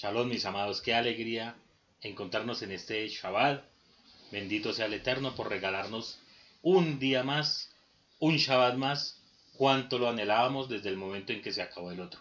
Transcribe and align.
Shalom, 0.00 0.28
mis 0.28 0.44
amados, 0.44 0.80
qué 0.80 0.94
alegría 0.94 1.56
encontrarnos 2.02 2.62
en 2.62 2.70
este 2.70 3.08
Shabbat. 3.08 3.64
Bendito 4.30 4.72
sea 4.72 4.86
el 4.86 4.94
Eterno 4.94 5.34
por 5.34 5.48
regalarnos 5.48 6.20
un 6.62 7.00
día 7.00 7.24
más, 7.24 7.74
un 8.20 8.36
Shabbat 8.36 8.76
más, 8.76 9.20
cuanto 9.54 9.98
lo 9.98 10.08
anhelábamos 10.08 10.68
desde 10.68 10.90
el 10.90 10.96
momento 10.96 11.32
en 11.32 11.42
que 11.42 11.52
se 11.52 11.62
acabó 11.62 11.90
el 11.90 11.98
otro. 11.98 12.20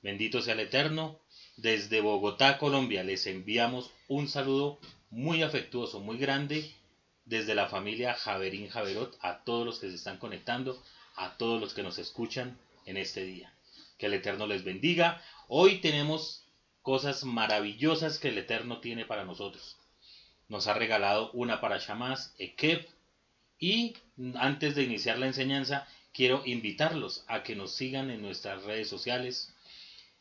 Bendito 0.00 0.42
sea 0.42 0.54
el 0.54 0.60
Eterno. 0.60 1.18
Desde 1.56 2.00
Bogotá, 2.00 2.56
Colombia, 2.56 3.02
les 3.02 3.26
enviamos 3.26 3.90
un 4.06 4.28
saludo 4.28 4.78
muy 5.10 5.42
afectuoso, 5.42 5.98
muy 5.98 6.18
grande, 6.18 6.72
desde 7.24 7.56
la 7.56 7.66
familia 7.66 8.14
Javerín 8.14 8.68
Javerot, 8.68 9.18
a 9.22 9.42
todos 9.42 9.66
los 9.66 9.80
que 9.80 9.90
se 9.90 9.96
están 9.96 10.18
conectando, 10.18 10.80
a 11.16 11.36
todos 11.36 11.60
los 11.60 11.74
que 11.74 11.82
nos 11.82 11.98
escuchan 11.98 12.56
en 12.86 12.96
este 12.96 13.24
día. 13.24 13.52
Que 13.98 14.06
el 14.06 14.14
Eterno 14.14 14.46
les 14.46 14.62
bendiga. 14.62 15.20
Hoy 15.48 15.80
tenemos 15.80 16.41
cosas 16.82 17.24
maravillosas 17.24 18.18
que 18.18 18.28
el 18.28 18.38
Eterno 18.38 18.80
tiene 18.80 19.04
para 19.04 19.24
nosotros. 19.24 19.78
Nos 20.48 20.66
ha 20.66 20.74
regalado 20.74 21.30
una 21.32 21.60
para 21.60 21.78
más, 21.94 22.34
Ekeb, 22.38 22.86
y 23.58 23.94
antes 24.34 24.74
de 24.74 24.82
iniciar 24.82 25.18
la 25.18 25.26
enseñanza, 25.26 25.86
quiero 26.12 26.42
invitarlos 26.44 27.24
a 27.28 27.44
que 27.44 27.54
nos 27.54 27.72
sigan 27.72 28.10
en 28.10 28.20
nuestras 28.20 28.64
redes 28.64 28.88
sociales. 28.88 29.54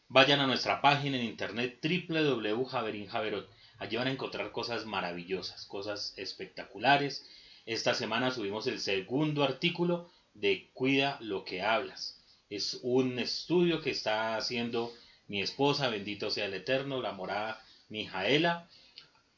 Vayan 0.08 0.39
a 0.39 0.48
nuestra 0.48 0.80
página 0.81 1.17
en 1.17 1.23
internet 1.23 1.80
www.javerinjaverot. 1.84 3.50
Allí 3.80 3.98
van 3.98 4.08
a 4.08 4.12
encontrar 4.12 4.52
cosas 4.52 4.86
maravillosas, 4.86 5.66
cosas 5.66 6.14
espectaculares. 6.17 7.25
Esta 7.66 7.95
semana 7.95 8.30
subimos 8.30 8.67
el 8.67 8.80
segundo 8.80 9.44
artículo 9.44 10.12
de 10.36 10.70
Cuida 10.73 11.17
lo 11.20 11.44
que 11.44 11.64
hablas. 11.64 12.22
Es 12.50 12.80
un 12.84 13.17
estudio 13.17 13.81
que 13.81 13.89
está 13.89 14.36
haciendo 14.36 14.94
mi 15.31 15.41
esposa, 15.41 15.88
bendito 15.88 16.30
sea 16.30 16.48
el 16.48 16.53
Eterno, 16.53 17.02
la 17.02 17.13
morada 17.13 17.63
Mijaela, 17.88 18.67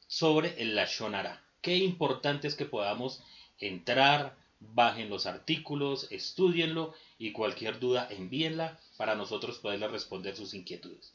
sobre 0.08 0.60
el 0.60 0.74
Lashonara. 0.74 1.44
Qué 1.62 1.78
importante 1.78 2.48
es 2.48 2.56
que 2.56 2.66
podamos 2.66 3.22
entrar, 3.60 4.36
bajen 4.60 5.12
los 5.12 5.28
artículos, 5.28 6.08
estudienlo 6.10 6.96
y 7.20 7.32
cualquier 7.32 7.80
duda 7.80 8.08
envíenla 8.10 8.80
para 8.98 9.14
nosotros 9.14 9.60
poderle 9.60 9.88
responder 9.88 10.36
sus 10.36 10.56
inquietudes. 10.56 11.14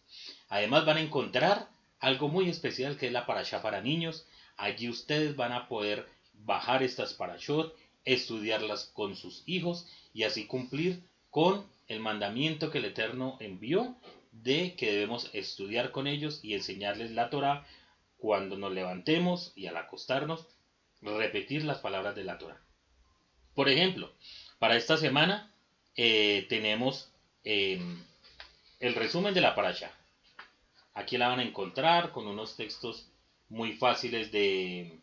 Además 0.48 0.86
van 0.86 0.98
a 0.98 1.03
encontrar 1.03 1.69
algo 1.98 2.28
muy 2.28 2.48
especial 2.48 2.97
que 2.97 3.08
es 3.08 3.12
la 3.12 3.27
parasha 3.27 3.60
para 3.60 3.81
niños. 3.81 4.27
Allí 4.56 4.88
ustedes 4.88 5.34
van 5.34 5.50
a 5.50 5.66
poder 5.66 6.06
bajar 6.34 6.84
estas 6.84 7.14
parashot, 7.14 7.75
estudiarlas 8.05 8.92
con 8.94 9.16
sus 9.16 9.42
hijos 9.44 9.88
y 10.14 10.22
así 10.22 10.47
cumplir 10.47 11.03
con 11.31 11.66
el 11.88 11.98
mandamiento 11.98 12.70
que 12.70 12.78
el 12.78 12.84
Eterno 12.84 13.38
envió 13.41 13.97
de 14.42 14.75
que 14.77 14.92
debemos 14.92 15.31
estudiar 15.33 15.91
con 15.91 16.06
ellos 16.06 16.41
y 16.42 16.55
enseñarles 16.55 17.11
la 17.11 17.31
Torah 17.31 17.67
cuando 18.19 18.56
nos 18.56 18.72
levantemos 18.72 19.53
y 19.55 19.67
al 19.67 19.77
acostarnos, 19.77 20.47
repetir 21.03 21.64
las 21.64 21.78
palabras 21.78 22.14
de 22.14 22.25
la 22.25 22.39
Torah. 22.39 22.61
Por 23.55 23.69
ejemplo, 23.69 24.12
para 24.59 24.77
esta 24.77 24.97
semana 24.97 25.53
eh, 25.97 26.47
tenemos 26.48 27.11
em, 27.44 28.03
el 28.81 28.94
resumen 28.94 29.34
de 29.34 29.41
la 29.41 29.55
parasha. 29.55 29.92
Aquí 30.94 31.16
la 31.16 31.28
van 31.28 31.41
a 31.41 31.44
encontrar 31.44 32.12
con 32.12 32.27
unos 32.27 32.56
textos 32.56 33.09
muy 33.48 33.72
fáciles 33.72 34.31
de, 34.33 34.98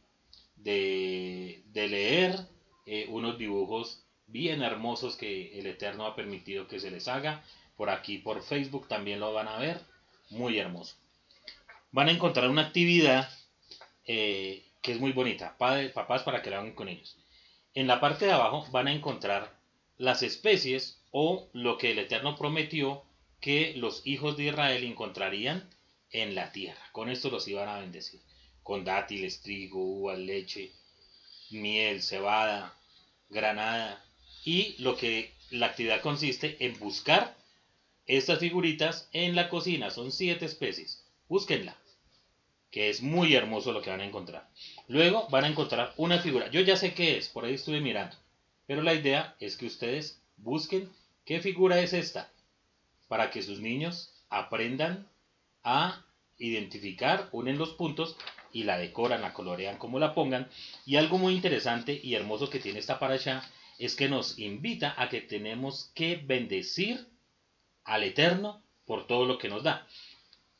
de, 0.56 1.64
leer, 1.74 2.48
eh, 2.86 3.08
unos 3.10 3.38
dibujos 3.38 4.04
bien 4.28 4.62
hermosos 4.62 5.16
que 5.16 5.58
el 5.60 5.68
Eterno 5.68 6.06
ha 6.06 6.16
permitido 6.16 6.68
que 6.68 6.80
se 6.80 6.92
les 6.92 7.08
haga 7.08 7.44
por 7.76 7.90
aquí 7.90 8.18
por 8.18 8.42
Facebook 8.42 8.88
también 8.88 9.20
lo 9.20 9.34
van 9.34 9.48
a 9.48 9.58
ver. 9.58 9.82
Muy 10.30 10.58
hermoso. 10.58 10.96
Van 11.92 12.10
a 12.10 12.12
encontrar 12.12 12.50
una 12.50 12.64
actividad 12.64 13.30
eh, 14.06 14.66
que 14.82 14.94
es 14.94 15.00
muy 15.00 15.12
bonita. 15.12 15.58
Padres, 15.58 15.92
papás 15.92 16.24
para 16.24 16.42
que 16.42 16.50
la 16.50 16.60
hagan 16.60 16.74
con 16.74 16.90
ellos. 16.90 17.18
En 17.74 17.88
la 17.88 18.00
parte 18.00 18.26
de 18.26 18.32
abajo 18.32 18.66
van 18.72 18.88
a 18.88 18.94
encontrar 18.94 19.56
las 19.98 20.24
especies 20.24 21.02
o 21.12 21.50
lo 21.54 21.78
que 21.78 21.92
el 21.92 22.00
Eterno 22.00 22.36
prometió 22.36 23.04
que 23.40 23.74
los 23.76 24.06
hijos 24.06 24.38
de 24.38 24.46
Israel 24.46 24.84
encontrarían 24.84 25.70
en 26.12 26.36
la 26.36 26.52
tierra. 26.52 26.82
Con 26.92 27.10
esto 27.10 27.30
los 27.30 27.48
iban 27.48 27.70
a 27.70 27.80
bendecir. 27.80 28.22
Con 28.64 28.84
dátiles, 28.84 29.42
trigo, 29.42 29.80
uvas, 29.80 30.18
leche, 30.18 30.72
miel, 31.52 32.02
cebada, 32.02 32.76
granada. 33.30 34.04
Y 34.44 34.76
lo 34.82 34.96
que 34.96 35.34
la 35.52 35.68
actividad 35.68 36.02
consiste 36.02 36.58
en 36.66 36.78
buscar 36.80 37.36
estas 38.06 38.40
figuritas 38.40 39.10
en 39.14 39.36
la 39.36 39.50
cocina. 39.50 39.90
Son 39.90 40.12
siete 40.12 40.46
especies. 40.46 41.04
Búsquenla. 41.28 41.76
Que 42.72 42.90
es 42.90 43.02
muy 43.02 43.36
hermoso 43.36 43.72
lo 43.72 43.82
que 43.82 43.90
van 43.90 44.02
a 44.02 44.06
encontrar. 44.06 44.50
Luego 44.88 45.28
van 45.30 45.46
a 45.46 45.48
encontrar 45.48 45.94
una 45.98 46.20
figura. 46.20 46.50
Yo 46.50 46.62
ya 46.62 46.76
sé 46.76 46.94
qué 46.94 47.18
es, 47.18 47.30
por 47.30 47.46
ahí 47.46 47.54
estuve 47.54 47.82
mirando. 47.82 48.16
Pero 48.68 48.82
la 48.82 48.94
idea 48.94 49.36
es 49.40 49.58
que 49.58 49.66
ustedes 49.66 50.22
busquen 50.38 50.90
qué 51.24 51.40
figura 51.40 51.80
es 51.80 51.94
esta. 51.94 52.32
Para 53.08 53.32
que 53.32 53.44
sus 53.44 53.60
niños 53.60 54.14
aprendan 54.30 55.08
a 55.64 56.06
identificar, 56.38 57.30
unen 57.32 57.58
los 57.58 57.72
puntos 57.72 58.18
y 58.52 58.64
la 58.64 58.78
decoran, 58.78 59.22
la 59.22 59.34
colorean 59.34 59.78
como 59.78 60.00
la 60.00 60.14
pongan. 60.14 60.50
Y 60.86 60.98
algo 60.98 61.18
muy 61.18 61.34
interesante 61.34 62.00
y 62.02 62.16
hermoso 62.16 62.50
que 62.50 62.60
tiene 62.60 62.80
esta 62.80 62.98
allá 63.00 63.42
es 63.78 63.96
que 63.96 64.10
nos 64.10 64.40
invita 64.40 64.96
a 64.98 65.10
que 65.10 65.22
tenemos 65.22 65.92
que 65.94 66.18
bendecir 66.18 67.08
al 67.86 68.04
Eterno 68.04 68.62
por 68.86 69.08
todo 69.08 69.26
lo 69.26 69.38
que 69.38 69.50
nos 69.50 69.64
da. 69.64 69.88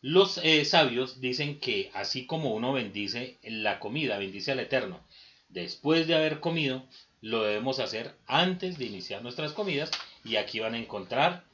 Los 0.02 0.38
eh, 0.44 0.64
sabios 0.66 1.20
dicen 1.20 1.60
que 1.60 1.92
así 1.94 2.26
como 2.26 2.54
uno 2.54 2.74
bendice 2.74 3.40
la 3.44 3.80
comida, 3.80 4.18
bendice 4.18 4.52
al 4.52 4.60
Eterno, 4.60 5.04
después 5.50 6.08
de 6.08 6.16
haber 6.16 6.40
comido, 6.40 6.86
lo 7.22 7.44
debemos 7.44 7.80
hacer 7.80 8.16
antes 8.28 8.78
de 8.78 8.86
iniciar 8.86 9.24
nuestras 9.24 9.54
comidas 9.54 9.90
y 10.24 10.36
aquí 10.36 10.60
van 10.60 10.76
a 10.76 10.80
encontrar 10.80 11.46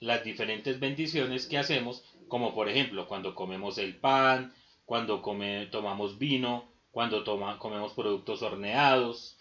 las 0.00 0.22
diferentes 0.22 0.80
bendiciones 0.80 1.46
que 1.46 1.56
hacemos, 1.56 2.04
como 2.28 2.54
por 2.54 2.68
ejemplo 2.68 3.08
cuando 3.08 3.34
comemos 3.34 3.78
el 3.78 3.96
pan, 3.96 4.52
cuando 4.84 5.22
tomamos 5.70 6.18
vino, 6.18 6.70
cuando 6.90 7.24
comemos 7.58 7.92
productos 7.94 8.42
horneados, 8.42 9.38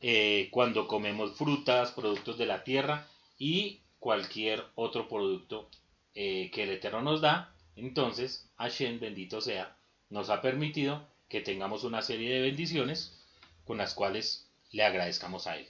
eh, 0.00 0.48
cuando 0.50 0.86
comemos 0.86 1.32
frutas, 1.32 1.92
productos 1.92 2.36
de 2.36 2.46
la 2.46 2.62
tierra 2.62 3.08
y 3.38 3.80
cualquier 4.04 4.62
otro 4.74 5.08
producto 5.08 5.70
eh, 6.14 6.50
que 6.52 6.64
el 6.64 6.70
Eterno 6.72 7.00
nos 7.00 7.22
da, 7.22 7.54
entonces 7.74 8.50
Hashem, 8.58 9.00
bendito 9.00 9.40
sea, 9.40 9.78
nos 10.10 10.28
ha 10.28 10.42
permitido 10.42 11.08
que 11.30 11.40
tengamos 11.40 11.84
una 11.84 12.02
serie 12.02 12.34
de 12.34 12.42
bendiciones 12.42 13.18
con 13.64 13.78
las 13.78 13.94
cuales 13.94 14.46
le 14.72 14.84
agradezcamos 14.84 15.46
a 15.46 15.56
Él. 15.56 15.66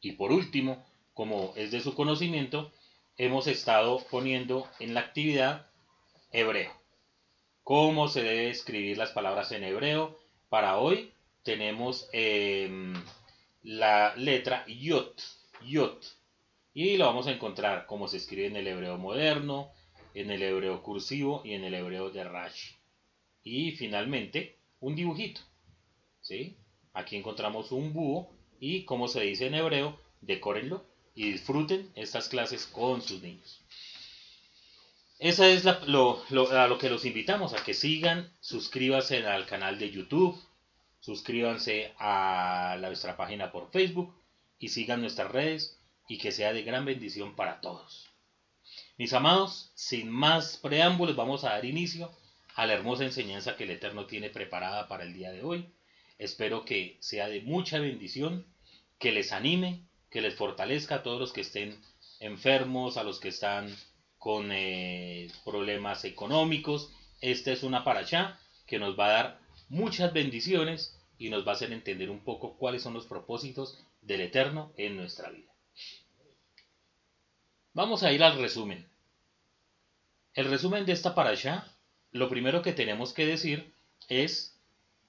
Y 0.00 0.12
por 0.12 0.30
último, 0.30 0.86
como 1.14 1.52
es 1.56 1.72
de 1.72 1.80
su 1.80 1.96
conocimiento, 1.96 2.70
hemos 3.16 3.48
estado 3.48 3.98
poniendo 4.08 4.70
en 4.78 4.94
la 4.94 5.00
actividad 5.00 5.66
hebreo. 6.30 6.70
¿Cómo 7.64 8.06
se 8.06 8.22
debe 8.22 8.50
escribir 8.50 8.98
las 8.98 9.10
palabras 9.10 9.50
en 9.50 9.64
hebreo? 9.64 10.16
Para 10.48 10.78
hoy 10.78 11.12
tenemos 11.42 12.08
em, 12.12 12.94
la 13.64 14.14
letra 14.14 14.64
Yot. 14.68 15.20
Yot. 15.64 16.21
Y 16.74 16.96
lo 16.96 17.06
vamos 17.06 17.26
a 17.26 17.32
encontrar 17.32 17.86
como 17.86 18.08
se 18.08 18.16
escribe 18.16 18.46
en 18.46 18.56
el 18.56 18.66
hebreo 18.66 18.96
moderno, 18.96 19.70
en 20.14 20.30
el 20.30 20.42
hebreo 20.42 20.82
cursivo 20.82 21.42
y 21.44 21.54
en 21.54 21.64
el 21.64 21.74
hebreo 21.74 22.10
de 22.10 22.24
Rashi. 22.24 22.74
Y 23.42 23.72
finalmente, 23.72 24.58
un 24.80 24.94
dibujito. 24.94 25.40
¿sí? 26.20 26.56
Aquí 26.94 27.16
encontramos 27.16 27.72
un 27.72 27.92
búho 27.92 28.30
y 28.58 28.84
como 28.84 29.08
se 29.08 29.20
dice 29.22 29.46
en 29.46 29.54
hebreo, 29.54 29.98
decórenlo 30.20 30.84
y 31.14 31.32
disfruten 31.32 31.90
estas 31.94 32.28
clases 32.28 32.66
con 32.66 33.02
sus 33.02 33.22
niños. 33.22 33.60
Esa 35.18 35.48
es 35.48 35.64
lo, 35.86 36.24
a 36.50 36.66
lo 36.66 36.78
que 36.78 36.90
los 36.90 37.04
invitamos, 37.04 37.52
a 37.52 37.62
que 37.62 37.74
sigan, 37.74 38.32
suscríbanse 38.40 39.24
al 39.24 39.46
canal 39.46 39.78
de 39.78 39.90
YouTube, 39.90 40.36
suscríbanse 41.00 41.92
a 41.98 42.76
nuestra 42.80 43.16
página 43.16 43.52
por 43.52 43.70
Facebook 43.70 44.14
y 44.58 44.68
sigan 44.68 45.00
nuestras 45.00 45.30
redes 45.30 45.78
y 46.08 46.18
que 46.18 46.32
sea 46.32 46.52
de 46.52 46.62
gran 46.62 46.84
bendición 46.84 47.36
para 47.36 47.60
todos. 47.60 48.10
Mis 48.98 49.12
amados, 49.12 49.72
sin 49.74 50.10
más 50.10 50.56
preámbulos, 50.58 51.16
vamos 51.16 51.44
a 51.44 51.50
dar 51.50 51.64
inicio 51.64 52.10
a 52.54 52.66
la 52.66 52.74
hermosa 52.74 53.04
enseñanza 53.04 53.56
que 53.56 53.64
el 53.64 53.70
Eterno 53.70 54.06
tiene 54.06 54.30
preparada 54.30 54.88
para 54.88 55.04
el 55.04 55.14
día 55.14 55.32
de 55.32 55.42
hoy. 55.42 55.72
Espero 56.18 56.64
que 56.64 56.98
sea 57.00 57.28
de 57.28 57.40
mucha 57.40 57.78
bendición, 57.78 58.46
que 58.98 59.12
les 59.12 59.32
anime, 59.32 59.86
que 60.10 60.20
les 60.20 60.34
fortalezca 60.34 60.96
a 60.96 61.02
todos 61.02 61.18
los 61.18 61.32
que 61.32 61.40
estén 61.40 61.80
enfermos, 62.20 62.96
a 62.96 63.04
los 63.04 63.18
que 63.18 63.28
están 63.28 63.74
con 64.18 64.52
eh, 64.52 65.30
problemas 65.44 66.04
económicos. 66.04 66.92
Esta 67.20 67.50
es 67.52 67.62
una 67.62 67.84
paracha 67.84 68.38
que 68.66 68.78
nos 68.78 68.98
va 68.98 69.06
a 69.06 69.12
dar 69.12 69.40
muchas 69.68 70.12
bendiciones 70.12 70.98
y 71.18 71.30
nos 71.30 71.46
va 71.46 71.52
a 71.52 71.54
hacer 71.54 71.72
entender 71.72 72.10
un 72.10 72.20
poco 72.20 72.56
cuáles 72.56 72.82
son 72.82 72.94
los 72.94 73.06
propósitos 73.06 73.78
del 74.00 74.20
Eterno 74.20 74.72
en 74.76 74.96
nuestra 74.96 75.30
vida. 75.30 75.51
Vamos 77.74 78.02
a 78.02 78.12
ir 78.12 78.22
al 78.22 78.38
resumen. 78.38 78.86
El 80.34 80.50
resumen 80.50 80.84
de 80.84 80.92
esta 80.92 81.14
parasha, 81.14 81.66
lo 82.10 82.28
primero 82.28 82.60
que 82.60 82.74
tenemos 82.74 83.14
que 83.14 83.24
decir 83.24 83.72
es 84.10 84.60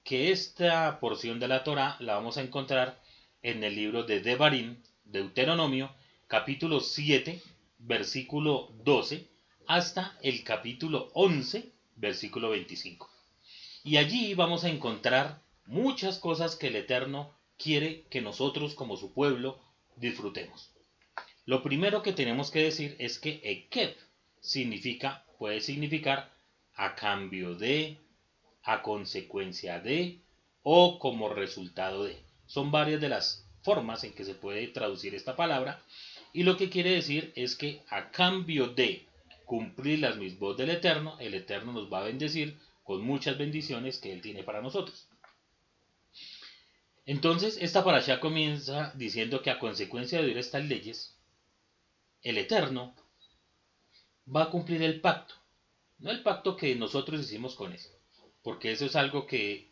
que 0.02 0.32
esta 0.32 0.98
porción 0.98 1.38
de 1.40 1.48
la 1.48 1.62
Torah 1.62 1.98
la 2.00 2.14
vamos 2.14 2.38
a 2.38 2.40
encontrar 2.40 2.98
en 3.42 3.64
el 3.64 3.74
libro 3.74 4.04
de 4.04 4.20
Devarim, 4.20 4.82
Deuteronomio, 5.04 5.94
capítulo 6.26 6.80
7, 6.80 7.38
versículo 7.80 8.72
12, 8.82 9.28
hasta 9.66 10.16
el 10.22 10.42
capítulo 10.42 11.10
11, 11.12 11.70
versículo 11.96 12.48
25. 12.48 13.10
Y 13.82 13.98
allí 13.98 14.34
vamos 14.34 14.64
a 14.64 14.70
encontrar 14.70 15.42
muchas 15.66 16.18
cosas 16.18 16.56
que 16.56 16.68
el 16.68 16.76
Eterno 16.76 17.30
quiere 17.58 18.04
que 18.08 18.22
nosotros 18.22 18.74
como 18.74 18.96
su 18.96 19.12
pueblo 19.12 19.60
disfrutemos. 19.96 20.73
Lo 21.46 21.62
primero 21.62 22.02
que 22.02 22.12
tenemos 22.12 22.50
que 22.50 22.62
decir 22.62 22.96
es 22.98 23.18
que 23.18 23.40
Ekeb 23.42 23.96
significa, 24.40 25.24
puede 25.38 25.60
significar 25.60 26.32
a 26.74 26.94
cambio 26.94 27.54
de, 27.54 27.98
a 28.62 28.82
consecuencia 28.82 29.78
de 29.80 30.20
o 30.62 30.98
como 30.98 31.28
resultado 31.28 32.04
de. 32.04 32.16
Son 32.46 32.70
varias 32.70 33.00
de 33.00 33.10
las 33.10 33.46
formas 33.62 34.04
en 34.04 34.12
que 34.12 34.24
se 34.24 34.34
puede 34.34 34.68
traducir 34.68 35.14
esta 35.14 35.36
palabra 35.36 35.82
y 36.32 36.42
lo 36.42 36.56
que 36.56 36.70
quiere 36.70 36.90
decir 36.90 37.32
es 37.36 37.56
que 37.56 37.82
a 37.88 38.10
cambio 38.10 38.68
de 38.68 39.06
cumplir 39.44 40.00
las 40.00 40.16
mismas 40.16 40.56
del 40.56 40.70
Eterno, 40.70 41.16
el 41.20 41.34
Eterno 41.34 41.72
nos 41.72 41.92
va 41.92 42.00
a 42.00 42.04
bendecir 42.04 42.58
con 42.82 43.02
muchas 43.02 43.38
bendiciones 43.38 43.98
que 43.98 44.12
Él 44.12 44.20
tiene 44.20 44.42
para 44.42 44.60
nosotros. 44.60 45.06
Entonces, 47.06 47.58
esta 47.60 47.84
parasha 47.84 48.18
comienza 48.18 48.92
diciendo 48.94 49.42
que 49.42 49.50
a 49.50 49.58
consecuencia 49.58 50.18
de 50.18 50.26
oír 50.26 50.38
estas 50.38 50.64
leyes, 50.64 51.13
el 52.24 52.38
Eterno 52.38 52.94
va 54.34 54.44
a 54.44 54.50
cumplir 54.50 54.82
el 54.82 55.00
pacto. 55.00 55.34
No 55.98 56.10
el 56.10 56.22
pacto 56.22 56.56
que 56.56 56.74
nosotros 56.74 57.20
hicimos 57.20 57.54
con 57.54 57.72
Él, 57.72 57.80
porque 58.42 58.72
eso 58.72 58.86
es 58.86 58.96
algo 58.96 59.26
que 59.26 59.70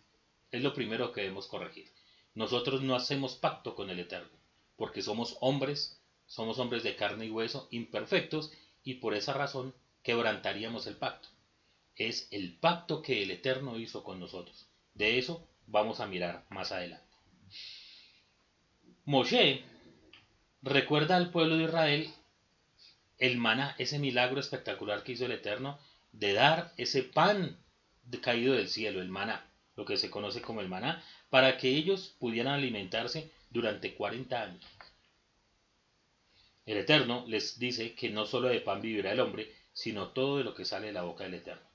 es 0.51 0.63
lo 0.63 0.75
primero 0.75 1.13
que 1.13 1.23
debemos 1.23 1.47
corregir. 1.47 1.91
Nosotros 2.35 2.83
no 2.83 2.95
hacemos 2.95 3.37
pacto 3.37 3.75
con 3.75 3.89
el 3.91 3.99
Eterno, 3.99 4.39
porque 4.77 5.03
somos 5.03 5.39
hombres, 5.41 5.99
somos 6.27 6.59
hombres 6.59 6.83
de 6.83 6.95
carne 6.95 7.27
y 7.27 7.31
hueso, 7.31 7.69
imperfectos, 7.71 8.53
y 8.85 8.95
por 8.95 9.15
esa 9.15 9.33
razón 9.33 9.75
quebrantaríamos 10.03 10.87
el 10.87 10.97
pacto. 10.97 11.29
Es 11.97 12.29
el 12.31 12.59
pacto 12.59 13.01
que 13.01 13.23
el 13.23 13.31
Eterno 13.31 13.79
hizo 13.79 14.05
con 14.05 14.21
nosotros. 14.21 14.67
De 14.95 15.19
eso 15.19 15.49
vamos 15.67 16.01
a 16.01 16.07
mirar 16.07 16.47
más 16.51 16.71
adelante. 16.73 17.07
Moshe 19.05 19.65
recuerda 20.61 21.17
al 21.17 21.31
pueblo 21.31 21.57
de 21.57 21.65
Israel 21.65 22.15
el 23.23 23.39
maná, 23.39 23.77
ese 23.79 24.01
milagro 24.01 24.41
espectacular 24.41 25.05
que 25.05 25.13
hizo 25.13 25.27
el 25.27 25.31
Eterno 25.31 25.79
de 26.11 26.33
dar 26.33 26.73
ese 26.77 27.05
pan 27.05 27.57
caído 28.21 28.55
del 28.55 28.69
cielo, 28.69 29.01
el 29.01 29.11
maná, 29.11 29.49
lo 29.77 29.85
que 29.85 29.97
se 29.97 30.11
conoce 30.11 30.43
como 30.43 30.61
el 30.61 30.69
maná, 30.69 31.05
para 31.31 31.57
que 31.57 31.69
ellos 31.69 32.17
pudieran 32.19 32.55
alimentarse 32.55 33.31
durante 33.51 33.95
40 33.95 34.43
años. 34.43 34.65
El 36.67 36.79
Eterno 36.79 37.25
les 37.29 37.61
dice 37.61 37.95
que 37.95 38.11
no 38.11 38.27
solo 38.27 38.49
de 38.49 38.61
pan 38.61 38.83
vivirá 38.83 39.13
el 39.13 39.21
hombre, 39.21 39.55
sino 39.73 40.09
todo 40.09 40.39
de 40.39 40.45
lo 40.45 40.57
que 40.57 40.65
sale 40.65 40.89
de 40.89 40.93
la 40.93 41.03
boca 41.03 41.23
del 41.23 41.35
Eterno. 41.35 41.69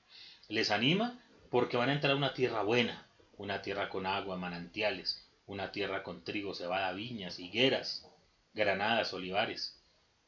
Les 0.48 0.70
anima 0.70 1.18
porque 1.48 1.78
van 1.78 1.88
a 1.88 1.94
entrar 1.94 2.12
a 2.12 2.16
una 2.16 2.34
tierra 2.34 2.62
buena, 2.62 3.08
una 3.38 3.62
tierra 3.62 3.88
con 3.88 4.04
agua, 4.04 4.36
manantiales, 4.36 5.26
una 5.46 5.72
tierra 5.72 6.02
con 6.02 6.24
trigo, 6.24 6.54
cebada, 6.54 6.92
viñas, 6.92 7.38
higueras, 7.38 8.06
granadas, 8.52 9.14
olivares, 9.14 9.80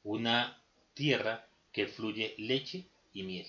una 0.03 0.60
tierra 1.01 1.49
que 1.73 1.87
fluye 1.87 2.35
leche 2.37 2.85
y 3.15 3.23
miel. 3.23 3.47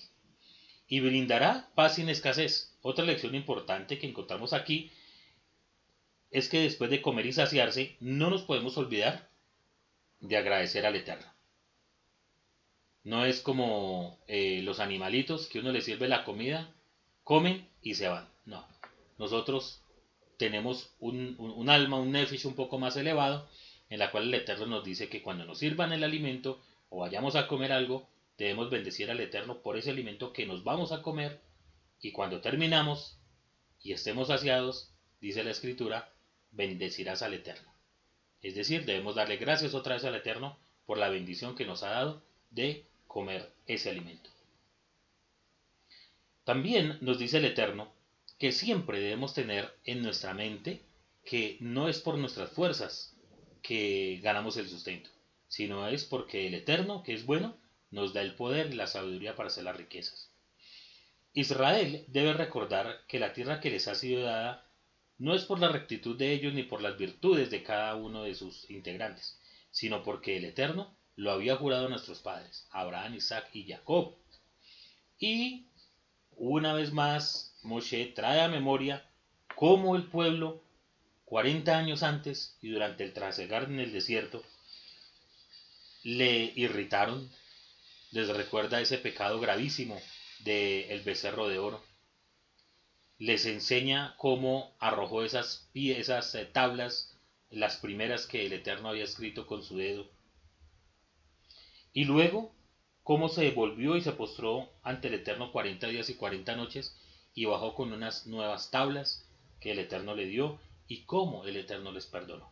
Y 0.88 1.00
brindará 1.00 1.68
paz 1.74 1.96
sin 1.96 2.08
escasez. 2.08 2.74
Otra 2.80 3.04
lección 3.04 3.34
importante 3.34 3.98
que 3.98 4.06
encontramos 4.06 4.54
aquí 4.54 4.90
es 6.30 6.48
que 6.48 6.60
después 6.60 6.90
de 6.90 7.02
comer 7.02 7.26
y 7.26 7.32
saciarse, 7.34 7.96
no 8.00 8.30
nos 8.30 8.42
podemos 8.42 8.78
olvidar 8.78 9.28
de 10.20 10.38
agradecer 10.38 10.86
al 10.86 10.96
Eterno. 10.96 11.30
No 13.04 13.26
es 13.26 13.40
como 13.40 14.18
eh, 14.28 14.62
los 14.62 14.80
animalitos 14.80 15.46
que 15.46 15.58
uno 15.58 15.72
les 15.72 15.84
sirve 15.84 16.08
la 16.08 16.24
comida, 16.24 16.72
comen 17.22 17.68
y 17.82 17.96
se 17.96 18.08
van. 18.08 18.28
No. 18.46 18.66
Nosotros 19.18 19.82
tenemos 20.38 20.94
un, 21.00 21.68
alma, 21.68 21.98
un 21.98 22.12
nefesh 22.12 22.46
un 22.46 22.54
poco 22.54 22.78
más 22.78 22.96
elevado, 22.96 23.46
en 23.90 23.98
la 23.98 24.10
cual 24.10 24.24
el 24.24 24.34
Eterno 24.34 24.64
nos 24.66 24.84
dice 24.84 25.10
que 25.10 25.20
cuando 25.20 25.44
nos 25.44 25.58
sirvan 25.58 25.92
el 25.92 26.02
alimento 26.02 26.62
o 26.92 26.98
vayamos 26.98 27.36
a 27.36 27.48
comer 27.48 27.72
algo, 27.72 28.06
debemos 28.36 28.68
bendecir 28.68 29.10
al 29.10 29.18
Eterno 29.18 29.62
por 29.62 29.78
ese 29.78 29.90
alimento 29.90 30.34
que 30.34 30.44
nos 30.44 30.62
vamos 30.62 30.92
a 30.92 31.00
comer 31.00 31.40
y 32.02 32.12
cuando 32.12 32.42
terminamos 32.42 33.16
y 33.82 33.92
estemos 33.92 34.28
saciados, 34.28 34.92
dice 35.18 35.42
la 35.42 35.52
Escritura, 35.52 36.12
bendecirás 36.50 37.22
al 37.22 37.32
Eterno. 37.32 37.72
Es 38.42 38.54
decir, 38.54 38.84
debemos 38.84 39.14
darle 39.14 39.38
gracias 39.38 39.72
otra 39.72 39.94
vez 39.94 40.04
al 40.04 40.16
Eterno 40.16 40.58
por 40.84 40.98
la 40.98 41.08
bendición 41.08 41.54
que 41.54 41.64
nos 41.64 41.82
ha 41.82 41.90
dado 41.90 42.22
de 42.50 42.84
comer 43.06 43.50
ese 43.66 43.88
alimento. 43.88 44.28
También 46.44 46.98
nos 47.00 47.18
dice 47.18 47.38
el 47.38 47.46
Eterno 47.46 47.90
que 48.38 48.52
siempre 48.52 49.00
debemos 49.00 49.32
tener 49.32 49.72
en 49.84 50.02
nuestra 50.02 50.34
mente 50.34 50.82
que 51.24 51.56
no 51.60 51.88
es 51.88 52.00
por 52.00 52.18
nuestras 52.18 52.50
fuerzas 52.50 53.16
que 53.62 54.20
ganamos 54.22 54.58
el 54.58 54.68
sustento, 54.68 55.08
sino 55.52 55.86
es 55.86 56.06
porque 56.06 56.46
el 56.46 56.54
Eterno, 56.54 57.02
que 57.02 57.12
es 57.12 57.26
bueno, 57.26 57.54
nos 57.90 58.14
da 58.14 58.22
el 58.22 58.34
poder 58.34 58.72
y 58.72 58.74
la 58.74 58.86
sabiduría 58.86 59.36
para 59.36 59.48
hacer 59.48 59.64
las 59.64 59.76
riquezas. 59.76 60.30
Israel 61.34 62.06
debe 62.08 62.32
recordar 62.32 63.02
que 63.06 63.18
la 63.18 63.34
tierra 63.34 63.60
que 63.60 63.70
les 63.70 63.86
ha 63.86 63.94
sido 63.94 64.22
dada 64.22 64.66
no 65.18 65.34
es 65.34 65.44
por 65.44 65.60
la 65.60 65.68
rectitud 65.68 66.16
de 66.16 66.32
ellos 66.32 66.54
ni 66.54 66.62
por 66.62 66.80
las 66.80 66.96
virtudes 66.96 67.50
de 67.50 67.62
cada 67.62 67.96
uno 67.96 68.22
de 68.22 68.34
sus 68.34 68.70
integrantes, 68.70 69.38
sino 69.70 70.02
porque 70.02 70.38
el 70.38 70.46
Eterno 70.46 70.96
lo 71.16 71.32
había 71.32 71.56
jurado 71.56 71.84
a 71.84 71.90
nuestros 71.90 72.20
padres, 72.20 72.66
Abraham, 72.70 73.16
Isaac 73.16 73.50
y 73.52 73.70
Jacob. 73.70 74.14
Y 75.18 75.66
una 76.30 76.72
vez 76.72 76.94
más, 76.94 77.54
Moshe 77.62 78.06
trae 78.06 78.40
a 78.40 78.48
memoria 78.48 79.04
cómo 79.54 79.96
el 79.96 80.04
pueblo, 80.04 80.62
40 81.26 81.76
años 81.76 82.02
antes 82.02 82.56
y 82.62 82.70
durante 82.70 83.04
el 83.04 83.12
trasegar 83.12 83.64
en 83.64 83.80
el 83.80 83.92
desierto, 83.92 84.42
le 86.02 86.52
irritaron, 86.56 87.30
les 88.10 88.28
recuerda 88.28 88.80
ese 88.80 88.98
pecado 88.98 89.40
gravísimo 89.40 90.00
del 90.40 91.00
becerro 91.02 91.48
de 91.48 91.58
oro 91.58 91.82
les 93.22 93.46
enseña 93.46 94.16
cómo 94.18 94.74
arrojó 94.80 95.22
esas, 95.22 95.70
esas 95.74 96.34
eh, 96.34 96.44
tablas, 96.44 97.16
las 97.50 97.76
primeras 97.76 98.26
que 98.26 98.44
el 98.44 98.52
Eterno 98.52 98.88
había 98.88 99.04
escrito 99.04 99.46
con 99.46 99.62
su 99.62 99.76
dedo. 99.76 100.10
Y 101.92 102.04
luego, 102.04 102.52
cómo 103.04 103.28
se 103.28 103.48
volvió 103.52 103.96
y 103.96 104.00
se 104.00 104.10
postró 104.10 104.72
ante 104.82 105.06
el 105.06 105.14
Eterno 105.14 105.52
cuarenta 105.52 105.86
días 105.86 106.10
y 106.10 106.14
cuarenta 106.14 106.56
noches 106.56 106.96
y 107.32 107.44
bajó 107.44 107.76
con 107.76 107.92
unas 107.92 108.26
nuevas 108.26 108.72
tablas 108.72 109.24
que 109.60 109.70
el 109.70 109.78
Eterno 109.78 110.16
le 110.16 110.26
dio 110.26 110.58
y 110.88 111.04
cómo 111.04 111.44
el 111.44 111.56
Eterno 111.56 111.92
les 111.92 112.06
perdonó. 112.06 112.50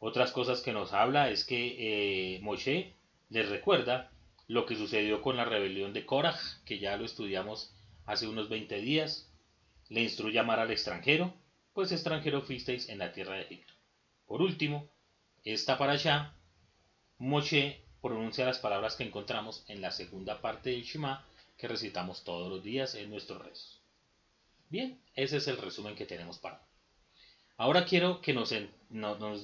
Otras 0.00 0.32
cosas 0.32 0.60
que 0.60 0.72
nos 0.72 0.92
habla 0.92 1.30
es 1.30 1.44
que 1.44 2.36
eh, 2.36 2.40
Moshe 2.40 2.94
les 3.30 3.48
recuerda 3.48 4.10
lo 4.46 4.64
que 4.64 4.76
sucedió 4.76 5.20
con 5.22 5.36
la 5.36 5.44
rebelión 5.44 5.92
de 5.92 6.06
Korah, 6.06 6.38
que 6.64 6.78
ya 6.78 6.96
lo 6.96 7.04
estudiamos 7.04 7.74
hace 8.06 8.26
unos 8.26 8.48
20 8.48 8.80
días, 8.80 9.30
le 9.88 10.02
instruye 10.02 10.38
a 10.38 10.42
amar 10.42 10.60
al 10.60 10.70
extranjero, 10.70 11.34
pues 11.74 11.92
extranjero 11.92 12.42
fuisteis 12.42 12.88
en 12.88 12.98
la 12.98 13.12
tierra 13.12 13.34
de 13.34 13.42
Egipto. 13.42 13.74
Por 14.26 14.40
último, 14.40 14.88
esta 15.44 15.76
para 15.76 15.92
allá, 15.92 16.34
Moshe 17.18 17.82
pronuncia 18.00 18.46
las 18.46 18.58
palabras 18.58 18.94
que 18.94 19.04
encontramos 19.04 19.64
en 19.68 19.80
la 19.80 19.90
segunda 19.90 20.40
parte 20.40 20.70
del 20.70 20.84
Shema 20.84 21.26
que 21.56 21.68
recitamos 21.68 22.22
todos 22.24 22.48
los 22.48 22.62
días 22.62 22.94
en 22.94 23.10
nuestros 23.10 23.42
rezos. 23.42 23.80
Bien, 24.70 25.00
ese 25.14 25.38
es 25.38 25.48
el 25.48 25.56
resumen 25.56 25.96
que 25.96 26.06
tenemos 26.06 26.38
para. 26.38 26.67
Ahora 27.58 27.84
quiero 27.84 28.20
que 28.20 28.32
nos, 28.32 28.50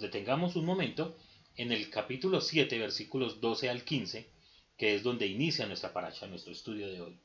detengamos 0.00 0.54
un 0.54 0.64
momento 0.64 1.16
en 1.56 1.72
el 1.72 1.90
capítulo 1.90 2.40
7, 2.40 2.78
versículos 2.78 3.40
12 3.40 3.68
al 3.68 3.82
15, 3.82 4.30
que 4.76 4.94
es 4.94 5.02
donde 5.02 5.26
inicia 5.26 5.66
nuestra 5.66 5.92
paracha, 5.92 6.28
nuestro 6.28 6.52
estudio 6.52 6.86
de 6.86 7.00
hoy. 7.00 7.18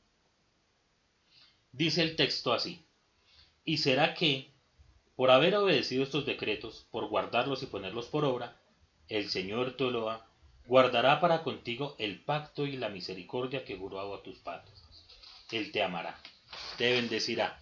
Dice 1.70 2.02
el 2.02 2.16
texto 2.16 2.52
así, 2.52 2.84
y 3.64 3.76
será 3.76 4.14
que, 4.14 4.50
por 5.14 5.30
haber 5.30 5.54
obedecido 5.54 6.02
estos 6.02 6.26
decretos, 6.26 6.88
por 6.90 7.08
guardarlos 7.08 7.62
y 7.62 7.66
ponerlos 7.66 8.06
por 8.06 8.24
obra, 8.24 8.60
el 9.06 9.30
Señor 9.30 9.76
Toloa 9.76 10.26
guardará 10.66 11.20
para 11.20 11.44
contigo 11.44 11.94
el 12.00 12.18
pacto 12.18 12.66
y 12.66 12.72
la 12.76 12.88
misericordia 12.88 13.64
que 13.64 13.76
juró 13.76 14.12
a 14.12 14.22
tus 14.24 14.40
padres. 14.40 14.82
Él 15.52 15.70
te 15.70 15.84
amará, 15.84 16.20
te 16.78 16.90
bendecirá 16.94 17.60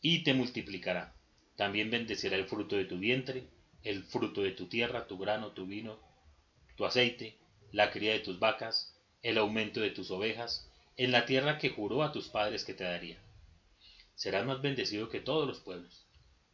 y 0.00 0.22
te 0.22 0.34
multiplicará. 0.34 1.16
También 1.56 1.90
bendecirá 1.90 2.36
el 2.36 2.46
fruto 2.46 2.76
de 2.76 2.84
tu 2.84 2.98
vientre, 2.98 3.44
el 3.82 4.02
fruto 4.02 4.42
de 4.42 4.52
tu 4.52 4.66
tierra, 4.66 5.06
tu 5.06 5.18
grano, 5.18 5.52
tu 5.52 5.66
vino, 5.66 5.98
tu 6.76 6.84
aceite, 6.84 7.36
la 7.70 7.90
cría 7.90 8.12
de 8.12 8.20
tus 8.20 8.38
vacas, 8.38 8.94
el 9.22 9.38
aumento 9.38 9.80
de 9.80 9.90
tus 9.90 10.10
ovejas, 10.10 10.68
en 10.96 11.12
la 11.12 11.26
tierra 11.26 11.58
que 11.58 11.70
juró 11.70 12.02
a 12.02 12.12
tus 12.12 12.28
padres 12.28 12.64
que 12.64 12.74
te 12.74 12.84
daría. 12.84 13.18
Serás 14.14 14.46
más 14.46 14.62
bendecido 14.62 15.08
que 15.08 15.20
todos 15.20 15.46
los 15.46 15.60
pueblos. 15.60 16.06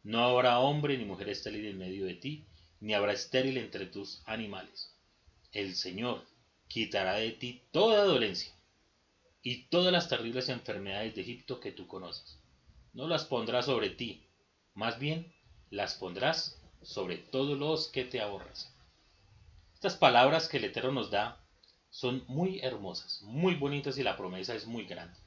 No 0.03 0.23
habrá 0.23 0.59
hombre 0.59 0.97
ni 0.97 1.05
mujer 1.05 1.29
estéril 1.29 1.65
en 1.65 1.77
medio 1.77 2.05
de 2.05 2.15
ti, 2.15 2.43
ni 2.79 2.93
habrá 2.93 3.13
estéril 3.13 3.57
entre 3.57 3.85
tus 3.85 4.21
animales. 4.25 4.91
El 5.51 5.75
Señor 5.75 6.25
quitará 6.67 7.15
de 7.15 7.31
ti 7.31 7.61
toda 7.71 8.05
dolencia 8.05 8.51
y 9.43 9.63
todas 9.65 9.91
las 9.91 10.09
terribles 10.09 10.49
enfermedades 10.49 11.13
de 11.13 11.21
Egipto 11.21 11.59
que 11.59 11.71
tú 11.71 11.87
conoces. 11.87 12.39
No 12.93 13.07
las 13.07 13.25
pondrás 13.25 13.65
sobre 13.65 13.89
ti, 13.89 14.23
más 14.73 14.99
bien 14.99 15.33
las 15.69 15.95
pondrás 15.95 16.59
sobre 16.81 17.17
todos 17.17 17.57
los 17.57 17.87
que 17.87 18.03
te 18.03 18.21
ahorras. 18.21 18.73
Estas 19.73 19.95
palabras 19.95 20.47
que 20.47 20.57
el 20.57 20.65
Eterno 20.65 20.91
nos 20.91 21.11
da 21.11 21.43
son 21.89 22.23
muy 22.27 22.59
hermosas, 22.59 23.21
muy 23.23 23.55
bonitas 23.55 23.97
y 23.97 24.03
la 24.03 24.17
promesa 24.17 24.55
es 24.55 24.65
muy 24.65 24.85
grande. 24.85 25.17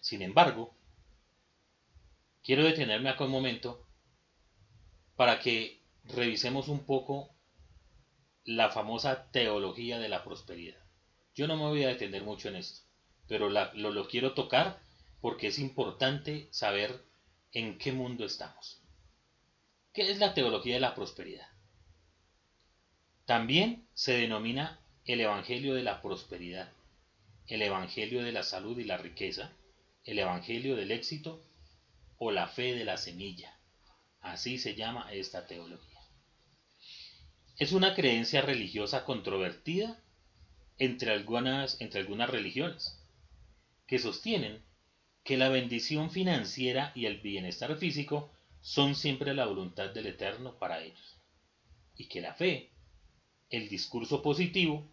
Sin 0.00 0.22
embargo, 0.22 0.74
quiero 2.42 2.64
detenerme 2.64 3.10
acá 3.10 3.24
un 3.24 3.30
momento 3.30 3.86
para 5.16 5.40
que 5.40 5.82
revisemos 6.04 6.68
un 6.68 6.86
poco 6.86 7.34
la 8.44 8.70
famosa 8.70 9.30
teología 9.30 9.98
de 9.98 10.08
la 10.08 10.24
prosperidad. 10.24 10.78
Yo 11.34 11.46
no 11.46 11.56
me 11.56 11.64
voy 11.64 11.84
a 11.84 11.88
detener 11.88 12.22
mucho 12.22 12.48
en 12.48 12.56
esto, 12.56 12.80
pero 13.26 13.50
lo, 13.50 13.72
lo 13.74 14.08
quiero 14.08 14.32
tocar 14.32 14.80
porque 15.20 15.48
es 15.48 15.58
importante 15.58 16.48
saber 16.50 17.04
en 17.52 17.78
qué 17.78 17.92
mundo 17.92 18.24
estamos. 18.24 18.80
¿Qué 19.92 20.10
es 20.10 20.18
la 20.18 20.34
teología 20.34 20.74
de 20.74 20.80
la 20.80 20.94
prosperidad? 20.94 21.48
También 23.24 23.88
se 23.94 24.12
denomina 24.12 24.80
el 25.04 25.20
Evangelio 25.20 25.74
de 25.74 25.82
la 25.82 26.00
prosperidad, 26.00 26.72
el 27.46 27.62
Evangelio 27.62 28.22
de 28.22 28.32
la 28.32 28.42
salud 28.42 28.78
y 28.78 28.84
la 28.84 28.96
riqueza, 28.96 29.52
el 30.04 30.18
Evangelio 30.18 30.76
del 30.76 30.92
éxito 30.92 31.44
o 32.18 32.30
la 32.30 32.46
fe 32.46 32.74
de 32.74 32.84
la 32.84 32.96
semilla. 32.96 33.56
Así 34.20 34.58
se 34.58 34.74
llama 34.74 35.12
esta 35.12 35.46
teología. 35.46 36.00
Es 37.58 37.72
una 37.72 37.94
creencia 37.94 38.42
religiosa 38.42 39.04
controvertida 39.04 40.00
entre 40.78 41.12
algunas, 41.12 41.80
entre 41.80 42.00
algunas 42.00 42.30
religiones, 42.30 42.98
que 43.86 43.98
sostienen 43.98 44.62
que 45.30 45.36
la 45.36 45.48
bendición 45.48 46.10
financiera 46.10 46.90
y 46.96 47.06
el 47.06 47.20
bienestar 47.20 47.76
físico 47.76 48.32
son 48.60 48.96
siempre 48.96 49.32
la 49.32 49.46
voluntad 49.46 49.90
del 49.90 50.08
Eterno 50.08 50.58
para 50.58 50.82
ellos, 50.82 51.20
y 51.94 52.08
que 52.08 52.20
la 52.20 52.34
fe, 52.34 52.72
el 53.48 53.68
discurso 53.68 54.22
positivo 54.22 54.92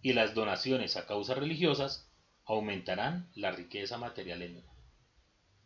y 0.00 0.14
las 0.14 0.34
donaciones 0.34 0.96
a 0.96 1.04
causas 1.04 1.36
religiosas 1.36 2.10
aumentarán 2.46 3.30
la 3.34 3.50
riqueza 3.50 3.98
material 3.98 4.40
en 4.40 4.56
uno. 4.56 4.74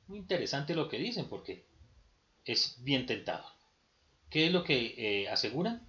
Muy 0.09 0.19
interesante 0.19 0.75
lo 0.75 0.89
que 0.89 0.99
dicen 0.99 1.29
porque 1.29 1.69
es 2.45 2.83
bien 2.83 3.07
tentado. 3.07 3.47
¿Qué 4.29 4.47
es 4.47 4.53
lo 4.53 4.65
que 4.65 4.95
eh, 4.97 5.29
aseguran? 5.29 5.87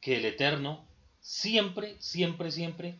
Que 0.00 0.16
el 0.16 0.24
Eterno 0.24 0.88
siempre, 1.20 2.02
siempre, 2.02 2.50
siempre 2.50 2.98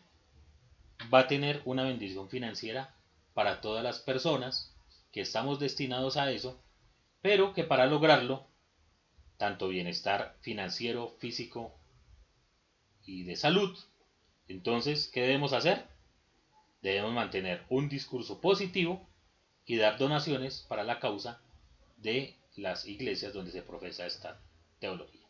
va 1.12 1.18
a 1.18 1.26
tener 1.26 1.60
una 1.64 1.82
bendición 1.82 2.28
financiera 2.28 2.94
para 3.34 3.60
todas 3.60 3.84
las 3.84 3.98
personas 3.98 4.74
que 5.12 5.20
estamos 5.20 5.60
destinados 5.60 6.16
a 6.16 6.30
eso, 6.30 6.60
pero 7.20 7.52
que 7.52 7.64
para 7.64 7.86
lograrlo, 7.86 8.46
tanto 9.36 9.68
bienestar 9.68 10.36
financiero, 10.40 11.16
físico 11.18 11.74
y 13.04 13.24
de 13.24 13.36
salud, 13.36 13.76
entonces, 14.48 15.08
¿qué 15.12 15.22
debemos 15.22 15.52
hacer? 15.52 15.86
Debemos 16.82 17.12
mantener 17.12 17.64
un 17.68 17.88
discurso 17.88 18.40
positivo 18.40 19.08
y 19.64 19.76
dar 19.76 19.98
donaciones 19.98 20.64
para 20.68 20.84
la 20.84 21.00
causa 21.00 21.40
de 21.96 22.36
las 22.56 22.86
iglesias 22.86 23.32
donde 23.32 23.52
se 23.52 23.62
profesa 23.62 24.06
esta 24.06 24.40
teología. 24.78 25.26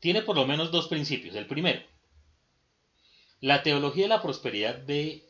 Tiene 0.00 0.22
por 0.22 0.36
lo 0.36 0.46
menos 0.46 0.70
dos 0.70 0.88
principios. 0.88 1.34
El 1.36 1.46
primero, 1.46 1.82
la 3.40 3.62
teología 3.62 4.04
de 4.04 4.08
la 4.08 4.22
prosperidad 4.22 4.82
ve 4.86 5.29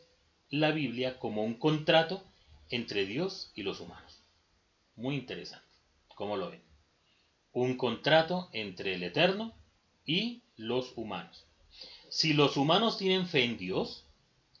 la 0.51 0.71
Biblia 0.71 1.17
como 1.17 1.45
un 1.45 1.53
contrato 1.53 2.25
entre 2.69 3.05
Dios 3.05 3.53
y 3.55 3.63
los 3.63 3.79
humanos. 3.79 4.21
Muy 4.97 5.15
interesante. 5.15 5.65
¿Cómo 6.13 6.35
lo 6.35 6.51
ven? 6.51 6.61
Un 7.53 7.77
contrato 7.77 8.49
entre 8.51 8.95
el 8.95 9.03
Eterno 9.03 9.55
y 10.05 10.41
los 10.57 10.91
humanos. 10.97 11.45
Si 12.09 12.33
los 12.33 12.57
humanos 12.57 12.97
tienen 12.97 13.27
fe 13.27 13.45
en 13.45 13.57
Dios, 13.57 14.05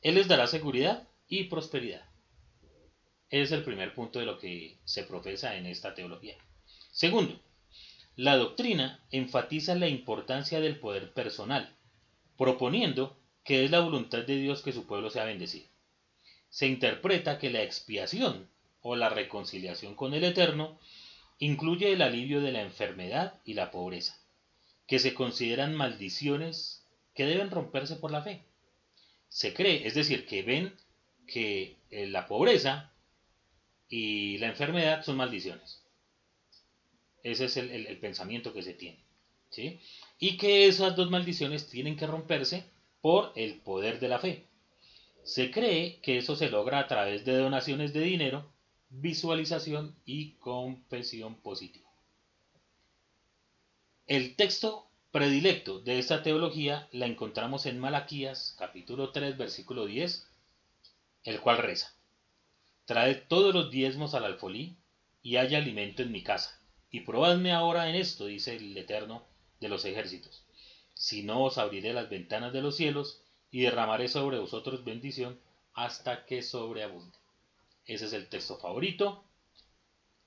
Él 0.01 0.15
les 0.15 0.29
dará 0.29 0.47
seguridad 0.47 1.09
y 1.27 1.45
prosperidad. 1.45 2.05
Es 3.29 3.51
el 3.51 3.65
primer 3.65 3.93
punto 3.93 4.19
de 4.19 4.25
lo 4.25 4.39
que 4.39 4.77
se 4.85 5.03
profesa 5.03 5.57
en 5.57 5.65
esta 5.65 5.93
teología. 5.93 6.37
Segundo, 6.91 7.37
la 8.15 8.37
doctrina 8.37 9.03
enfatiza 9.11 9.75
la 9.75 9.89
importancia 9.89 10.61
del 10.61 10.79
poder 10.79 11.11
personal, 11.11 11.75
proponiendo 12.37 13.17
que 13.43 13.65
es 13.65 13.71
la 13.71 13.81
voluntad 13.81 14.19
de 14.19 14.37
Dios 14.37 14.61
que 14.61 14.71
su 14.71 14.85
pueblo 14.85 15.09
sea 15.09 15.25
bendecido. 15.25 15.70
Se 16.51 16.67
interpreta 16.67 17.39
que 17.39 17.49
la 17.49 17.63
expiación 17.63 18.47
o 18.81 18.95
la 18.95 19.09
reconciliación 19.09 19.95
con 19.95 20.13
el 20.13 20.23
Eterno 20.23 20.77
incluye 21.39 21.93
el 21.93 22.03
alivio 22.03 22.41
de 22.41 22.51
la 22.51 22.61
enfermedad 22.61 23.39
y 23.45 23.55
la 23.55 23.71
pobreza, 23.71 24.19
que 24.85 24.99
se 24.99 25.15
consideran 25.15 25.73
maldiciones 25.73 26.85
que 27.15 27.25
deben 27.25 27.49
romperse 27.49 27.95
por 27.95 28.11
la 28.11 28.21
fe. 28.21 28.43
Se 29.29 29.53
cree, 29.53 29.87
es 29.87 29.95
decir, 29.95 30.27
que 30.27 30.43
ven 30.43 30.75
que 31.25 31.77
eh, 31.89 32.05
la 32.05 32.27
pobreza 32.27 32.91
y 33.87 34.37
la 34.37 34.47
enfermedad 34.47 35.03
son 35.03 35.17
maldiciones. 35.17 35.81
Ese 37.23 37.45
es 37.45 37.57
el, 37.57 37.97
pensamiento 37.99 38.53
que 38.53 38.63
se 38.63 38.73
tiene. 38.73 38.99
Y 40.19 40.37
que 40.37 40.67
esas 40.67 40.95
dos 40.95 41.09
maldiciones 41.09 41.67
tienen 41.67 41.95
que 41.95 42.07
romperse 42.07 42.65
por 43.01 43.31
el 43.35 43.55
poder 43.55 43.99
de 43.99 44.07
la 44.09 44.19
fe. 44.19 44.45
Se 45.23 45.51
cree 45.51 45.99
que 46.01 46.17
eso 46.17 46.35
se 46.35 46.49
logra 46.49 46.79
a 46.79 46.87
través 46.87 47.25
de 47.25 47.37
donaciones 47.37 47.93
de 47.93 48.01
dinero, 48.01 48.51
visualización 48.89 49.95
y 50.05 50.33
confesión 50.33 51.35
positiva. 51.35 51.89
El 54.07 54.35
texto 54.35 54.87
predilecto 55.11 55.79
de 55.79 55.99
esta 55.99 56.23
teología 56.23 56.87
la 56.91 57.05
encontramos 57.05 57.65
en 57.65 57.79
Malaquías 57.79 58.55
capítulo 58.57 59.11
3 59.11 59.37
versículo 59.37 59.85
10, 59.85 60.27
el 61.23 61.39
cual 61.39 61.59
reza, 61.59 61.93
Traed 62.85 63.27
todos 63.27 63.53
los 63.53 63.69
diezmos 63.69 64.15
al 64.15 64.25
alfolí 64.25 64.75
y 65.21 65.37
haya 65.37 65.59
alimento 65.59 66.01
en 66.01 66.11
mi 66.11 66.23
casa, 66.23 66.59
y 66.89 67.01
probadme 67.01 67.51
ahora 67.51 67.89
en 67.89 67.95
esto, 67.95 68.25
dice 68.25 68.55
el 68.55 68.75
Eterno 68.75 69.23
de 69.59 69.69
los 69.69 69.85
ejércitos, 69.85 70.43
si 70.95 71.23
no 71.23 71.43
os 71.43 71.57
abriré 71.57 71.93
las 71.93 72.09
ventanas 72.09 72.51
de 72.53 72.61
los 72.61 72.75
cielos 72.75 73.20
y 73.51 73.61
derramaré 73.61 74.07
sobre 74.07 74.39
vosotros 74.39 74.83
bendición 74.83 75.39
hasta 75.73 76.25
que 76.25 76.41
sobreabunde. 76.41 77.17
Ese 77.85 78.05
es 78.05 78.13
el 78.13 78.29
texto 78.29 78.57
favorito 78.57 79.23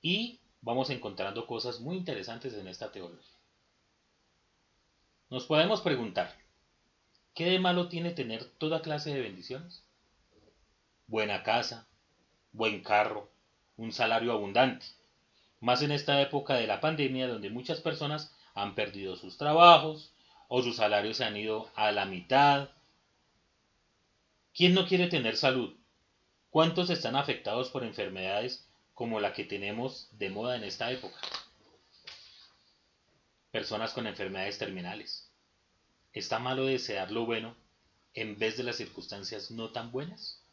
y 0.01 0.39
vamos 0.61 0.89
encontrando 0.89 1.47
cosas 1.47 1.79
muy 1.79 1.97
interesantes 1.97 2.53
en 2.53 2.67
esta 2.67 2.91
teología. 2.91 3.35
Nos 5.29 5.45
podemos 5.45 5.81
preguntar, 5.81 6.35
¿qué 7.33 7.45
de 7.45 7.59
malo 7.59 7.89
tiene 7.89 8.11
tener 8.11 8.45
toda 8.59 8.81
clase 8.81 9.13
de 9.13 9.21
bendiciones? 9.21 9.83
Buena 11.07 11.43
casa, 11.43 11.87
buen 12.51 12.83
carro, 12.83 13.29
un 13.77 13.91
salario 13.91 14.31
abundante. 14.31 14.85
Más 15.59 15.81
en 15.81 15.91
esta 15.91 16.21
época 16.21 16.55
de 16.55 16.67
la 16.67 16.79
pandemia 16.79 17.27
donde 17.27 17.49
muchas 17.49 17.81
personas 17.81 18.35
han 18.53 18.75
perdido 18.75 19.15
sus 19.15 19.37
trabajos 19.37 20.13
o 20.47 20.61
sus 20.61 20.77
salarios 20.77 21.17
se 21.17 21.25
han 21.25 21.35
ido 21.35 21.69
a 21.75 21.91
la 21.91 22.05
mitad. 22.05 22.69
¿Quién 24.55 24.73
no 24.73 24.87
quiere 24.87 25.07
tener 25.07 25.37
salud? 25.37 25.75
¿Cuántos 26.49 26.89
están 26.89 27.15
afectados 27.15 27.69
por 27.69 27.83
enfermedades 27.83 28.67
como 28.95 29.19
la 29.19 29.33
que 29.33 29.43
tenemos 29.43 30.07
de 30.13 30.31
moda 30.31 30.55
en 30.55 30.63
esta 30.63 30.91
época? 30.91 31.19
personas 33.55 33.93
con 33.93 34.05
enfermedades 34.05 34.57
terminales. 34.57 35.31
¿Está 36.11 36.39
malo 36.39 36.65
desear 36.65 37.09
lo 37.09 37.25
bueno 37.25 37.55
en 38.13 38.37
vez 38.37 38.57
de 38.57 38.63
las 38.63 38.75
circunstancias 38.75 39.49
no 39.49 39.71
tan 39.71 39.93
buenas? 39.93 40.43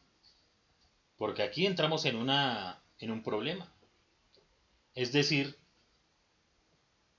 Porque 1.17 1.43
aquí 1.43 1.67
entramos 1.67 2.05
en, 2.05 2.15
una, 2.15 2.81
en 3.01 3.11
un 3.11 3.25
problema. 3.25 3.75
Es 4.95 5.13
decir, 5.13 5.59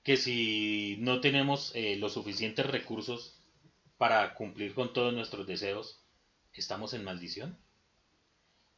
que 0.03 0.15
si 0.15 0.95
no 1.01 1.19
tenemos 1.19 1.73
eh, 1.75 1.97
los 1.97 2.13
suficientes 2.13 2.65
recursos 2.65 3.35
para 3.97 4.35
cumplir 4.35 4.73
con 4.73 4.93
todos 4.93 5.13
nuestros 5.13 5.45
deseos, 5.45 5.99
¿estamos 6.53 6.93
en 6.93 7.03
maldición? 7.03 7.57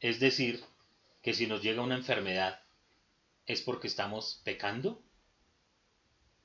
Es 0.00 0.20
decir, 0.20 0.62
que 1.22 1.34
si 1.34 1.46
nos 1.46 1.62
llega 1.62 1.82
una 1.82 1.96
enfermedad, 1.96 2.60
¿es 3.46 3.62
porque 3.62 3.86
estamos 3.86 4.40
pecando? 4.44 5.02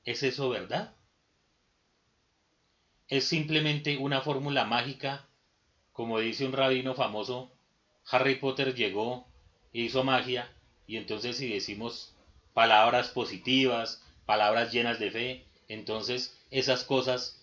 ¿Es 0.04 0.22
eso 0.22 0.48
verdad? 0.48 0.94
¿Es 3.08 3.24
simplemente 3.24 3.96
una 3.98 4.20
fórmula 4.22 4.64
mágica, 4.64 5.26
como 5.92 6.18
dice 6.18 6.46
un 6.46 6.52
rabino 6.52 6.94
famoso, 6.94 7.52
Harry 8.10 8.36
Potter 8.36 8.74
llegó, 8.74 9.26
hizo 9.72 10.02
magia, 10.02 10.50
y 10.86 10.96
entonces 10.96 11.36
si 11.36 11.48
decimos 11.48 12.14
palabras 12.54 13.08
positivas, 13.08 14.02
palabras 14.26 14.72
llenas 14.72 14.98
de 14.98 15.10
fe, 15.10 15.46
entonces 15.68 16.36
esas 16.50 16.84
cosas 16.84 17.40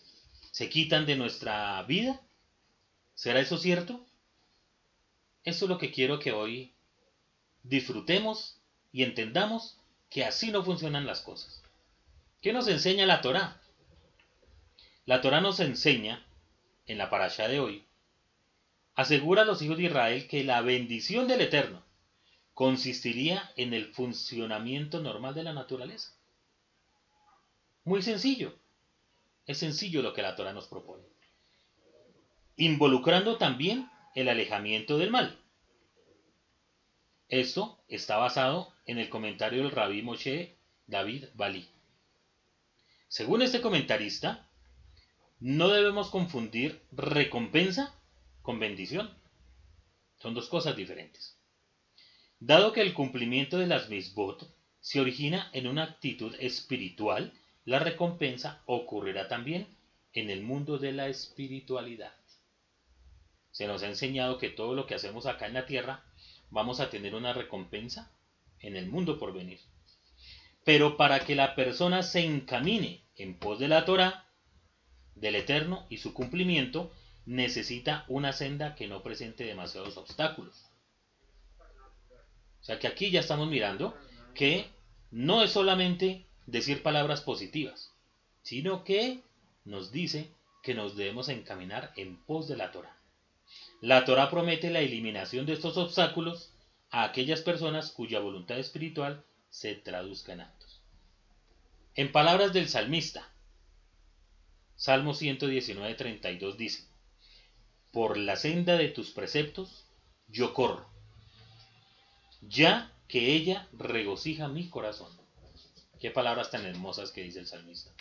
se 0.52 0.70
quitan 0.70 1.06
de 1.06 1.16
nuestra 1.16 1.82
vida. 1.84 2.22
¿Será 3.20 3.42
eso 3.42 3.58
cierto? 3.58 4.00
Eso 5.44 5.66
es 5.66 5.70
lo 5.70 5.78
que 5.78 5.92
quiero 5.92 6.20
que 6.20 6.32
hoy 6.32 6.72
disfrutemos 7.64 8.62
y 8.94 9.04
entendamos 9.04 9.78
que 10.10 10.24
así 10.24 10.52
no 10.52 10.64
funcionan 10.64 11.06
las 11.06 11.20
cosas. 11.20 11.62
¿Qué 12.42 12.54
nos 12.54 12.70
enseña 12.70 13.06
la 13.06 13.20
Torá? 13.20 13.62
La 15.06 15.20
Torá 15.20 15.42
nos 15.42 15.60
enseña, 15.60 16.26
en 16.88 16.98
la 16.98 17.10
parasha 17.10 17.50
de 17.50 17.60
hoy, 17.60 17.84
asegura 18.96 19.42
a 19.42 19.46
los 19.46 19.62
hijos 19.62 19.76
de 19.76 19.84
Israel 19.84 20.26
que 20.30 20.46
la 20.46 20.62
bendición 20.62 21.28
del 21.28 21.42
Eterno 21.42 21.84
consistiría 22.54 23.52
en 23.58 23.74
el 23.74 23.94
funcionamiento 23.94 25.02
normal 25.02 25.36
de 25.36 25.44
la 25.44 25.52
naturaleza. 25.52 26.14
Muy 27.84 28.02
sencillo. 28.02 28.56
Es 29.46 29.58
sencillo 29.58 30.02
lo 30.02 30.14
que 30.14 30.22
la 30.22 30.38
Torah 30.38 30.54
nos 30.54 30.68
propone. 30.68 31.19
Involucrando 32.62 33.38
también 33.38 33.90
el 34.16 34.28
alejamiento 34.28 34.98
del 34.98 35.12
mal. 35.12 35.40
Esto 37.30 37.80
está 37.88 38.18
basado 38.18 38.74
en 38.86 38.98
el 38.98 39.08
comentario 39.08 39.64
del 39.64 39.72
rabí 39.72 40.02
Moshe 40.02 40.58
David 40.86 41.28
Bali. 41.36 41.70
Según 43.08 43.44
este 43.44 43.62
comentarista, 43.62 44.50
no 45.40 45.70
debemos 45.70 46.10
confundir 46.10 46.82
recompensa 46.92 47.96
con 48.42 48.60
bendición. 48.60 49.10
Son 50.18 50.34
dos 50.34 50.50
cosas 50.50 50.76
diferentes. 50.76 51.38
Dado 52.42 52.74
que 52.74 52.82
el 52.82 52.94
cumplimiento 52.94 53.58
de 53.58 53.68
las 53.68 53.88
misbot 53.88 54.54
se 54.82 55.00
origina 55.00 55.50
en 55.54 55.66
una 55.66 55.84
actitud 55.84 56.36
espiritual, 56.42 57.32
la 57.64 57.80
recompensa 57.80 58.62
ocurrirá 58.66 59.30
también 59.30 59.66
en 60.12 60.30
el 60.30 60.44
mundo 60.44 60.78
de 60.78 60.92
la 60.92 61.08
espiritualidad. 61.08 62.19
Se 63.60 63.68
nos 63.68 63.84
ha 63.84 63.88
enseñado 63.88 64.38
que 64.38 64.48
todo 64.48 64.74
lo 64.74 64.88
que 64.88 64.96
hacemos 64.96 65.26
acá 65.26 65.46
en 65.46 65.54
la 65.54 65.66
tierra 65.66 66.06
vamos 66.50 66.80
a 66.80 66.90
tener 66.90 67.14
una 67.14 67.34
recompensa 67.34 68.10
en 68.62 68.78
el 68.78 68.88
mundo 68.88 69.20
por 69.20 69.34
venir. 69.34 69.60
Pero 70.64 70.96
para 70.96 71.26
que 71.26 71.36
la 71.36 71.56
persona 71.56 72.02
se 72.02 72.22
encamine 72.22 73.04
en 73.18 73.38
pos 73.38 73.60
de 73.60 73.68
la 73.68 73.84
Torah, 73.84 74.26
del 75.14 75.36
Eterno 75.36 75.86
y 75.90 75.98
su 75.98 76.14
cumplimiento, 76.14 76.94
necesita 77.26 78.06
una 78.08 78.32
senda 78.32 78.76
que 78.76 78.88
no 78.88 79.04
presente 79.04 79.44
demasiados 79.44 79.98
obstáculos. 79.98 80.66
O 82.62 82.64
sea 82.64 82.80
que 82.80 82.88
aquí 82.88 83.12
ya 83.12 83.20
estamos 83.20 83.50
mirando 83.50 83.94
que 84.36 84.70
no 85.12 85.44
es 85.44 85.52
solamente 85.52 86.26
decir 86.46 86.82
palabras 86.82 87.20
positivas, 87.20 87.94
sino 88.42 88.86
que 88.86 89.22
nos 89.66 89.92
dice 89.92 90.32
que 90.64 90.76
nos 90.76 90.96
debemos 90.96 91.28
encaminar 91.28 91.92
en 91.98 92.24
pos 92.24 92.48
de 92.48 92.56
la 92.56 92.72
Torah. 92.72 92.99
La 93.82 94.04
Torah 94.04 94.30
promete 94.30 94.70
la 94.70 94.82
eliminación 94.82 95.46
de 95.46 95.54
estos 95.54 95.78
obstáculos 95.78 96.52
a 96.90 97.04
aquellas 97.04 97.42
personas 97.42 97.92
cuya 97.92 98.20
voluntad 98.20 98.60
espiritual 98.60 99.24
se 99.50 99.74
traduzca 99.76 100.34
en 100.34 100.42
actos. 100.42 100.82
En 101.96 102.12
palabras 102.12 102.52
del 102.52 102.68
salmista, 102.68 103.30
Salmo 104.76 105.14
119, 105.14 105.96
32 105.96 106.58
dice, 106.58 106.88
Por 107.92 108.18
la 108.18 108.36
senda 108.36 108.76
de 108.76 108.90
tus 108.90 109.12
preceptos 109.12 109.86
yo 110.28 110.54
corro, 110.54 110.90
ya 112.42 112.94
que 113.08 113.34
ella 113.34 113.68
regocija 113.74 114.50
mi 114.50 114.70
corazón. 114.70 115.12
Qué 116.00 116.12
palabras 116.12 116.52
tan 116.52 116.66
hermosas 116.66 117.12
que 117.12 117.24
dice 117.24 117.40
el 117.40 117.48
salmista. 117.48 117.92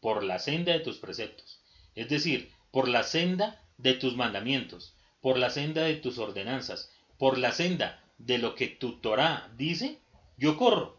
Por 0.00 0.22
la 0.22 0.38
senda 0.38 0.72
de 0.72 0.80
tus 0.80 0.98
preceptos, 0.98 1.60
es 1.94 2.08
decir, 2.08 2.50
por 2.70 2.88
la 2.88 3.02
senda 3.02 3.65
de 3.78 3.94
tus 3.94 4.16
mandamientos, 4.16 4.94
por 5.20 5.38
la 5.38 5.50
senda 5.50 5.82
de 5.82 5.96
tus 5.96 6.18
ordenanzas, 6.18 6.90
por 7.18 7.38
la 7.38 7.52
senda 7.52 8.02
de 8.18 8.38
lo 8.38 8.54
que 8.54 8.68
tu 8.68 8.98
Torah 9.00 9.50
dice, 9.56 9.98
yo 10.36 10.56
corro, 10.56 10.96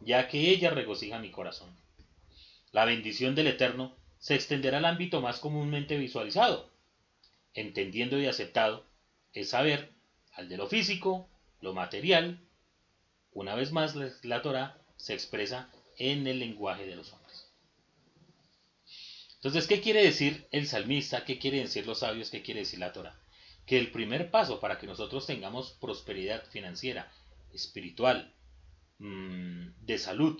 ya 0.00 0.28
que 0.28 0.50
ella 0.50 0.70
regocija 0.70 1.18
mi 1.18 1.30
corazón. 1.30 1.70
La 2.72 2.84
bendición 2.84 3.34
del 3.34 3.48
Eterno 3.48 3.96
se 4.18 4.34
extenderá 4.34 4.78
al 4.78 4.84
ámbito 4.84 5.20
más 5.20 5.38
comúnmente 5.38 5.96
visualizado, 5.96 6.70
entendiendo 7.54 8.18
y 8.18 8.26
aceptado, 8.26 8.84
es 9.32 9.50
saber, 9.50 9.90
al 10.34 10.48
de 10.48 10.56
lo 10.56 10.68
físico, 10.68 11.28
lo 11.60 11.74
material, 11.74 12.38
una 13.32 13.54
vez 13.54 13.72
más 13.72 13.94
la 14.24 14.42
Torah 14.42 14.78
se 14.96 15.14
expresa 15.14 15.70
en 15.96 16.26
el 16.26 16.38
lenguaje 16.38 16.86
de 16.86 16.96
los 16.96 17.12
hombres. 17.12 17.19
Entonces, 19.40 19.66
¿qué 19.66 19.80
quiere 19.80 20.02
decir 20.02 20.46
el 20.50 20.66
salmista? 20.66 21.24
¿Qué 21.24 21.38
quiere 21.38 21.60
decir 21.60 21.86
los 21.86 22.00
sabios? 22.00 22.28
¿Qué 22.30 22.42
quiere 22.42 22.60
decir 22.60 22.78
la 22.78 22.92
Torah? 22.92 23.18
Que 23.64 23.78
el 23.78 23.90
primer 23.90 24.30
paso 24.30 24.60
para 24.60 24.78
que 24.78 24.86
nosotros 24.86 25.26
tengamos 25.26 25.72
prosperidad 25.80 26.44
financiera, 26.50 27.10
espiritual, 27.54 28.34
mm, 28.98 29.68
de 29.80 29.98
salud, 29.98 30.38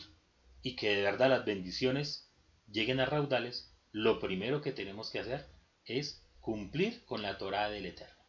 y 0.60 0.76
que 0.76 0.96
de 0.96 1.02
verdad 1.02 1.30
las 1.30 1.46
bendiciones 1.46 2.30
lleguen 2.70 3.00
a 3.00 3.06
raudales, 3.06 3.74
lo 3.90 4.20
primero 4.20 4.60
que 4.60 4.72
tenemos 4.72 5.10
que 5.10 5.20
hacer 5.20 5.46
es 5.86 6.22
cumplir 6.40 7.02
con 7.06 7.22
la 7.22 7.38
Torah 7.38 7.70
del 7.70 7.86
Eterno. 7.86 8.22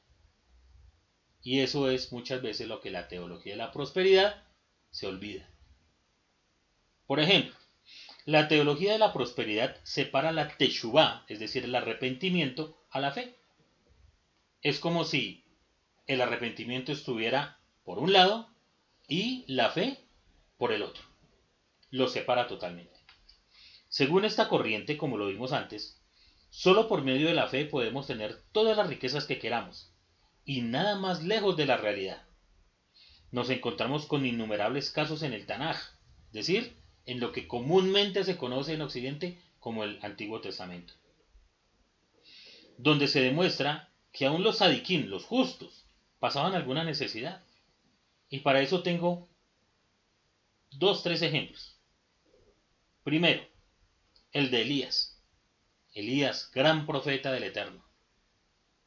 Y 1.42 1.60
eso 1.60 1.90
es 1.90 2.14
muchas 2.14 2.42
veces 2.42 2.70
lo 2.70 2.80
que 2.80 2.92
la 2.92 3.10
teología 3.10 3.54
de 3.54 3.58
la 3.58 3.74
prosperidad 3.74 4.42
se 4.90 5.06
olvida. 5.06 5.50
Por 7.08 7.20
ejemplo, 7.20 7.54
la 8.26 8.48
teología 8.48 8.94
de 8.94 9.00
la 9.00 9.14
prosperidad 9.14 9.78
separa 9.84 10.32
la 10.32 10.48
teshuvah, 10.58 11.26
es 11.28 11.40
decir, 11.40 11.66
el 11.66 11.76
arrepentimiento, 11.76 12.78
a 12.92 13.00
la 13.00 13.12
fe. 13.12 13.36
Es 14.62 14.80
como 14.80 15.06
si 15.06 15.44
el 16.08 16.22
arrepentimiento 16.22 16.92
estuviera 16.92 17.60
por 17.84 18.00
un 18.00 18.14
lado 18.14 18.50
y 19.08 19.44
la 19.48 19.70
fe 19.70 19.98
por 20.58 20.72
el 20.72 20.84
otro. 20.84 21.04
Lo 21.90 22.08
separa 22.08 22.48
totalmente. 22.48 23.00
Según 23.90 24.24
esta 24.24 24.48
corriente, 24.48 24.98
como 24.98 25.18
lo 25.18 25.28
vimos 25.28 25.52
antes, 25.52 26.00
solo 26.50 26.88
por 26.88 27.04
medio 27.04 27.28
de 27.28 27.34
la 27.34 27.48
fe 27.48 27.66
podemos 27.66 28.08
tener 28.08 28.42
todas 28.52 28.78
las 28.78 28.88
riquezas 28.88 29.26
que 29.26 29.40
queramos, 29.40 29.92
y 30.46 30.62
nada 30.62 30.96
más 30.96 31.24
lejos 31.24 31.58
de 31.58 31.66
la 31.66 31.78
realidad. 31.78 32.24
Nos 33.32 33.50
encontramos 33.50 34.06
con 34.06 34.26
innumerables 34.26 34.92
casos 34.92 35.24
en 35.24 35.34
el 35.34 35.46
Tanaj, 35.46 35.78
es 36.28 36.34
decir, 36.34 36.81
en 37.12 37.20
lo 37.20 37.34
que 37.34 37.46
comúnmente 37.46 38.24
se 38.24 38.38
conoce 38.38 38.74
en 38.74 38.82
Occidente 38.82 39.38
como 39.60 39.84
el 39.84 40.00
Antiguo 40.02 40.40
Testamento, 40.40 40.94
donde 42.78 43.10
se 43.10 43.22
demuestra 43.22 43.90
que 44.14 44.26
aún 44.26 44.44
los 44.44 44.60
sadiquín, 44.60 45.10
los 45.10 45.26
justos, 45.26 45.86
pasaban 46.20 46.56
alguna 46.56 46.86
necesidad. 46.86 47.44
Y 48.30 48.40
para 48.40 48.62
eso 48.62 48.82
tengo 48.82 49.28
dos, 50.72 51.04
tres 51.04 51.22
ejemplos. 51.22 51.76
Primero, 53.04 53.46
el 54.32 54.50
de 54.50 54.62
Elías. 54.62 55.22
Elías, 55.94 56.50
gran 56.54 56.86
profeta 56.86 57.34
del 57.34 57.44
Eterno. 57.44 57.84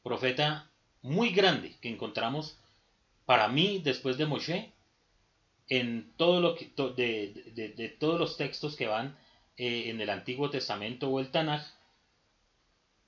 Profeta 0.01 0.71
muy 1.03 1.29
grande 1.29 1.77
que 1.79 1.89
encontramos 1.89 2.57
para 3.25 3.47
mí 3.49 3.81
después 3.83 4.17
de 4.17 4.25
Moshe 4.25 4.73
en 5.67 6.13
todo 6.17 6.41
lo 6.41 6.55
de, 6.95 7.95
todos 7.99 8.19
los 8.19 8.37
textos 8.37 8.75
que 8.75 8.87
van 8.87 9.17
eh, 9.57 9.89
en 9.89 9.99
el 10.01 10.09
Antiguo 10.09 10.49
Testamento 10.49 11.09
o 11.09 11.19
el 11.19 11.31
Tanaj 11.31 11.63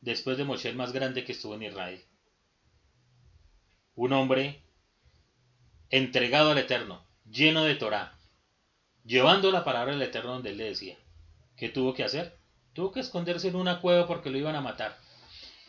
después 0.01 0.37
de 0.37 0.43
Moshe 0.43 0.73
más 0.73 0.91
grande 0.91 1.23
que 1.23 1.33
estuvo 1.33 1.55
en 1.55 1.63
Israel 1.63 2.01
un 3.95 4.13
hombre 4.13 4.61
entregado 5.89 6.51
al 6.51 6.57
Eterno 6.57 7.05
lleno 7.29 7.63
de 7.63 7.75
Torah 7.75 8.17
llevando 9.05 9.51
la 9.51 9.63
palabra 9.63 9.93
del 9.93 10.01
Eterno 10.01 10.33
donde 10.33 10.51
él 10.51 10.57
le 10.57 10.65
decía 10.65 10.97
¿qué 11.55 11.69
tuvo 11.69 11.93
que 11.93 12.03
hacer? 12.03 12.37
tuvo 12.73 12.91
que 12.91 12.99
esconderse 12.99 13.47
en 13.49 13.55
una 13.55 13.81
cueva 13.81 14.07
porque 14.07 14.29
lo 14.29 14.37
iban 14.37 14.55
a 14.55 14.61
matar 14.61 14.97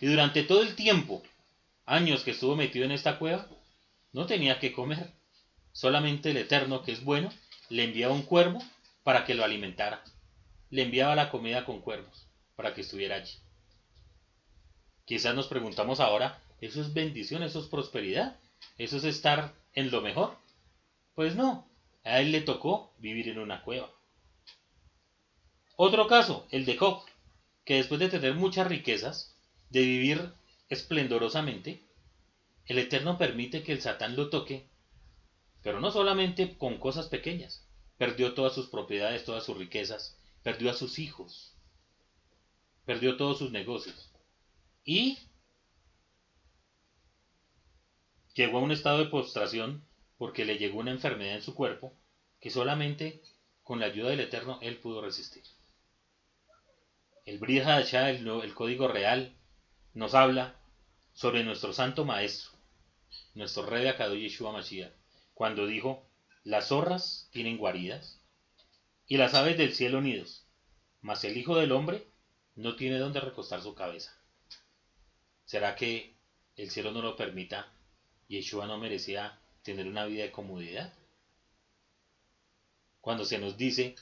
y 0.01 0.07
durante 0.07 0.43
todo 0.43 0.63
el 0.63 0.75
tiempo 0.75 1.23
años 1.89 2.23
que 2.23 2.33
estuvo 2.33 2.55
metido 2.55 2.85
en 2.85 2.93
esta 2.93 3.19
cueva, 3.19 3.47
no 4.13 4.27
tenía 4.27 4.59
que 4.59 4.73
comer. 4.73 5.13
Solamente 5.79 6.33
el 6.33 6.37
Eterno, 6.39 6.83
que 6.83 6.91
es 6.91 7.05
bueno, 7.05 7.33
le 7.69 7.85
enviaba 7.85 8.13
un 8.13 8.23
cuervo 8.23 8.59
para 9.05 9.25
que 9.25 9.35
lo 9.35 9.45
alimentara. 9.45 10.03
Le 10.71 10.83
enviaba 10.83 11.15
la 11.15 11.31
comida 11.31 11.65
con 11.65 11.81
cuervos 11.83 12.27
para 12.57 12.75
que 12.75 12.81
estuviera 12.81 13.15
allí. 13.15 13.35
Quizás 15.05 15.37
nos 15.37 15.47
preguntamos 15.47 16.01
ahora, 16.01 16.43
¿eso 16.61 16.81
es 16.81 16.95
bendición? 16.95 17.45
¿Eso 17.45 17.61
es 17.61 17.67
prosperidad? 17.67 18.41
¿Eso 18.77 18.97
es 18.97 19.05
estar 19.05 19.55
en 19.73 19.93
lo 19.93 20.01
mejor? 20.01 20.37
Pues 21.15 21.37
no, 21.37 21.71
a 22.03 22.19
él 22.19 22.33
le 22.33 22.41
tocó 22.41 22.93
vivir 22.99 23.29
en 23.29 23.39
una 23.39 23.63
cueva. 23.63 23.89
Otro 25.77 26.09
caso, 26.09 26.49
el 26.51 26.65
de 26.65 26.77
Job, 26.77 27.05
que 27.65 27.77
después 27.77 28.01
de 28.01 28.09
tener 28.09 28.35
muchas 28.35 28.67
riquezas, 28.67 29.37
de 29.71 29.83
vivir 29.83 30.33
esplendorosamente, 30.71 31.85
el 32.67 32.81
Eterno 32.81 33.17
permite 33.17 33.63
que 33.63 33.71
el 33.71 33.81
Satán 33.81 34.17
lo 34.17 34.29
toque, 34.29 34.67
pero 35.69 35.81
no 35.81 35.91
solamente 35.91 36.57
con 36.57 36.79
cosas 36.79 37.09
pequeñas. 37.09 37.69
Perdió 37.99 38.33
todas 38.33 38.55
sus 38.55 38.69
propiedades, 38.69 39.27
todas 39.27 39.45
sus 39.45 39.59
riquezas, 39.59 40.17
perdió 40.43 40.71
a 40.71 40.73
sus 40.73 40.99
hijos, 40.99 41.53
perdió 42.87 43.19
todos 43.19 43.37
sus 43.37 43.51
negocios. 43.53 44.11
Y 44.83 45.19
llegó 48.33 48.57
a 48.57 48.63
un 48.63 48.73
estado 48.73 48.97
de 48.97 49.11
postración 49.11 49.85
porque 50.17 50.47
le 50.47 50.57
llegó 50.57 50.79
una 50.79 50.91
enfermedad 50.91 51.35
en 51.35 51.43
su 51.43 51.55
cuerpo 51.55 51.93
que 52.41 52.49
solamente 52.49 53.21
con 53.63 53.79
la 53.79 53.87
ayuda 53.87 54.09
del 54.09 54.21
Eterno 54.21 54.59
él 54.63 54.79
pudo 54.79 55.03
resistir. 55.03 55.45
El 57.27 57.39
Brija 57.39 57.79
el, 57.79 58.27
el 58.27 58.55
código 58.55 58.89
real, 58.89 59.37
nos 59.93 60.15
habla 60.15 60.55
sobre 61.13 61.45
nuestro 61.45 61.75
santo 61.75 62.07
maestro, 62.07 62.53
nuestro 63.35 63.67
rey 63.67 63.83
de 63.83 63.91
Akado 63.91 64.15
Yeshua 64.15 64.53
Mashiach, 64.53 64.98
cuando 65.39 65.69
dijo, 65.69 66.05
las 66.43 66.67
zorras 66.67 67.29
tienen 67.31 67.59
guaridas 67.59 68.21
y 69.07 69.19
las 69.19 69.35
aves 69.35 69.57
del 69.57 69.73
cielo 69.73 70.01
nidos, 70.01 70.45
mas 71.01 71.23
el 71.23 71.37
Hijo 71.37 71.55
del 71.55 71.71
Hombre 71.71 72.09
no 72.57 72.75
tiene 72.75 72.99
dónde 72.99 73.21
recostar 73.21 73.63
su 73.63 73.73
cabeza. 73.73 74.13
¿Será 75.45 75.77
que 75.77 76.17
el 76.57 76.73
cielo 76.73 76.91
no 76.91 77.03
lo 77.03 77.15
permita? 77.15 77.73
¿Yeshua 78.27 78.67
no 78.67 78.79
merecía 78.79 79.39
tener 79.63 79.87
una 79.87 80.07
vida 80.07 80.25
de 80.25 80.33
comodidad? 80.33 80.93
Cuando 83.01 83.25
se 83.25 83.39
nos 83.39 83.57
dice 83.57 83.95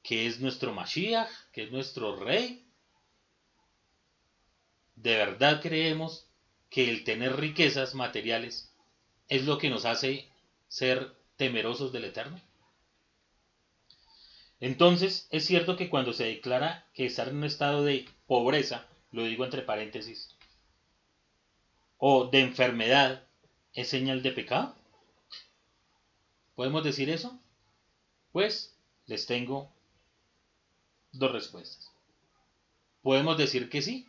que 0.00 0.28
es 0.28 0.38
nuestro 0.38 0.72
Mashiach, 0.72 1.28
que 1.50 1.64
es 1.64 1.72
nuestro 1.72 2.14
Rey, 2.14 2.64
¿de 4.94 5.16
verdad 5.16 5.60
creemos 5.60 6.28
que 6.70 6.88
el 6.88 7.02
tener 7.02 7.34
riquezas 7.34 7.96
materiales 7.96 8.71
es 9.32 9.46
lo 9.46 9.56
que 9.56 9.70
nos 9.70 9.86
hace 9.86 10.28
ser 10.68 11.16
temerosos 11.36 11.90
del 11.90 12.04
Eterno? 12.04 12.38
Entonces, 14.60 15.26
es 15.30 15.46
cierto 15.46 15.74
que 15.74 15.88
cuando 15.88 16.12
se 16.12 16.24
declara 16.24 16.86
que 16.92 17.06
estar 17.06 17.28
en 17.28 17.36
un 17.36 17.44
estado 17.44 17.82
de 17.82 18.06
pobreza, 18.26 18.86
lo 19.10 19.24
digo 19.24 19.46
entre 19.46 19.62
paréntesis, 19.62 20.36
o 21.96 22.26
de 22.26 22.40
enfermedad, 22.40 23.24
es 23.72 23.88
señal 23.88 24.22
de 24.22 24.32
pecado. 24.32 24.74
¿Podemos 26.54 26.84
decir 26.84 27.08
eso? 27.08 27.40
Pues 28.32 28.76
les 29.06 29.24
tengo 29.24 29.72
dos 31.12 31.32
respuestas. 31.32 31.90
Podemos 33.00 33.38
decir 33.38 33.70
que 33.70 33.80
sí, 33.80 34.06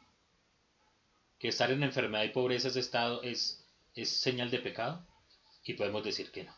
que 1.39 1.47
estar 1.47 1.71
en 1.71 1.81
enfermedad 1.81 2.25
y 2.25 2.29
pobreza 2.29 2.67
es 2.67 2.75
estado 2.75 3.23
es, 3.23 3.65
es 3.95 4.09
señal 4.09 4.51
de 4.51 4.59
pecado, 4.59 5.07
y 5.63 5.73
podemos 5.73 6.03
decir 6.03 6.31
que 6.31 6.43
no. 6.43 6.53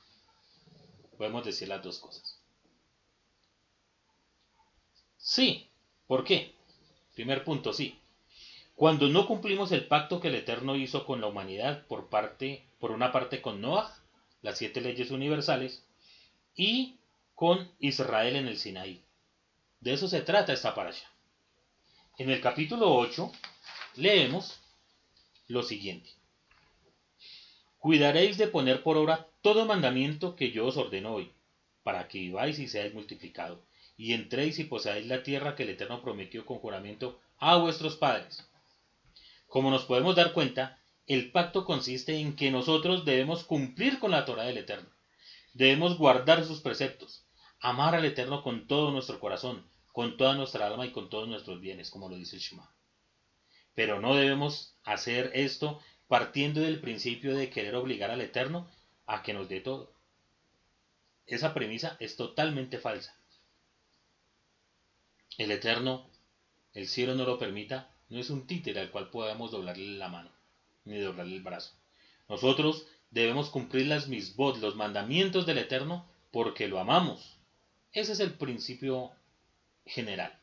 Podemos 1.17 1.45
decir 1.45 1.67
las 1.67 1.83
dos 1.83 1.99
cosas. 1.99 2.39
Sí, 5.17 5.67
¿por 6.07 6.23
qué? 6.23 6.53
Primer 7.13 7.43
punto, 7.43 7.73
sí. 7.73 7.97
Cuando 8.75 9.07
no 9.07 9.25
cumplimos 9.25 9.71
el 9.71 9.87
pacto 9.87 10.19
que 10.19 10.27
el 10.27 10.35
Eterno 10.35 10.75
hizo 10.75 11.05
con 11.05 11.21
la 11.21 11.27
humanidad 11.27 11.87
por 11.87 12.09
parte, 12.09 12.65
por 12.79 12.91
una 12.91 13.11
parte 13.11 13.41
con 13.41 13.61
Noah, 13.61 13.95
las 14.41 14.57
siete 14.57 14.81
leyes 14.81 15.11
universales, 15.11 15.83
y 16.55 16.97
con 17.33 17.71
Israel 17.79 18.35
en 18.35 18.47
el 18.47 18.57
Sinaí. 18.57 19.01
De 19.79 19.93
eso 19.93 20.07
se 20.07 20.21
trata 20.21 20.53
esta 20.53 20.75
parasha. 20.75 21.09
En 22.17 22.29
el 22.29 22.41
capítulo 22.41 22.93
8 22.93 23.31
leemos 23.95 24.59
lo 25.47 25.63
siguiente. 25.63 26.09
Cuidaréis 27.85 28.39
de 28.39 28.47
poner 28.47 28.81
por 28.81 28.97
obra 28.97 29.27
todo 29.43 29.67
mandamiento 29.67 30.35
que 30.35 30.49
yo 30.49 30.65
os 30.65 30.75
ordeno 30.75 31.13
hoy, 31.13 31.31
para 31.83 32.07
que 32.07 32.17
viváis 32.17 32.57
y 32.57 32.67
seáis 32.67 32.95
multiplicado, 32.95 33.63
y 33.95 34.13
entréis 34.13 34.57
y 34.57 34.63
poseáis 34.63 35.05
la 35.05 35.21
tierra 35.21 35.55
que 35.55 35.61
el 35.61 35.69
Eterno 35.69 36.01
prometió 36.01 36.47
con 36.47 36.57
juramento 36.57 37.19
a 37.37 37.57
vuestros 37.57 37.95
padres. 37.95 38.43
Como 39.45 39.69
nos 39.69 39.85
podemos 39.85 40.15
dar 40.15 40.33
cuenta, 40.33 40.79
el 41.05 41.31
pacto 41.31 41.63
consiste 41.63 42.17
en 42.17 42.35
que 42.35 42.49
nosotros 42.49 43.05
debemos 43.05 43.43
cumplir 43.43 43.99
con 43.99 44.09
la 44.09 44.25
Torah 44.25 44.45
del 44.45 44.57
Eterno. 44.57 44.89
Debemos 45.53 45.95
guardar 45.99 46.43
sus 46.43 46.61
preceptos, 46.61 47.23
amar 47.59 47.93
al 47.93 48.05
Eterno 48.05 48.41
con 48.41 48.65
todo 48.65 48.89
nuestro 48.89 49.19
corazón, 49.19 49.63
con 49.91 50.17
toda 50.17 50.33
nuestra 50.33 50.65
alma 50.65 50.87
y 50.87 50.91
con 50.91 51.11
todos 51.11 51.27
nuestros 51.27 51.61
bienes, 51.61 51.91
como 51.91 52.09
lo 52.09 52.15
dice 52.15 52.37
el 52.37 52.41
Shema. 52.41 52.67
Pero 53.75 54.01
no 54.01 54.15
debemos 54.15 54.73
hacer 54.85 55.29
esto 55.35 55.81
partiendo 56.07 56.61
del 56.61 56.79
principio 56.79 57.35
de 57.35 57.49
querer 57.49 57.75
obligar 57.75 58.11
al 58.11 58.21
Eterno 58.21 58.69
a 59.05 59.23
que 59.23 59.33
nos 59.33 59.49
dé 59.49 59.61
todo. 59.61 59.91
Esa 61.25 61.53
premisa 61.53 61.97
es 61.99 62.15
totalmente 62.15 62.77
falsa. 62.77 63.15
El 65.37 65.51
Eterno, 65.51 66.07
el 66.73 66.87
cielo 66.87 67.15
no 67.15 67.25
lo 67.25 67.39
permita, 67.39 67.89
no 68.09 68.19
es 68.19 68.29
un 68.29 68.45
títere 68.45 68.79
al 68.79 68.91
cual 68.91 69.09
podamos 69.09 69.51
doblarle 69.51 69.97
la 69.97 70.07
mano, 70.07 70.31
ni 70.85 70.99
doblarle 70.99 71.35
el 71.35 71.43
brazo. 71.43 71.73
Nosotros 72.29 72.87
debemos 73.09 73.49
cumplir 73.49 73.87
las 73.87 74.07
misbot, 74.07 74.57
los 74.57 74.75
mandamientos 74.75 75.45
del 75.45 75.57
Eterno, 75.57 76.07
porque 76.31 76.67
lo 76.67 76.79
amamos. 76.79 77.37
Ese 77.91 78.11
es 78.11 78.19
el 78.19 78.33
principio 78.33 79.11
general. 79.85 80.37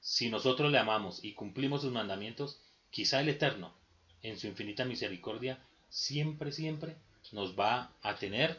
Si 0.00 0.28
nosotros 0.28 0.70
le 0.70 0.78
amamos 0.78 1.24
y 1.24 1.32
cumplimos 1.32 1.82
sus 1.82 1.92
mandamientos, 1.92 2.60
quizá 2.90 3.20
el 3.20 3.30
Eterno, 3.30 3.74
en 4.24 4.38
su 4.38 4.48
infinita 4.48 4.84
misericordia, 4.84 5.58
siempre, 5.88 6.50
siempre 6.50 6.96
nos 7.30 7.58
va 7.58 7.92
a 8.02 8.16
tener 8.16 8.58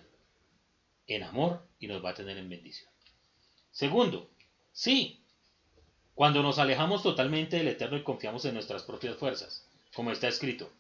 en 1.08 1.24
amor 1.24 1.68
y 1.80 1.88
nos 1.88 2.06
va 2.06 2.12
a 2.12 2.14
tener 2.14 2.38
en 2.38 2.48
bendición. 2.48 2.90
Segundo, 3.72 4.30
sí, 4.72 5.20
cuando 6.14 6.44
nos 6.44 6.60
alejamos 6.60 7.04
totalmente 7.04 7.58
del 7.58 7.68
Eterno 7.68 7.98
y 7.98 8.04
confiamos 8.04 8.46
en 8.46 8.54
nuestras 8.54 8.84
propias 8.84 9.18
fuerzas, 9.18 9.68
como 9.94 10.12
está 10.12 10.28
escrito, 10.28 10.72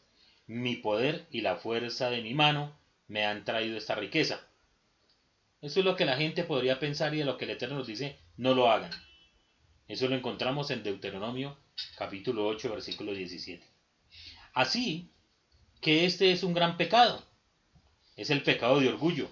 mi 0.47 0.75
poder 0.75 1.25
y 1.31 1.41
la 1.41 1.55
fuerza 1.55 2.09
de 2.11 2.21
mi 2.21 2.33
mano 2.33 2.71
me 3.07 3.25
han 3.25 3.43
traído 3.43 3.77
esta 3.77 3.95
riqueza. 3.95 4.47
Eso 5.61 5.79
es 5.79 5.85
lo 5.85 5.95
que 5.95 6.05
la 6.05 6.15
gente 6.15 6.43
podría 6.43 6.79
pensar 6.79 7.15
y 7.15 7.19
de 7.19 7.25
lo 7.25 7.37
que 7.37 7.45
el 7.45 7.51
Eterno 7.51 7.77
nos 7.77 7.87
dice, 7.87 8.19
no 8.37 8.53
lo 8.53 8.69
hagan. 8.69 8.91
Eso 9.87 10.07
lo 10.07 10.15
encontramos 10.15 10.69
en 10.69 10.83
Deuteronomio 10.83 11.57
capítulo 11.97 12.47
8 12.47 12.69
versículo 12.69 13.13
17. 13.13 13.74
Así 14.55 15.11
que 15.81 16.05
este 16.05 16.31
es 16.31 16.41
un 16.41 16.53
gran 16.53 16.77
pecado. 16.77 17.21
Es 18.15 18.29
el 18.29 18.41
pecado 18.41 18.79
de 18.79 18.87
orgullo. 18.87 19.29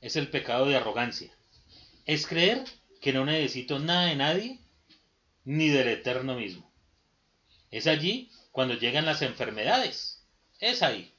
Es 0.00 0.16
el 0.16 0.28
pecado 0.28 0.66
de 0.66 0.76
arrogancia. 0.76 1.32
Es 2.04 2.26
creer 2.26 2.64
que 3.00 3.12
no 3.12 3.24
necesito 3.24 3.78
nada 3.78 4.06
de 4.06 4.16
nadie 4.16 4.58
ni 5.44 5.68
del 5.68 5.88
eterno 5.88 6.34
mismo. 6.34 6.68
Es 7.70 7.86
allí 7.86 8.28
cuando 8.50 8.74
llegan 8.74 9.06
las 9.06 9.22
enfermedades. 9.22 10.26
Es 10.58 10.82
ahí. 10.82 11.14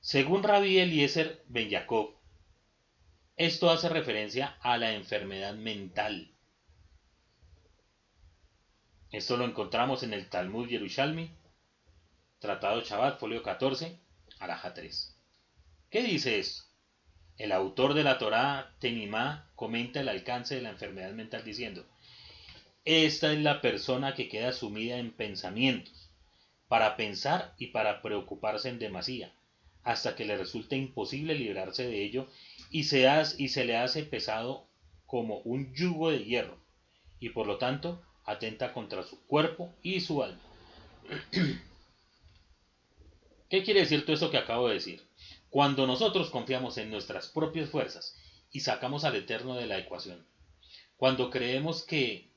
Según 0.00 0.42
Rabbi 0.42 0.78
Eliezer 0.78 1.44
Ben 1.48 1.70
Jacob, 1.70 2.14
esto 3.36 3.70
hace 3.70 3.90
referencia 3.90 4.56
a 4.60 4.78
la 4.78 4.94
enfermedad 4.94 5.54
mental. 5.54 6.30
Esto 9.12 9.36
lo 9.36 9.44
encontramos 9.44 10.02
en 10.02 10.14
el 10.14 10.30
Talmud 10.30 10.68
Yerushalmi, 10.68 11.30
Tratado 12.40 12.80
Shabbat, 12.80 13.20
folio 13.20 13.42
14, 13.42 13.98
Araja 14.38 14.72
3. 14.72 15.14
¿Qué 15.90 16.02
dice 16.02 16.38
esto? 16.38 16.62
El 17.36 17.52
autor 17.52 17.92
de 17.92 18.02
la 18.02 18.16
Torá, 18.16 18.74
Tenimá, 18.78 19.50
comenta 19.54 20.00
el 20.00 20.08
alcance 20.08 20.54
de 20.54 20.62
la 20.62 20.70
enfermedad 20.70 21.12
mental 21.12 21.44
diciendo, 21.44 21.84
esta 22.86 23.30
es 23.30 23.40
la 23.40 23.60
persona 23.60 24.14
que 24.14 24.30
queda 24.30 24.54
sumida 24.54 24.96
en 24.96 25.10
pensamientos, 25.10 26.08
para 26.66 26.96
pensar 26.96 27.52
y 27.58 27.66
para 27.66 28.00
preocuparse 28.00 28.70
en 28.70 28.78
demasía, 28.78 29.34
hasta 29.82 30.16
que 30.16 30.24
le 30.24 30.38
resulta 30.38 30.76
imposible 30.76 31.34
librarse 31.34 31.86
de 31.86 32.02
ello 32.02 32.26
y 32.70 32.84
se, 32.84 33.06
y 33.36 33.48
se 33.48 33.66
le 33.66 33.76
hace 33.76 34.02
pesado 34.04 34.66
como 35.04 35.40
un 35.40 35.74
yugo 35.74 36.10
de 36.10 36.24
hierro, 36.24 36.56
y 37.18 37.28
por 37.28 37.46
lo 37.46 37.58
tanto 37.58 38.02
atenta 38.24 38.72
contra 38.72 39.02
su 39.02 39.26
cuerpo 39.26 39.74
y 39.82 40.00
su 40.00 40.22
alma. 40.22 40.40
¿Qué 43.50 43.64
quiere 43.64 43.80
decir 43.80 44.02
todo 44.06 44.14
eso 44.14 44.30
que 44.30 44.38
acabo 44.38 44.68
de 44.68 44.74
decir? 44.74 45.04
Cuando 45.50 45.84
nosotros 45.84 46.30
confiamos 46.30 46.78
en 46.78 46.88
nuestras 46.88 47.26
propias 47.26 47.68
fuerzas 47.68 48.16
y 48.52 48.60
sacamos 48.60 49.02
al 49.02 49.16
Eterno 49.16 49.56
de 49.56 49.66
la 49.66 49.76
ecuación, 49.76 50.24
cuando 50.96 51.30
creemos 51.30 51.82
que 51.82 52.30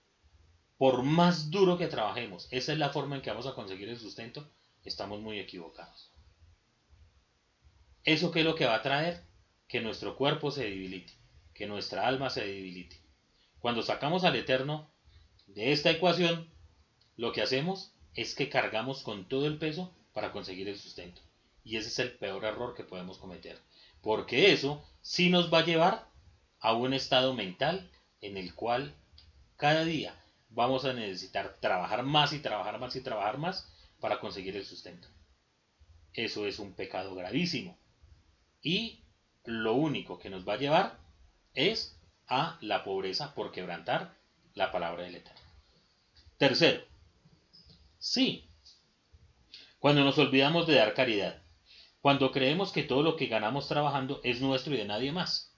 por 0.80 1.04
más 1.04 1.52
duro 1.52 1.78
que 1.78 1.86
trabajemos, 1.86 2.47
esa 2.49 2.73
es 2.73 2.80
la 2.80 2.89
forma 2.89 3.15
en 3.15 3.21
que 3.21 3.30
vamos 3.30 3.45
a 3.45 3.54
conseguir 3.54 3.89
el 3.89 3.99
sustento, 3.99 4.49
estamos 4.84 5.21
muy 5.21 5.38
equivocados. 5.38 6.12
¿Eso 8.04 8.32
qué 8.32 8.39
es 8.39 8.45
lo 8.45 8.56
que 8.56 8.65
va 8.65 8.76
a 8.76 8.82
traer? 8.82 9.23
Que 9.67 9.82
nuestro 9.82 10.17
cuerpo 10.17 10.49
se 10.49 10.63
debilite, 10.63 11.13
que 11.54 11.67
nuestra 11.67 12.08
alma 12.08 12.32
se 12.32 12.43
debilite. 12.43 12.99
Cuando 13.60 13.84
sacamos 13.84 14.23
al 14.23 14.36
Eterno 14.36 14.91
de 15.45 15.73
esta 15.73 15.91
ecuación, 15.91 16.49
lo 17.17 17.32
que 17.32 17.43
hacemos 17.43 17.93
es 18.15 18.34
que 18.34 18.49
cargamos 18.49 19.04
con 19.04 19.30
todo 19.30 19.45
el 19.45 19.60
peso 19.60 19.95
para 20.13 20.32
conseguir 20.32 20.69
el 20.69 20.80
sustento. 20.80 21.21
Y 21.63 21.78
ese 21.78 21.89
es 21.89 21.99
el 21.99 22.12
peor 22.13 22.45
error 22.45 22.76
que 22.76 22.84
podemos 22.84 23.17
cometer. 23.17 23.60
Porque 24.02 24.52
eso 24.52 24.84
sí 25.02 25.30
nos 25.30 25.54
va 25.54 25.60
a 25.60 25.65
llevar 25.65 26.08
a 26.60 26.73
un 26.73 26.93
estado 26.93 27.34
mental 27.34 27.89
en 28.21 28.38
el 28.38 28.54
cual 28.54 28.95
cada 29.58 29.84
día 29.84 30.15
vamos 30.49 30.86
a 30.86 30.93
necesitar 30.93 31.58
trabajar 31.60 32.04
más 32.04 32.34
y 32.34 32.39
trabajar 32.39 32.80
más 32.80 32.95
y 32.95 33.02
trabajar 33.02 33.38
más 33.38 33.67
para 33.99 34.19
conseguir 34.19 34.56
el 34.56 34.65
sustento. 34.65 35.08
Eso 36.13 36.45
es 36.45 36.60
un 36.60 36.73
pecado 36.73 37.15
gravísimo. 37.15 37.78
Y 38.62 38.99
lo 39.45 39.73
único 39.73 40.19
que 40.19 40.30
nos 40.30 40.47
va 40.47 40.54
a 40.54 40.58
llevar 40.58 40.99
es 41.54 41.99
a 42.28 42.58
la 42.62 42.84
pobreza 42.84 43.34
por 43.34 43.52
quebrantar 43.52 44.15
la 44.54 44.71
palabra 44.71 45.04
del 45.04 45.15
Eterno. 45.15 45.41
Tercero, 46.38 46.84
sí, 47.97 48.47
cuando 49.84 50.06
nos 50.06 50.17
olvidamos 50.17 50.65
de 50.65 50.76
dar 50.76 50.93
caridad, 50.93 51.41
cuando 52.00 52.32
creemos 52.32 52.72
que 52.72 52.84
todo 52.84 53.04
lo 53.04 53.17
que 53.17 53.26
ganamos 53.26 53.67
trabajando 53.67 54.22
es 54.24 54.39
nuestro 54.39 54.74
y 54.74 54.78
de 54.78 54.86
nadie 54.86 55.12
más, 55.12 55.54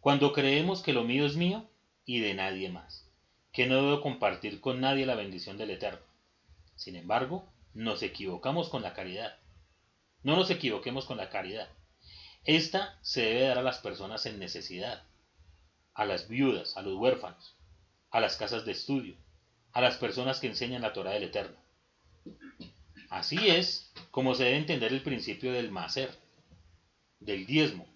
cuando 0.00 0.32
creemos 0.32 0.80
que 0.80 0.94
lo 0.94 1.04
mío 1.04 1.26
es 1.26 1.36
mío 1.36 1.68
y 2.06 2.20
de 2.20 2.32
nadie 2.32 2.70
más, 2.70 3.06
que 3.52 3.66
no 3.66 3.74
debo 3.74 4.00
compartir 4.00 4.62
con 4.62 4.80
nadie 4.80 5.04
la 5.04 5.14
bendición 5.14 5.58
del 5.58 5.72
Eterno. 5.72 6.00
Sin 6.74 6.96
embargo, 6.96 7.46
nos 7.74 8.02
equivocamos 8.02 8.70
con 8.70 8.80
la 8.80 8.94
caridad. 8.94 9.36
No 10.22 10.34
nos 10.34 10.48
equivoquemos 10.48 11.04
con 11.04 11.18
la 11.18 11.28
caridad. 11.28 11.68
Esta 12.44 12.98
se 13.02 13.26
debe 13.26 13.42
dar 13.42 13.58
a 13.58 13.62
las 13.62 13.80
personas 13.80 14.24
en 14.24 14.38
necesidad, 14.38 15.02
a 15.92 16.06
las 16.06 16.28
viudas, 16.28 16.78
a 16.78 16.80
los 16.80 16.94
huérfanos, 16.94 17.56
a 18.10 18.20
las 18.20 18.38
casas 18.38 18.64
de 18.64 18.72
estudio, 18.72 19.16
a 19.74 19.82
las 19.82 19.98
personas 19.98 20.40
que 20.40 20.46
enseñan 20.46 20.80
la 20.80 20.94
Torah 20.94 21.10
del 21.10 21.24
Eterno. 21.24 21.61
Así 23.12 23.50
es 23.50 23.92
como 24.10 24.34
se 24.34 24.44
debe 24.44 24.56
entender 24.56 24.90
el 24.90 25.02
principio 25.02 25.52
del 25.52 25.70
macer, 25.70 26.18
del 27.20 27.44
diezmo. 27.44 27.86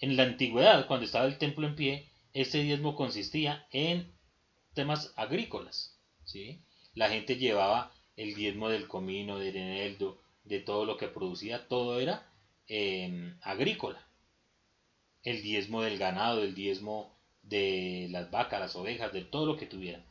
En 0.00 0.16
la 0.16 0.24
antigüedad, 0.24 0.88
cuando 0.88 1.06
estaba 1.06 1.26
el 1.26 1.38
templo 1.38 1.64
en 1.68 1.76
pie, 1.76 2.08
este 2.32 2.64
diezmo 2.64 2.96
consistía 2.96 3.68
en 3.70 4.12
temas 4.72 5.12
agrícolas. 5.14 5.96
¿sí? 6.24 6.60
La 6.94 7.08
gente 7.08 7.36
llevaba 7.36 7.92
el 8.16 8.34
diezmo 8.34 8.68
del 8.68 8.88
comino, 8.88 9.38
del 9.38 9.54
eneldo, 9.54 10.20
de 10.42 10.58
todo 10.58 10.86
lo 10.86 10.96
que 10.96 11.06
producía, 11.06 11.68
todo 11.68 12.00
era 12.00 12.28
em, 12.66 13.38
agrícola. 13.42 14.04
El 15.22 15.40
diezmo 15.40 15.82
del 15.82 15.98
ganado, 15.98 16.42
el 16.42 16.56
diezmo 16.56 17.16
de 17.44 18.08
las 18.10 18.28
vacas, 18.32 18.58
las 18.58 18.74
ovejas, 18.74 19.12
de 19.12 19.22
todo 19.22 19.46
lo 19.46 19.56
que 19.56 19.66
tuvieran. 19.66 20.04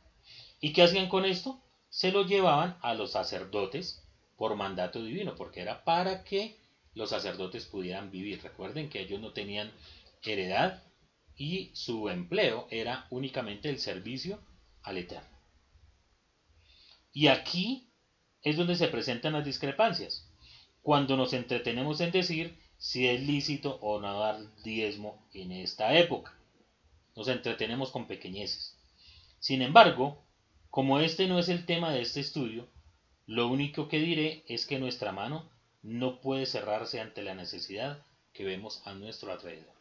¿Y 0.58 0.72
qué 0.72 0.84
hacían 0.84 1.10
con 1.10 1.26
esto? 1.26 1.60
Se 1.94 2.10
lo 2.10 2.26
llevaban 2.26 2.76
a 2.82 2.92
los 2.94 3.12
sacerdotes 3.12 4.02
por 4.36 4.56
mandato 4.56 5.00
divino, 5.00 5.36
porque 5.36 5.60
era 5.60 5.84
para 5.84 6.24
que 6.24 6.58
los 6.92 7.10
sacerdotes 7.10 7.66
pudieran 7.66 8.10
vivir. 8.10 8.42
Recuerden 8.42 8.90
que 8.90 9.00
ellos 9.00 9.20
no 9.20 9.32
tenían 9.32 9.70
heredad 10.24 10.82
y 11.36 11.70
su 11.72 12.08
empleo 12.08 12.66
era 12.68 13.06
únicamente 13.10 13.68
el 13.68 13.78
servicio 13.78 14.40
al 14.82 14.98
Eterno. 14.98 15.38
Y 17.12 17.28
aquí 17.28 17.92
es 18.42 18.56
donde 18.56 18.74
se 18.74 18.88
presentan 18.88 19.34
las 19.34 19.44
discrepancias. 19.44 20.28
Cuando 20.82 21.16
nos 21.16 21.32
entretenemos 21.32 22.00
en 22.00 22.10
decir 22.10 22.58
si 22.76 23.06
es 23.06 23.20
lícito 23.22 23.78
o 23.80 24.00
no 24.00 24.18
dar 24.18 24.40
diezmo 24.64 25.28
en 25.32 25.52
esta 25.52 25.96
época. 25.96 26.36
Nos 27.14 27.28
entretenemos 27.28 27.92
con 27.92 28.08
pequeñeces. 28.08 28.76
Sin 29.38 29.62
embargo, 29.62 30.23
como 30.74 30.98
este 30.98 31.28
no 31.28 31.38
es 31.38 31.48
el 31.48 31.66
tema 31.66 31.92
de 31.92 32.00
este 32.02 32.18
estudio, 32.18 32.66
lo 33.26 33.46
único 33.46 33.86
que 33.86 34.00
diré 34.00 34.42
es 34.48 34.66
que 34.66 34.80
nuestra 34.80 35.12
mano 35.12 35.48
no 35.84 36.20
puede 36.20 36.46
cerrarse 36.46 37.00
ante 37.00 37.22
la 37.22 37.36
necesidad 37.36 38.02
que 38.32 38.44
vemos 38.44 38.82
a 38.84 38.92
nuestro 38.92 39.30
alrededor. 39.30 39.72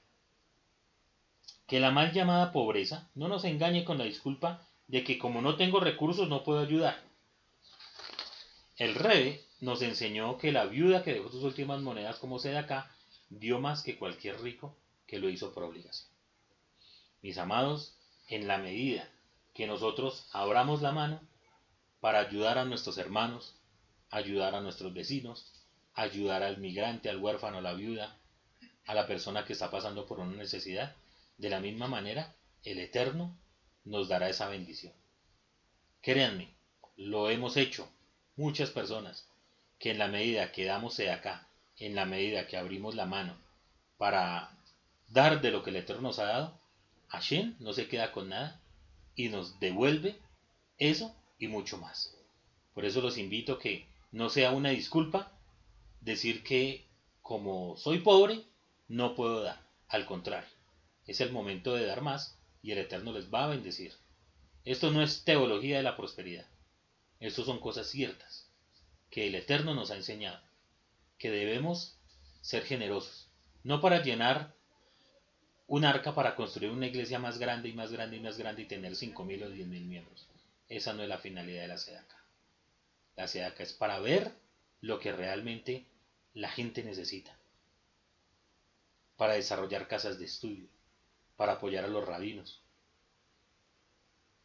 Que 1.66 1.80
la 1.80 1.90
mal 1.90 2.14
llamada 2.14 2.52
pobreza 2.52 3.10
no 3.16 3.28
nos 3.28 3.44
engañe 3.44 3.86
con 3.86 3.98
la 3.98 4.04
disculpa 4.04 4.68
de 4.88 5.04
que 5.04 5.18
como 5.18 5.42
no 5.42 5.56
tengo 5.56 5.80
recursos 5.80 6.30
no 6.30 6.44
puedo 6.44 6.60
ayudar. 6.60 7.02
El 8.78 8.94
rey 8.94 9.44
nos 9.62 9.82
enseñó 9.82 10.38
que 10.38 10.52
la 10.52 10.66
viuda 10.66 11.02
que 11.02 11.14
dejó 11.14 11.30
sus 11.30 11.44
últimas 11.44 11.82
monedas 11.82 12.18
como 12.18 12.38
acá 12.38 12.96
dio 13.32 13.60
más 13.60 13.82
que 13.82 13.98
cualquier 13.98 14.40
rico 14.44 14.76
que 15.08 15.18
lo 15.18 15.28
hizo 15.28 15.56
por 15.56 15.64
obligación. 15.64 16.08
Mis 17.24 17.40
amados, 17.40 17.98
en 18.28 18.48
la 18.48 18.60
medida 18.60 19.10
que 19.54 19.68
nosotros 19.68 20.28
abramos 20.32 20.82
la 20.82 20.92
mano 20.92 21.22
para 22.00 22.20
ayudar 22.20 22.58
a 22.58 22.66
nuestros 22.66 22.98
hermanos, 22.98 23.56
ayudar 24.10 24.56
a 24.56 24.62
nuestros 24.62 24.94
vecinos, 24.94 25.52
ayudar 25.94 26.44
al 26.44 26.58
migrante, 26.58 27.10
al 27.10 27.20
huérfano, 27.20 27.60
a 27.60 27.62
la 27.62 27.74
viuda, 27.74 28.18
a 28.86 28.94
la 28.94 29.08
persona 29.08 29.46
que 29.46 29.54
está 29.54 29.70
pasando 29.70 30.06
por 30.06 30.20
una 30.20 30.36
necesidad, 30.36 30.96
de 31.38 31.50
la 31.50 31.60
misma 31.60 31.88
manera, 31.88 32.36
el 32.64 32.80
Eterno 32.80 33.36
nos 33.86 34.08
dará 34.08 34.30
esa 34.30 34.50
bendición. 34.50 34.94
Créanme, 36.02 36.54
lo 36.98 37.30
hemos 37.30 37.58
hecho 37.58 37.90
muchas 38.36 38.70
personas 38.72 39.28
que 39.80 39.92
en 39.92 40.00
la 40.00 40.08
medida 40.08 40.52
que 40.52 40.66
damos 40.66 40.98
de 40.98 41.12
acá, 41.12 41.48
en 41.78 41.96
la 41.96 42.06
medida 42.06 42.48
que 42.48 42.58
abrimos 42.58 42.96
la 42.96 43.06
mano 43.06 43.36
para 43.98 44.52
dar 45.10 45.42
de 45.42 45.52
lo 45.52 45.64
que 45.64 45.70
el 45.70 45.78
Eterno 45.78 46.04
nos 46.04 46.20
ha 46.20 46.26
dado, 46.26 46.60
Hashem 47.10 47.56
no 47.60 47.74
se 47.74 47.88
queda 47.88 48.12
con 48.12 48.30
nada 48.30 48.60
y 49.16 49.30
nos 49.30 49.60
devuelve 49.60 50.20
eso 50.78 51.16
y 51.40 51.48
mucho 51.48 51.78
más. 51.78 52.16
Por 52.74 52.86
eso 52.86 53.02
los 53.02 53.18
invito 53.18 53.54
a 53.54 53.60
que 53.60 53.86
no 54.12 54.30
sea 54.30 54.52
una 54.52 54.70
disculpa 54.70 55.32
decir 56.02 56.44
que 56.44 56.86
como 57.22 57.78
soy 57.78 58.00
pobre, 58.00 58.44
no 58.88 59.16
puedo 59.16 59.42
dar. 59.42 59.62
Al 59.88 60.06
contrario, 60.06 60.50
es 61.08 61.22
el 61.22 61.32
momento 61.32 61.74
de 61.74 61.86
dar 61.86 62.02
más 62.02 62.38
y 62.62 62.72
el 62.72 62.80
Eterno 62.80 63.14
les 63.14 63.34
va 63.34 63.46
a 63.46 63.50
bendecir. 63.50 63.94
Esto 64.66 64.92
no 64.92 65.02
es 65.02 65.24
teología 65.24 65.78
de 65.78 65.84
la 65.84 65.98
prosperidad. 65.98 66.48
Esto 67.20 67.44
son 67.44 67.60
cosas 67.60 67.88
ciertas 67.88 68.50
que 69.10 69.28
el 69.28 69.36
Eterno 69.36 69.76
nos 69.76 69.92
ha 69.92 69.96
enseñado. 69.96 70.42
Que 71.18 71.30
debemos 71.30 71.98
ser 72.42 72.64
generosos. 72.64 73.30
No 73.64 73.80
para 73.80 74.02
llenar 74.02 74.54
un 75.74 75.86
arca 75.86 76.14
para 76.14 76.36
construir 76.36 76.70
una 76.70 76.86
iglesia 76.86 77.18
más 77.18 77.40
grande 77.40 77.68
y 77.68 77.74
más 77.74 77.92
grande 77.92 78.18
y 78.18 78.20
más 78.20 78.38
grande 78.38 78.62
y 78.62 78.66
tener 78.66 78.92
5.000 78.92 79.44
o 79.44 79.50
10.000 79.50 79.66
miembros. 79.66 80.28
Esa 80.70 80.94
no 80.94 81.02
es 81.02 81.10
la 81.10 81.18
finalidad 81.18 81.64
de 81.64 81.68
la 81.68 81.80
SEDACA. 81.80 82.24
La 83.16 83.28
SEDACA 83.28 83.64
es 83.64 83.74
para 83.74 83.98
ver 83.98 84.32
lo 84.82 85.00
que 85.00 85.12
realmente 85.12 85.88
la 86.36 86.50
gente 86.50 86.84
necesita. 86.84 87.36
Para 89.18 89.34
desarrollar 89.34 89.88
casas 89.88 90.20
de 90.20 90.26
estudio, 90.26 90.68
para 91.38 91.54
apoyar 91.54 91.86
a 91.86 91.88
los 91.88 92.06
rabinos. 92.08 92.62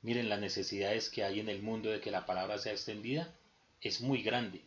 Miren 0.01 0.31
las 0.31 0.41
necesidades 0.41 1.11
que 1.11 1.25
hay 1.25 1.41
en 1.41 1.51
el 1.51 1.61
mundo 1.61 1.91
de 1.91 2.01
que 2.01 2.11
la 2.11 2.25
palabra 2.25 2.57
sea 2.57 2.73
extendida, 2.73 3.35
es 3.83 4.01
muy 4.01 4.23
grande. 4.23 4.65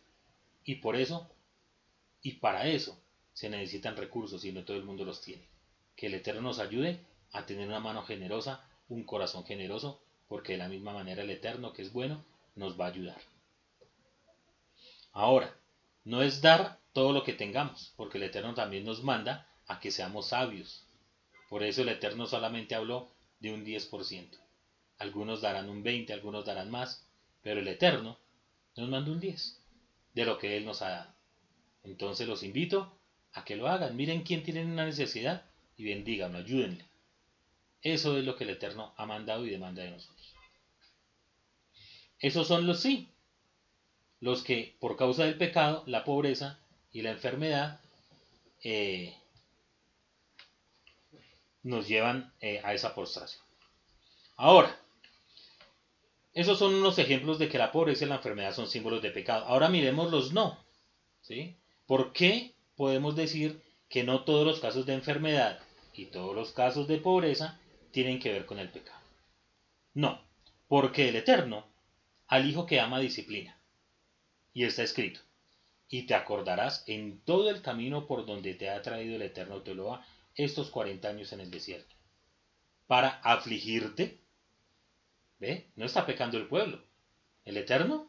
Y 0.64 0.76
por 0.76 0.94
eso, 0.94 1.28
y 2.22 2.34
para 2.34 2.68
eso, 2.68 2.96
se 3.32 3.48
necesitan 3.48 3.96
recursos 3.96 4.44
y 4.44 4.52
no 4.52 4.64
todo 4.64 4.76
el 4.76 4.84
mundo 4.84 5.04
los 5.04 5.20
tiene. 5.20 5.51
Que 5.96 6.06
el 6.06 6.14
Eterno 6.14 6.42
nos 6.42 6.58
ayude 6.58 7.00
a 7.32 7.46
tener 7.46 7.68
una 7.68 7.80
mano 7.80 8.02
generosa, 8.02 8.66
un 8.88 9.04
corazón 9.04 9.44
generoso, 9.44 10.02
porque 10.28 10.52
de 10.52 10.58
la 10.58 10.68
misma 10.68 10.92
manera 10.92 11.22
el 11.22 11.30
Eterno, 11.30 11.72
que 11.72 11.82
es 11.82 11.92
bueno, 11.92 12.24
nos 12.54 12.78
va 12.78 12.86
a 12.86 12.88
ayudar. 12.88 13.20
Ahora, 15.12 15.54
no 16.04 16.22
es 16.22 16.40
dar 16.40 16.80
todo 16.92 17.12
lo 17.12 17.22
que 17.22 17.32
tengamos, 17.32 17.92
porque 17.96 18.18
el 18.18 18.24
Eterno 18.24 18.54
también 18.54 18.84
nos 18.84 19.02
manda 19.02 19.48
a 19.66 19.80
que 19.80 19.90
seamos 19.90 20.28
sabios, 20.28 20.86
por 21.52 21.62
eso 21.62 21.82
el 21.82 21.90
Eterno 21.90 22.26
solamente 22.26 22.74
habló 22.74 23.10
de 23.38 23.52
un 23.52 23.62
10%. 23.62 24.38
Algunos 24.96 25.42
darán 25.42 25.68
un 25.68 25.82
20, 25.82 26.14
algunos 26.14 26.46
darán 26.46 26.70
más, 26.70 27.06
pero 27.42 27.60
el 27.60 27.68
Eterno 27.68 28.18
nos 28.74 28.88
manda 28.88 29.12
un 29.12 29.20
10 29.20 29.60
de 30.14 30.24
lo 30.24 30.38
que 30.38 30.56
Él 30.56 30.64
nos 30.64 30.80
ha 30.80 30.88
dado. 30.88 31.14
Entonces 31.82 32.26
los 32.26 32.42
invito 32.42 32.98
a 33.32 33.44
que 33.44 33.56
lo 33.56 33.68
hagan. 33.68 33.96
Miren 33.96 34.22
quién 34.22 34.42
tiene 34.42 34.64
una 34.64 34.86
necesidad 34.86 35.44
y 35.82 35.86
bendíganlo, 35.86 36.38
ayúdenle. 36.38 36.84
Eso 37.82 38.16
es 38.16 38.24
lo 38.24 38.36
que 38.36 38.44
el 38.44 38.50
Eterno 38.50 38.94
ha 38.96 39.04
mandado 39.04 39.44
y 39.44 39.50
demanda 39.50 39.82
de 39.82 39.90
nosotros. 39.90 40.32
Esos 42.20 42.46
son 42.46 42.68
los 42.68 42.80
sí, 42.80 43.08
los 44.20 44.44
que 44.44 44.76
por 44.78 44.96
causa 44.96 45.24
del 45.24 45.36
pecado, 45.36 45.82
la 45.86 46.04
pobreza 46.04 46.60
y 46.92 47.02
la 47.02 47.10
enfermedad 47.10 47.80
eh, 48.62 49.16
nos 51.64 51.88
llevan 51.88 52.32
eh, 52.40 52.60
a 52.62 52.74
esa 52.74 52.94
postración. 52.94 53.42
Ahora, 54.36 54.78
esos 56.32 56.60
son 56.60 56.74
unos 56.74 56.96
ejemplos 57.00 57.40
de 57.40 57.48
que 57.48 57.58
la 57.58 57.72
pobreza 57.72 58.04
y 58.04 58.08
la 58.08 58.16
enfermedad 58.16 58.54
son 58.54 58.68
símbolos 58.68 59.02
de 59.02 59.10
pecado. 59.10 59.46
Ahora 59.46 59.68
miremos 59.68 60.12
los 60.12 60.32
no. 60.32 60.64
¿sí? 61.22 61.56
¿Por 61.86 62.12
qué 62.12 62.54
podemos 62.76 63.16
decir 63.16 63.60
que 63.88 64.04
no 64.04 64.22
todos 64.22 64.46
los 64.46 64.60
casos 64.60 64.86
de 64.86 64.94
enfermedad 64.94 65.60
y 65.94 66.06
todos 66.06 66.34
los 66.34 66.52
casos 66.52 66.88
de 66.88 66.98
pobreza 66.98 67.60
tienen 67.90 68.18
que 68.18 68.32
ver 68.32 68.46
con 68.46 68.58
el 68.58 68.70
pecado? 68.70 69.00
No, 69.94 70.20
porque 70.68 71.08
el 71.08 71.16
Eterno 71.16 71.66
al 72.32 72.48
hijo 72.48 72.64
que 72.64 72.80
ama 72.80 72.98
disciplina. 72.98 73.58
Y 74.54 74.64
está 74.64 74.82
escrito, 74.82 75.20
y 75.90 76.04
te 76.04 76.14
acordarás 76.14 76.82
en 76.86 77.20
todo 77.20 77.50
el 77.50 77.60
camino 77.60 78.06
por 78.06 78.24
donde 78.24 78.54
te 78.54 78.70
ha 78.70 78.80
traído 78.80 79.16
el 79.16 79.22
Eterno 79.22 79.60
Teloa 79.60 80.02
estos 80.34 80.70
40 80.70 81.06
años 81.08 81.32
en 81.34 81.40
el 81.40 81.50
desierto, 81.50 81.94
para 82.86 83.20
afligirte. 83.22 84.18
¿Ve? 85.40 85.66
No 85.76 85.84
está 85.84 86.06
pecando 86.06 86.38
el 86.38 86.46
pueblo. 86.46 86.82
El 87.44 87.58
Eterno 87.58 88.06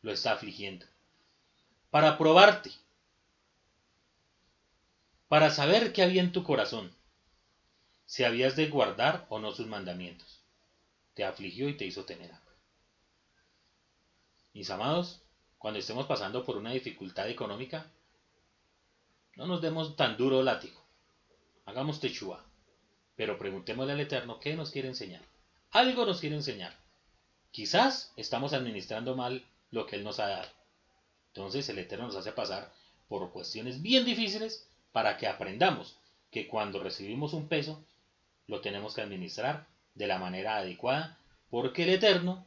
lo 0.00 0.10
está 0.10 0.32
afligiendo. 0.32 0.86
Para 1.90 2.16
probarte. 2.16 2.70
Para 5.28 5.50
saber 5.50 5.92
qué 5.92 6.02
había 6.02 6.22
en 6.22 6.32
tu 6.32 6.44
corazón. 6.44 6.94
Si 8.10 8.24
habías 8.24 8.56
de 8.56 8.66
guardar 8.66 9.24
o 9.28 9.38
no 9.38 9.52
sus 9.52 9.68
mandamientos. 9.68 10.40
Te 11.14 11.24
afligió 11.24 11.68
y 11.68 11.76
te 11.76 11.86
hizo 11.86 12.06
tener 12.06 12.32
hambre. 12.32 12.54
Mis 14.52 14.68
amados, 14.68 15.22
cuando 15.58 15.78
estemos 15.78 16.06
pasando 16.06 16.44
por 16.44 16.56
una 16.56 16.72
dificultad 16.72 17.28
económica, 17.28 17.88
no 19.36 19.46
nos 19.46 19.62
demos 19.62 19.94
tan 19.94 20.16
duro 20.16 20.42
látigo. 20.42 20.82
Hagamos 21.66 22.00
techua. 22.00 22.44
Pero 23.14 23.38
preguntémosle 23.38 23.92
al 23.92 24.00
Eterno 24.00 24.40
qué 24.40 24.56
nos 24.56 24.72
quiere 24.72 24.88
enseñar. 24.88 25.22
Algo 25.70 26.04
nos 26.04 26.18
quiere 26.18 26.34
enseñar. 26.34 26.76
Quizás 27.52 28.12
estamos 28.16 28.54
administrando 28.54 29.14
mal 29.14 29.46
lo 29.70 29.86
que 29.86 29.94
Él 29.94 30.02
nos 30.02 30.18
ha 30.18 30.26
dado. 30.26 30.48
Entonces 31.28 31.68
el 31.68 31.78
Eterno 31.78 32.06
nos 32.06 32.16
hace 32.16 32.32
pasar 32.32 32.72
por 33.06 33.30
cuestiones 33.30 33.82
bien 33.82 34.04
difíciles 34.04 34.68
para 34.90 35.16
que 35.16 35.28
aprendamos 35.28 35.96
que 36.32 36.48
cuando 36.48 36.82
recibimos 36.82 37.34
un 37.34 37.46
peso, 37.46 37.84
lo 38.50 38.60
tenemos 38.60 38.94
que 38.94 39.00
administrar 39.00 39.68
de 39.94 40.08
la 40.08 40.18
manera 40.18 40.56
adecuada, 40.56 41.16
porque 41.50 41.84
el 41.84 41.90
Eterno, 41.90 42.44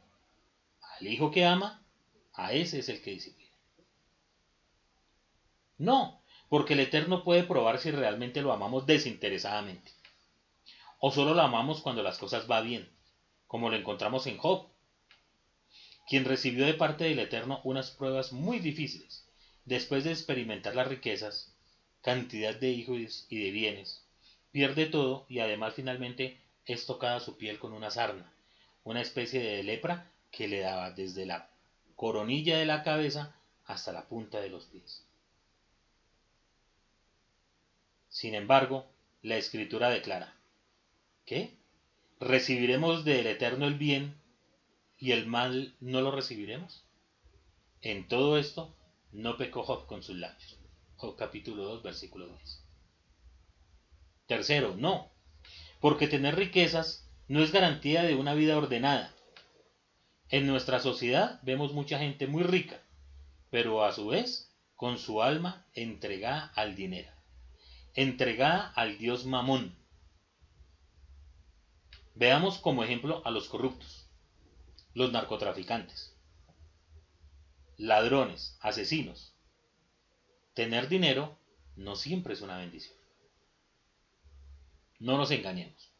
al 0.98 1.06
Hijo 1.06 1.30
que 1.30 1.46
ama, 1.46 1.82
a 2.34 2.52
ese 2.52 2.80
es 2.80 2.90
el 2.90 3.00
que 3.00 3.12
disciplina. 3.12 3.50
No, 5.78 6.22
porque 6.50 6.74
el 6.74 6.80
Eterno 6.80 7.24
puede 7.24 7.44
probar 7.44 7.78
si 7.78 7.90
realmente 7.90 8.42
lo 8.42 8.52
amamos 8.52 8.86
desinteresadamente. 8.86 9.92
O 11.00 11.10
solo 11.10 11.32
lo 11.32 11.40
amamos 11.40 11.80
cuando 11.80 12.02
las 12.02 12.18
cosas 12.18 12.46
van 12.46 12.66
bien, 12.66 12.88
como 13.46 13.70
lo 13.70 13.76
encontramos 13.76 14.26
en 14.26 14.36
Job, 14.36 14.68
quien 16.06 16.26
recibió 16.26 16.66
de 16.66 16.74
parte 16.74 17.04
del 17.04 17.18
Eterno 17.18 17.62
unas 17.64 17.90
pruebas 17.90 18.32
muy 18.32 18.58
difíciles, 18.58 19.26
después 19.64 20.04
de 20.04 20.10
experimentar 20.10 20.76
las 20.76 20.86
riquezas, 20.88 21.54
cantidad 22.02 22.54
de 22.54 22.70
hijos 22.70 23.26
y 23.30 23.42
de 23.42 23.50
bienes, 23.50 24.03
pierde 24.54 24.86
todo 24.86 25.26
y 25.28 25.40
además 25.40 25.74
finalmente 25.74 26.40
es 26.64 26.86
tocada 26.86 27.18
su 27.18 27.36
piel 27.36 27.58
con 27.58 27.72
una 27.72 27.90
sarna, 27.90 28.32
una 28.84 29.00
especie 29.00 29.42
de 29.42 29.64
lepra 29.64 30.12
que 30.30 30.46
le 30.46 30.60
daba 30.60 30.92
desde 30.92 31.26
la 31.26 31.50
coronilla 31.96 32.56
de 32.56 32.64
la 32.64 32.84
cabeza 32.84 33.34
hasta 33.64 33.90
la 33.90 34.06
punta 34.06 34.40
de 34.40 34.50
los 34.50 34.66
pies. 34.66 35.04
Sin 38.08 38.36
embargo, 38.36 38.86
la 39.22 39.38
escritura 39.38 39.90
declara, 39.90 40.36
¿qué? 41.26 41.56
¿Recibiremos 42.20 43.04
del 43.04 43.26
Eterno 43.26 43.66
el 43.66 43.74
bien 43.74 44.14
y 45.00 45.10
el 45.10 45.26
mal 45.26 45.74
no 45.80 46.00
lo 46.00 46.12
recibiremos? 46.12 46.84
En 47.82 48.06
todo 48.06 48.38
esto 48.38 48.72
no 49.10 49.36
pecó 49.36 49.64
Job 49.64 49.88
con 49.88 50.04
sus 50.04 50.14
labios. 50.14 50.60
Job 50.94 51.16
capítulo 51.16 51.64
2, 51.64 51.82
versículo 51.82 52.28
10. 52.28 52.63
Tercero, 54.26 54.74
no, 54.76 55.10
porque 55.80 56.08
tener 56.08 56.36
riquezas 56.36 57.10
no 57.28 57.42
es 57.42 57.52
garantía 57.52 58.02
de 58.02 58.14
una 58.14 58.34
vida 58.34 58.56
ordenada, 58.56 59.14
en 60.30 60.46
nuestra 60.46 60.80
sociedad 60.80 61.38
vemos 61.42 61.72
mucha 61.72 61.98
gente 61.98 62.26
muy 62.26 62.42
rica, 62.42 62.80
pero 63.50 63.84
a 63.84 63.92
su 63.92 64.08
vez 64.08 64.52
con 64.74 64.98
su 64.98 65.22
alma 65.22 65.66
entregada 65.74 66.50
al 66.56 66.74
dinero, 66.74 67.12
entregada 67.94 68.72
al 68.74 68.98
dios 68.98 69.26
Mamón. 69.26 69.76
Veamos 72.14 72.58
como 72.58 72.82
ejemplo 72.82 73.22
a 73.24 73.30
los 73.30 73.48
corruptos, 73.48 74.08
los 74.94 75.12
narcotraficantes, 75.12 76.16
ladrones, 77.76 78.56
asesinos. 78.60 79.34
Tener 80.54 80.88
dinero 80.88 81.38
no 81.76 81.96
siempre 81.96 82.34
es 82.34 82.40
una 82.40 82.56
bendición. 82.56 83.03
No 84.98 85.18
nos 85.18 85.30
engañemos. 85.30 85.92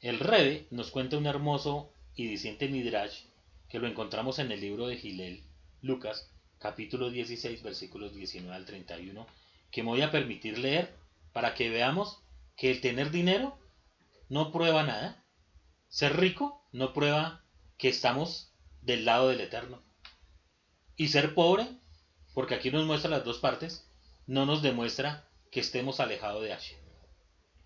El 0.00 0.18
Rebe 0.18 0.66
nos 0.70 0.90
cuenta 0.90 1.18
un 1.18 1.26
hermoso 1.26 1.92
y 2.14 2.26
diciente 2.26 2.68
Midrash, 2.68 3.24
que 3.68 3.78
lo 3.78 3.86
encontramos 3.86 4.38
en 4.38 4.52
el 4.52 4.60
libro 4.60 4.86
de 4.86 4.96
Gilel, 4.96 5.44
Lucas, 5.82 6.30
capítulo 6.58 7.10
16, 7.10 7.62
versículos 7.62 8.14
19 8.14 8.54
al 8.54 8.64
31, 8.64 9.26
que 9.70 9.82
me 9.82 9.90
voy 9.90 10.02
a 10.02 10.10
permitir 10.10 10.58
leer 10.58 10.94
para 11.32 11.54
que 11.54 11.70
veamos 11.70 12.22
que 12.56 12.70
el 12.70 12.80
tener 12.80 13.10
dinero 13.10 13.58
no 14.28 14.52
prueba 14.52 14.82
nada. 14.82 15.24
Ser 15.88 16.16
rico 16.18 16.66
no 16.72 16.92
prueba 16.92 17.44
que 17.76 17.88
estamos 17.88 18.52
del 18.82 19.04
lado 19.04 19.28
del 19.28 19.40
Eterno. 19.40 19.82
Y 20.96 21.08
ser 21.08 21.34
pobre, 21.34 21.66
porque 22.34 22.54
aquí 22.54 22.70
nos 22.70 22.86
muestra 22.86 23.10
las 23.10 23.24
dos 23.24 23.38
partes, 23.38 23.88
no 24.26 24.46
nos 24.46 24.62
demuestra 24.62 25.28
que 25.50 25.60
estemos 25.60 26.00
alejados 26.00 26.42
de 26.42 26.50
Hashem. 26.50 26.79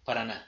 Para 0.05 0.25
nada. 0.25 0.45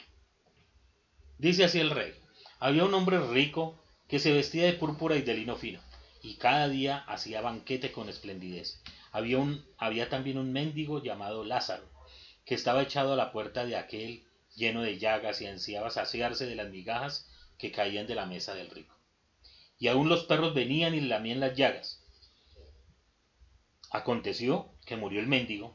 Dice 1.39 1.65
así 1.65 1.81
el 1.81 1.91
rey. 1.91 2.15
Había 2.59 2.85
un 2.85 2.95
hombre 2.95 3.19
rico 3.21 3.83
que 4.09 4.19
se 4.19 4.33
vestía 4.33 4.67
de 4.67 4.75
púrpura 4.75 5.17
y 5.17 5.23
de 5.23 5.35
lino 5.35 5.57
fino, 5.57 5.81
y 6.23 6.37
cada 6.37 6.69
día 6.69 6.99
hacía 7.07 7.41
banquete 7.41 7.93
con 7.93 8.09
esplendidez. 8.09 8.83
Había, 9.13 9.39
un, 9.39 9.65
había 9.79 10.09
también 10.09 10.39
un 10.39 10.53
mendigo 10.53 11.03
llamado 11.03 11.45
Lázaro, 11.45 11.89
que 12.45 12.55
estaba 12.55 12.83
echado 12.83 13.15
a 13.15 13.17
la 13.17 13.33
puerta 13.33 13.65
de 13.65 13.77
aquel 13.77 14.25
lleno 14.55 14.83
de 14.83 14.99
llagas 14.99 15.41
y 15.41 15.47
ansiaba 15.47 15.91
saciarse 15.91 16.47
de 16.47 16.55
las 16.55 16.71
migajas 16.71 17.27
que 17.59 17.73
caían 17.73 18.07
de 18.07 18.15
la 18.15 18.27
mesa 18.27 18.55
del 18.55 18.71
rico. 18.71 18.95
Y 19.79 19.89
aún 19.89 20.09
los 20.09 20.25
perros 20.25 20.55
venían 20.55 20.95
y 20.95 21.01
lamían 21.01 21.41
las 21.41 21.57
llagas. 21.57 22.03
Aconteció 23.91 24.71
que 24.85 24.97
murió 24.97 25.21
el 25.21 25.27
mendigo 25.27 25.75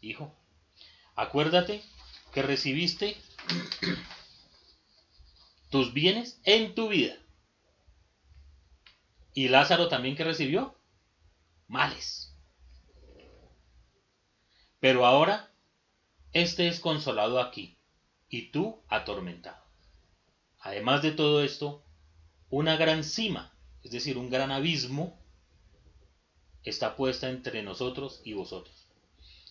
Hijo, 0.00 0.34
acuérdate 1.14 1.82
que 2.32 2.42
recibiste 2.42 3.16
tus 5.70 5.92
bienes 5.92 6.40
en 6.44 6.74
tu 6.74 6.88
vida 6.88 7.16
¿Y 9.38 9.46
Lázaro 9.46 9.86
también 9.86 10.16
que 10.16 10.24
recibió? 10.24 10.74
Males. 11.68 12.36
Pero 14.80 15.06
ahora, 15.06 15.52
este 16.32 16.66
es 16.66 16.80
consolado 16.80 17.40
aquí, 17.40 17.78
y 18.28 18.50
tú 18.50 18.82
atormentado. 18.88 19.64
Además 20.58 21.02
de 21.02 21.12
todo 21.12 21.44
esto, 21.44 21.84
una 22.50 22.76
gran 22.76 23.04
cima, 23.04 23.56
es 23.84 23.92
decir, 23.92 24.18
un 24.18 24.28
gran 24.28 24.50
abismo, 24.50 25.16
está 26.64 26.96
puesta 26.96 27.30
entre 27.30 27.62
nosotros 27.62 28.20
y 28.24 28.32
vosotros. 28.32 28.77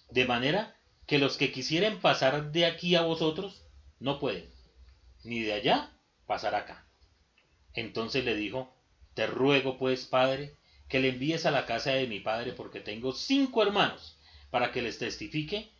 De 0.10 0.26
manera 0.26 0.76
que 1.06 1.20
los 1.20 1.38
que 1.38 1.52
quisieren 1.52 2.00
pasar 2.00 2.52
de 2.52 2.66
aquí 2.66 2.96
a 2.96 3.02
vosotros, 3.02 3.66
no 4.00 4.20
pueden, 4.20 4.50
ni 5.24 5.42
de 5.42 5.54
allá 5.54 5.92
pasar 6.26 6.56
acá. 6.56 6.86
Entonces 7.74 8.26
le 8.26 8.36
dijo, 8.36 8.74
te 9.14 9.28
ruego, 9.28 9.78
pues, 9.78 10.06
Padre, 10.06 10.56
que 10.90 11.00
le 11.00 11.10
envíes 11.10 11.46
a 11.46 11.52
la 11.52 11.66
casa 11.66 11.92
de 11.92 12.08
mi 12.08 12.20
Padre, 12.20 12.54
porque 12.54 12.80
tengo 12.80 13.14
cinco 13.14 13.64
hermanos, 13.64 14.18
para 14.50 14.72
que 14.72 14.82
les 14.82 15.00
testifique, 15.00 15.72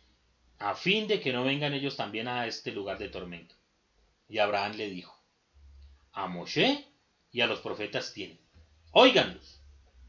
a 0.58 0.74
fin 0.74 1.06
de 1.06 1.20
que 1.20 1.32
no 1.32 1.44
vengan 1.44 1.72
ellos 1.72 1.96
también 1.96 2.28
a 2.28 2.46
este 2.46 2.72
lugar 2.72 2.98
de 2.98 3.08
tormento. 3.08 3.54
Y 4.28 4.38
Abraham 4.38 4.76
le 4.76 4.90
dijo, 4.90 5.16
a 6.12 6.26
Moshe 6.26 6.84
y 7.30 7.40
a 7.40 7.46
los 7.46 7.60
profetas 7.60 8.12
tienen. 8.12 8.38
Óiganlos. 8.90 9.62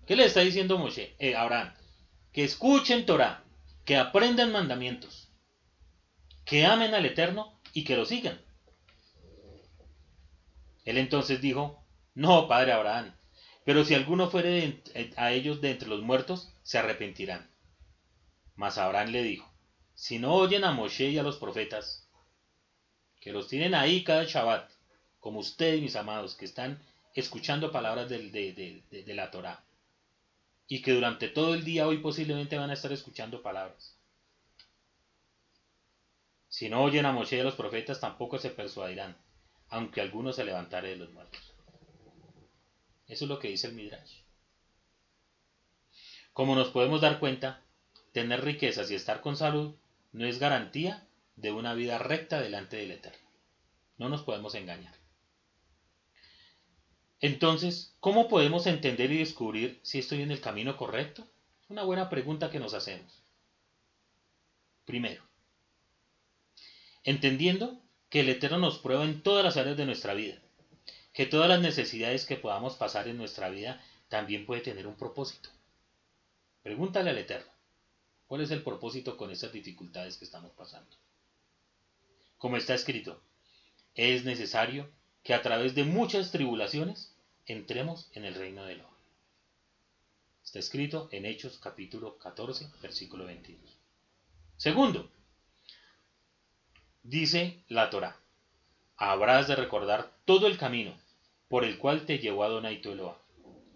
¿Qué 0.08 0.16
le 0.16 0.26
está 0.26 0.42
diciendo 0.42 0.78
Moshe? 0.78 1.16
Eh, 1.20 1.36
Abraham, 1.36 1.74
que 2.34 2.44
escuchen 2.44 3.06
Torah, 3.06 3.44
que 3.90 3.98
aprendan 3.98 4.52
mandamientos, 4.52 5.32
que 6.46 6.64
amen 6.64 6.94
al 6.94 7.08
Eterno 7.08 7.60
y 7.74 7.86
que 7.86 7.96
lo 7.96 8.06
sigan. 8.06 8.40
Él 10.86 11.00
entonces 11.00 11.42
dijo, 11.42 11.84
no, 12.14 12.48
padre 12.48 12.74
Abraham, 12.74 13.16
Pero 13.66 13.84
si 13.84 13.96
alguno 13.96 14.30
fuere 14.30 14.84
a 15.18 15.32
ellos 15.32 15.60
de 15.62 15.72
entre 15.72 15.90
los 15.90 16.04
muertos, 16.04 16.54
se 16.62 16.78
arrepentirán. 16.78 17.50
Mas 18.54 18.78
Abraham 18.78 19.10
le 19.10 19.24
dijo, 19.24 19.52
si 19.96 20.20
no 20.20 20.36
oyen 20.36 20.66
a 20.66 20.72
Moshe 20.72 21.10
y 21.10 21.18
a 21.18 21.24
los 21.24 21.38
profetas, 21.38 22.08
que 23.20 23.32
los 23.32 23.48
tienen 23.48 23.74
ahí 23.74 24.04
cada 24.04 24.24
Shabbat, 24.24 24.70
como 25.20 25.40
ustedes, 25.40 25.82
mis 25.82 25.96
amados, 25.96 26.36
que 26.36 26.46
están 26.46 26.80
escuchando 27.16 27.72
palabras 27.72 28.08
de, 28.08 28.84
de 28.92 29.16
la 29.16 29.32
Torah, 29.32 29.64
y 30.72 30.84
que 30.84 30.94
durante 30.94 31.28
todo 31.28 31.56
el 31.56 31.66
día 31.66 31.88
hoy 31.88 31.98
posiblemente 31.98 32.58
van 32.58 32.70
a 32.70 32.74
estar 32.74 32.92
escuchando 32.94 33.42
palabras. 33.42 33.98
Si 36.48 36.70
no 36.70 36.84
oyen 36.84 37.08
a 37.08 37.12
Moshe 37.12 37.38
y 37.38 37.40
a 37.40 37.44
los 37.44 37.56
profetas, 37.56 38.00
tampoco 38.00 38.38
se 38.38 38.52
persuadirán, 38.52 39.18
aunque 39.70 40.00
alguno 40.00 40.32
se 40.32 40.46
levantare 40.46 40.90
de 40.90 40.98
los 40.98 41.12
muertos. 41.12 41.54
Eso 43.08 43.26
es 43.26 43.30
lo 43.30 43.40
que 43.40 43.48
dice 43.48 43.68
el 43.68 43.74
Midrash. 43.74 44.20
Como 46.34 46.54
nos 46.54 46.70
podemos 46.70 47.02
dar 47.02 47.20
cuenta, 47.20 47.64
tener 48.14 48.46
riquezas 48.46 48.92
y 48.92 48.96
estar 48.96 49.22
con 49.22 49.36
salud 49.36 49.76
no 50.12 50.26
es 50.26 50.38
garantía 50.38 51.08
de 51.36 51.52
una 51.52 51.74
vida 51.74 51.98
recta 51.98 52.40
delante 52.40 52.78
del 52.78 52.92
Eterno. 52.92 53.28
No 53.98 54.08
nos 54.08 54.22
podemos 54.22 54.54
engañar. 54.54 54.99
Entonces, 57.22 57.94
¿cómo 58.00 58.30
podemos 58.30 58.66
entender 58.66 59.12
y 59.12 59.18
descubrir 59.18 59.80
si 59.84 60.00
estoy 60.00 60.22
en 60.22 60.32
el 60.32 60.40
camino 60.40 60.78
correcto? 60.78 61.28
Una 61.68 61.84
buena 61.84 62.10
pregunta 62.10 62.50
que 62.50 62.60
nos 62.60 62.74
hacemos. 62.74 63.22
Primero, 64.86 65.22
entendiendo 67.04 67.80
que 68.10 68.22
el 68.22 68.30
Eterno 68.30 68.58
nos 68.58 68.80
prueba 68.80 69.04
en 69.04 69.22
todas 69.22 69.44
las 69.44 69.58
áreas 69.58 69.78
de 69.78 69.86
nuestra 69.86 70.14
vida, 70.14 70.42
que 71.14 71.26
todas 71.26 71.50
las 71.50 71.62
necesidades 71.62 72.26
que 72.26 72.38
podamos 72.38 72.76
pasar 72.76 73.08
en 73.08 73.18
nuestra 73.18 73.50
vida 73.50 73.84
también 74.08 74.46
puede 74.46 74.62
tener 74.62 74.88
un 74.88 74.96
propósito. 74.96 75.50
Pregúntale 76.64 77.10
al 77.10 77.18
Eterno, 77.18 77.52
¿cuál 78.28 78.42
es 78.42 78.52
el 78.52 78.64
propósito 78.64 79.18
con 79.18 79.30
esas 79.30 79.52
dificultades 79.52 80.18
que 80.18 80.26
estamos 80.26 80.52
pasando? 80.54 80.96
Como 82.38 82.58
está 82.58 82.74
escrito, 82.74 83.22
es 83.94 84.24
necesario 84.24 84.90
que 85.30 85.36
a 85.36 85.44
través 85.44 85.76
de 85.76 85.84
muchas 85.84 86.32
tribulaciones 86.32 87.14
entremos 87.46 88.10
en 88.14 88.26
el 88.26 88.34
reino 88.34 88.66
de 88.66 88.78
lo. 88.78 88.90
Está 90.44 90.58
escrito 90.58 91.08
en 91.12 91.24
Hechos 91.28 91.60
capítulo 91.60 92.18
14, 92.18 92.68
versículo 92.82 93.26
22. 93.26 93.78
Segundo, 94.58 95.12
dice 97.04 97.64
la 97.68 97.92
Torah, 97.92 98.18
habrás 98.98 99.48
de 99.48 99.56
recordar 99.56 100.12
todo 100.26 100.48
el 100.48 100.58
camino 100.58 100.98
por 101.48 101.64
el 101.64 101.78
cual 101.78 102.08
te 102.08 102.18
llevó 102.18 102.44
Adonai 102.44 102.82
tu 102.82 103.14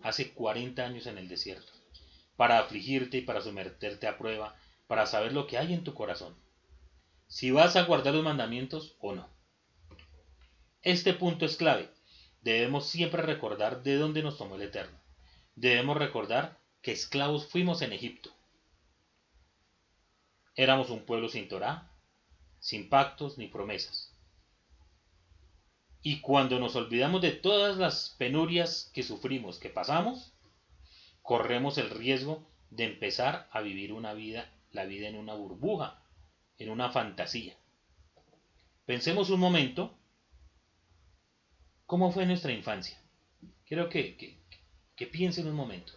hace 0.02 0.34
40 0.34 0.84
años 0.84 1.06
en 1.06 1.20
el 1.20 1.28
desierto, 1.28 1.72
para 2.36 2.58
afligirte 2.58 3.18
y 3.18 3.22
para 3.22 3.42
someterte 3.42 4.08
a 4.08 4.18
prueba, 4.18 4.56
para 4.88 5.06
saber 5.06 5.34
lo 5.34 5.46
que 5.46 5.60
hay 5.60 5.76
en 5.76 5.84
tu 5.84 5.94
corazón, 5.94 6.34
si 7.28 7.52
vas 7.52 7.76
a 7.76 7.84
guardar 7.84 8.16
los 8.16 8.24
mandamientos 8.24 8.96
o 9.00 9.14
no. 9.14 9.43
Este 10.84 11.14
punto 11.14 11.46
es 11.46 11.56
clave. 11.56 11.90
Debemos 12.42 12.88
siempre 12.88 13.22
recordar 13.22 13.84
de 13.84 13.96
dónde 13.96 14.22
nos 14.22 14.38
tomó 14.38 14.56
el 14.56 14.64
Eterno. 14.64 15.00
Debemos 15.56 15.96
recordar 15.96 16.60
que 16.82 16.92
esclavos 16.92 17.48
fuimos 17.48 17.82
en 17.82 17.94
Egipto. 17.94 18.32
Éramos 20.56 20.90
un 20.90 21.06
pueblo 21.06 21.30
sin 21.30 21.48
Torah, 21.48 21.90
sin 22.60 22.90
pactos 22.90 23.38
ni 23.38 23.48
promesas. 23.48 24.14
Y 26.02 26.20
cuando 26.20 26.60
nos 26.60 26.76
olvidamos 26.76 27.22
de 27.22 27.32
todas 27.32 27.78
las 27.78 28.16
penurias 28.18 28.92
que 28.94 29.04
sufrimos, 29.04 29.60
que 29.60 29.70
pasamos, 29.70 30.34
corremos 31.22 31.78
el 31.78 31.90
riesgo 31.92 32.46
de 32.72 32.84
empezar 32.84 33.48
a 33.52 33.62
vivir 33.62 33.94
una 33.94 34.14
vida, 34.14 34.52
la 34.74 34.84
vida 34.84 35.08
en 35.08 35.16
una 35.16 35.34
burbuja, 35.34 36.04
en 36.58 36.70
una 36.70 36.92
fantasía. 36.92 37.56
Pensemos 38.86 39.30
un 39.30 39.40
momento 39.40 39.98
cómo 41.86 42.12
fue 42.12 42.26
nuestra 42.26 42.52
infancia. 42.52 43.00
Quiero 43.66 43.90
que, 43.90 44.18
que, 44.18 44.40
que 44.96 45.08
piensen 45.08 45.48
un 45.48 45.56
momento. 45.56 45.94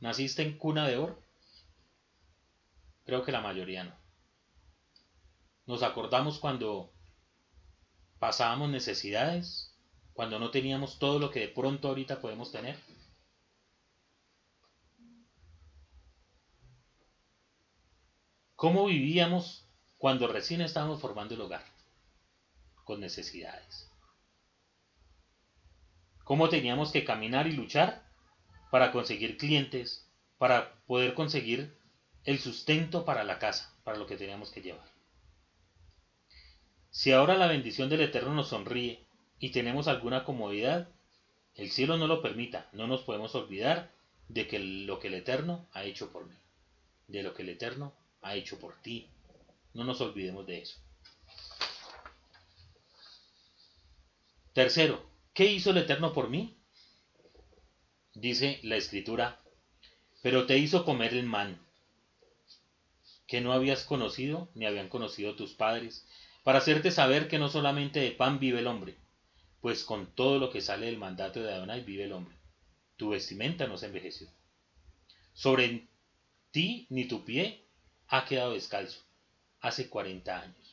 ¿Naciste 0.00 0.42
en 0.42 0.56
cuna 0.56 0.86
de 0.86 0.96
oro? 0.96 1.22
Creo 3.04 3.24
que 3.24 3.32
la 3.32 3.40
mayoría 3.40 3.84
no. 3.84 3.94
Nos 5.66 5.82
acordamos 5.82 6.38
cuando 6.38 6.92
pasábamos 8.18 8.70
necesidades, 8.70 9.74
cuando 10.12 10.38
no 10.38 10.50
teníamos 10.50 10.98
todo 10.98 11.18
lo 11.18 11.30
que 11.30 11.40
de 11.40 11.48
pronto 11.48 11.88
ahorita 11.88 12.20
podemos 12.20 12.50
tener. 12.50 12.76
¿Cómo 18.56 18.86
vivíamos 18.86 19.64
cuando 19.98 20.26
recién 20.26 20.60
estábamos 20.60 21.00
formando 21.00 21.34
el 21.34 21.40
hogar? 21.40 21.64
Con 22.84 23.00
necesidades. 23.00 23.88
¿Cómo 26.28 26.50
teníamos 26.50 26.92
que 26.92 27.06
caminar 27.06 27.46
y 27.46 27.52
luchar 27.52 28.02
para 28.70 28.92
conseguir 28.92 29.38
clientes, 29.38 30.06
para 30.36 30.74
poder 30.86 31.14
conseguir 31.14 31.74
el 32.24 32.38
sustento 32.38 33.06
para 33.06 33.24
la 33.24 33.38
casa, 33.38 33.74
para 33.82 33.96
lo 33.96 34.06
que 34.06 34.18
teníamos 34.18 34.50
que 34.50 34.60
llevar? 34.60 34.86
Si 36.90 37.12
ahora 37.12 37.38
la 37.38 37.46
bendición 37.46 37.88
del 37.88 38.02
Eterno 38.02 38.34
nos 38.34 38.48
sonríe 38.48 39.06
y 39.38 39.52
tenemos 39.52 39.88
alguna 39.88 40.24
comodidad, 40.24 40.90
el 41.54 41.70
cielo 41.70 41.96
no 41.96 42.06
lo 42.06 42.20
permita, 42.20 42.68
no 42.74 42.86
nos 42.86 43.00
podemos 43.04 43.34
olvidar 43.34 43.90
de 44.28 44.46
que 44.46 44.58
lo 44.58 44.98
que 44.98 45.08
el 45.08 45.14
Eterno 45.14 45.66
ha 45.72 45.84
hecho 45.84 46.12
por 46.12 46.26
mí, 46.26 46.36
de 47.06 47.22
lo 47.22 47.32
que 47.32 47.40
el 47.40 47.48
Eterno 47.48 47.94
ha 48.20 48.34
hecho 48.34 48.58
por 48.58 48.74
ti. 48.82 49.08
No 49.72 49.82
nos 49.82 50.02
olvidemos 50.02 50.46
de 50.46 50.58
eso. 50.58 50.78
Tercero, 54.52 55.08
¿qué 55.38 55.46
hizo 55.46 55.70
el 55.70 55.76
Eterno 55.76 56.12
por 56.12 56.30
mí? 56.30 56.58
Dice 58.12 58.58
la 58.64 58.74
escritura, 58.74 59.40
pero 60.20 60.46
te 60.46 60.58
hizo 60.58 60.84
comer 60.84 61.14
el 61.14 61.26
man, 61.26 61.64
que 63.28 63.40
no 63.40 63.52
habías 63.52 63.84
conocido 63.84 64.50
ni 64.56 64.66
habían 64.66 64.88
conocido 64.88 65.36
tus 65.36 65.54
padres, 65.54 66.04
para 66.42 66.58
hacerte 66.58 66.90
saber 66.90 67.28
que 67.28 67.38
no 67.38 67.48
solamente 67.48 68.00
de 68.00 68.10
pan 68.10 68.40
vive 68.40 68.58
el 68.58 68.66
hombre, 68.66 68.96
pues 69.60 69.84
con 69.84 70.12
todo 70.12 70.40
lo 70.40 70.50
que 70.50 70.60
sale 70.60 70.86
del 70.86 70.98
mandato 70.98 71.40
de 71.40 71.52
Adonai 71.52 71.84
vive 71.84 72.02
el 72.02 72.14
hombre. 72.14 72.34
Tu 72.96 73.10
vestimenta 73.10 73.68
no 73.68 73.78
se 73.78 73.86
envejeció. 73.86 74.28
Sobre 75.34 75.86
ti 76.50 76.88
ni 76.90 77.04
tu 77.04 77.24
pie 77.24 77.64
ha 78.08 78.24
quedado 78.24 78.54
descalzo 78.54 79.04
hace 79.60 79.88
40 79.88 80.36
años. 80.36 80.67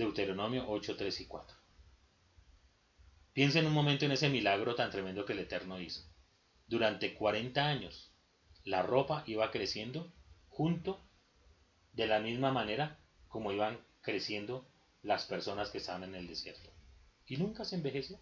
Deuteronomio 0.00 0.64
8, 0.66 0.96
3 0.96 1.20
y 1.20 1.26
4. 1.26 1.56
Piensa 3.34 3.58
en 3.58 3.66
un 3.66 3.74
momento 3.74 4.06
en 4.06 4.12
ese 4.12 4.30
milagro 4.30 4.74
tan 4.74 4.90
tremendo 4.90 5.26
que 5.26 5.34
el 5.34 5.40
Eterno 5.40 5.78
hizo. 5.78 6.10
Durante 6.66 7.12
40 7.12 7.66
años, 7.66 8.10
la 8.64 8.80
ropa 8.80 9.24
iba 9.26 9.50
creciendo 9.50 10.10
junto 10.48 11.06
de 11.92 12.06
la 12.06 12.18
misma 12.18 12.50
manera 12.50 12.98
como 13.28 13.52
iban 13.52 13.78
creciendo 14.00 14.66
las 15.02 15.26
personas 15.26 15.68
que 15.68 15.76
estaban 15.76 16.04
en 16.04 16.14
el 16.14 16.26
desierto. 16.26 16.70
Y 17.26 17.36
nunca 17.36 17.66
se 17.66 17.76
envejeció. 17.76 18.18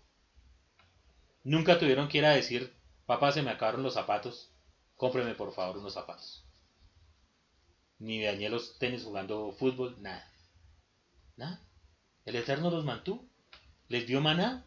Nunca 1.45 1.79
tuvieron 1.79 2.09
que 2.09 2.19
ir 2.19 2.25
a 2.25 2.31
decir, 2.31 2.75
papá, 3.07 3.31
se 3.31 3.43
me 3.43 3.53
acabaron 3.53 3.85
los 3.85 3.95
zapatos, 3.95 4.53
cómpreme 4.97 5.37
por 5.37 5.55
favor 5.55 5.79
unos 5.79 5.95
zapatos. 5.95 6.45
Ni 8.01 8.21
dañé 8.21 8.49
los 8.49 8.81
tenis 8.81 9.05
jugando 9.05 9.53
fútbol, 9.53 9.95
nada. 10.03 10.29
Nada. 11.37 11.68
El 12.29 12.37
Eterno 12.37 12.71
los 12.71 12.85
mantuvo. 12.85 13.25
Les 13.89 14.07
dio 14.07 14.21
maná. 14.21 14.63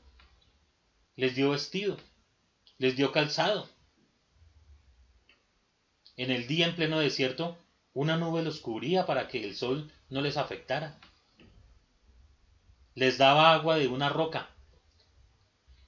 Les 1.16 1.36
dio 1.36 1.52
vestido. 1.52 1.96
Les 2.80 2.96
dio 2.96 3.12
calzado. 3.12 3.70
En 6.18 6.32
el 6.32 6.48
día 6.48 6.66
en 6.66 6.76
pleno 6.76 6.98
desierto 6.98 7.60
una 7.94 8.18
nube 8.18 8.42
los 8.42 8.62
cubría 8.62 9.06
para 9.06 9.28
que 9.28 9.44
el 9.44 9.56
sol 9.56 9.92
no 10.10 10.22
les 10.22 10.38
afectara. 10.38 11.00
Les 12.96 13.20
daba 13.20 13.54
agua 13.54 13.76
de 13.76 13.88
una 13.88 14.10
roca. 14.10 14.50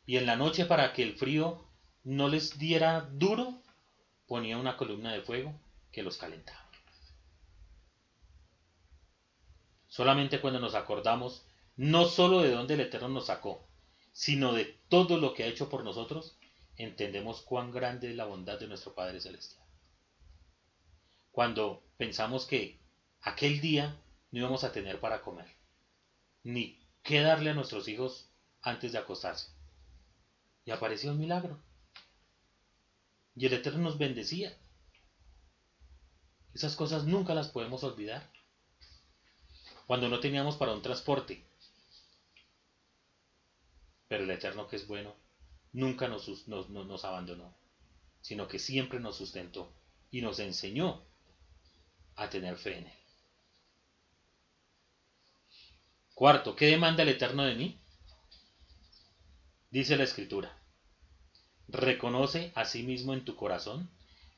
Y 0.06 0.18
en 0.18 0.28
la 0.28 0.36
noche 0.36 0.66
para 0.66 0.94
que 0.94 1.02
el 1.02 1.16
frío 1.16 1.68
no 2.04 2.28
les 2.28 2.60
diera 2.60 3.02
duro, 3.02 3.64
ponía 4.28 4.60
una 4.60 4.78
columna 4.78 5.12
de 5.12 5.22
fuego 5.22 5.60
que 5.92 6.04
los 6.04 6.18
calentaba. 6.18 6.70
Solamente 9.88 10.40
cuando 10.40 10.60
nos 10.60 10.76
acordamos 10.76 11.48
no 11.76 12.06
sólo 12.06 12.42
de 12.42 12.52
dónde 12.52 12.76
el 12.76 12.82
Eterno 12.82 13.10
nos 13.10 13.28
sacó, 13.28 13.68
sino 14.12 14.54
de 14.54 14.66
todo 14.90 15.18
lo 15.18 15.34
que 15.34 15.44
ha 15.44 15.48
hecho 15.48 15.70
por 15.70 15.84
nosotros, 15.84 16.38
entendemos 16.78 17.42
cuán 17.42 17.72
grande 17.72 18.10
es 18.10 18.16
la 18.16 18.26
bondad 18.26 18.60
de 18.60 18.68
nuestro 18.68 18.94
Padre 18.94 19.20
Celestial 19.20 19.64
cuando 21.34 21.84
pensamos 21.98 22.46
que 22.46 22.80
aquel 23.22 23.60
día 23.60 24.00
no 24.32 24.40
íbamos 24.40 24.64
a 24.64 24.72
tener 24.72 25.00
para 25.00 25.24
comer, 25.24 25.48
ni 26.44 26.80
qué 27.02 27.22
darle 27.22 27.50
a 27.50 27.54
nuestros 27.56 27.88
hijos 27.88 28.30
antes 28.62 28.94
de 28.94 29.00
acostarse, 29.00 29.52
Y 30.64 30.72
apareció 30.72 31.12
un 31.12 31.20
milagro. 31.20 31.60
Y 33.36 33.48
el 33.48 33.54
Eterno 33.54 33.82
nos 33.82 33.98
bendecía. 33.98 34.56
Esas 36.54 36.76
cosas 36.76 37.04
nunca 37.04 37.34
las 37.34 37.50
podemos 37.50 37.84
olvidar. 37.84 38.32
Cuando 39.88 40.08
no 40.08 40.20
teníamos 40.22 40.56
para 40.56 40.72
un 40.72 40.84
transporte. 40.84 41.44
Pero 44.14 44.26
el 44.26 44.30
Eterno 44.30 44.68
que 44.68 44.76
es 44.76 44.86
bueno, 44.86 45.16
nunca 45.72 46.08
nos, 46.08 47.04
abandonó, 47.04 47.52
sino 48.22 48.48
que 48.48 48.60
siempre 48.60 49.00
nos 49.00 49.16
sustentó 49.18 49.74
y 50.12 50.22
nos 50.22 50.38
enseñó 50.38 51.04
a 52.16 52.30
tener 52.30 52.56
fe 52.58 52.78
en 52.78 52.86
Él. 52.86 53.00
Cuarto, 56.14 56.56
¿qué 56.56 56.68
demanda 56.68 57.02
el 57.02 57.10
Eterno 57.10 57.44
de 57.44 57.56
mí? 57.56 57.80
Dice 59.72 59.98
la 59.98 60.04
Escritura, 60.04 60.62
reconoce 61.68 62.52
a 62.54 62.66
sí 62.66 62.84
mismo 62.84 63.16
en 63.16 63.26
tu 63.26 63.36
corazón 63.36 63.90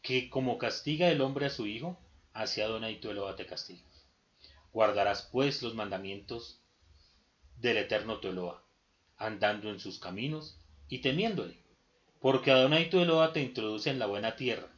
que 0.01 0.30
como 0.30 0.57
castiga 0.57 1.09
el 1.09 1.19
hombre 1.19 1.47
a 1.47 1.49
su 1.49 1.67
hijo, 1.67 1.99
hacia 2.32 2.63
Adonai 2.63 3.01
tu 3.01 3.09
Eloa 3.09 3.36
te 3.36 3.45
castiga. 3.45 3.84
Guardarás 4.71 5.23
pues 5.23 5.61
los 5.61 5.76
mandamientos 5.76 6.61
del 7.57 7.76
Eterno 7.76 8.21
tu 8.21 8.30
Eloa, 8.30 8.64
andando 9.18 9.70
en 9.70 9.80
sus 9.80 9.99
caminos 9.99 10.57
y 10.88 10.99
temiéndole, 10.99 11.57
porque 12.20 12.51
Adonai 12.51 12.89
tu 12.89 12.99
Eloa 12.99 13.34
te 13.34 13.41
introduce 13.41 13.89
en 13.89 13.99
la 13.99 14.05
buena 14.05 14.36
tierra, 14.36 14.70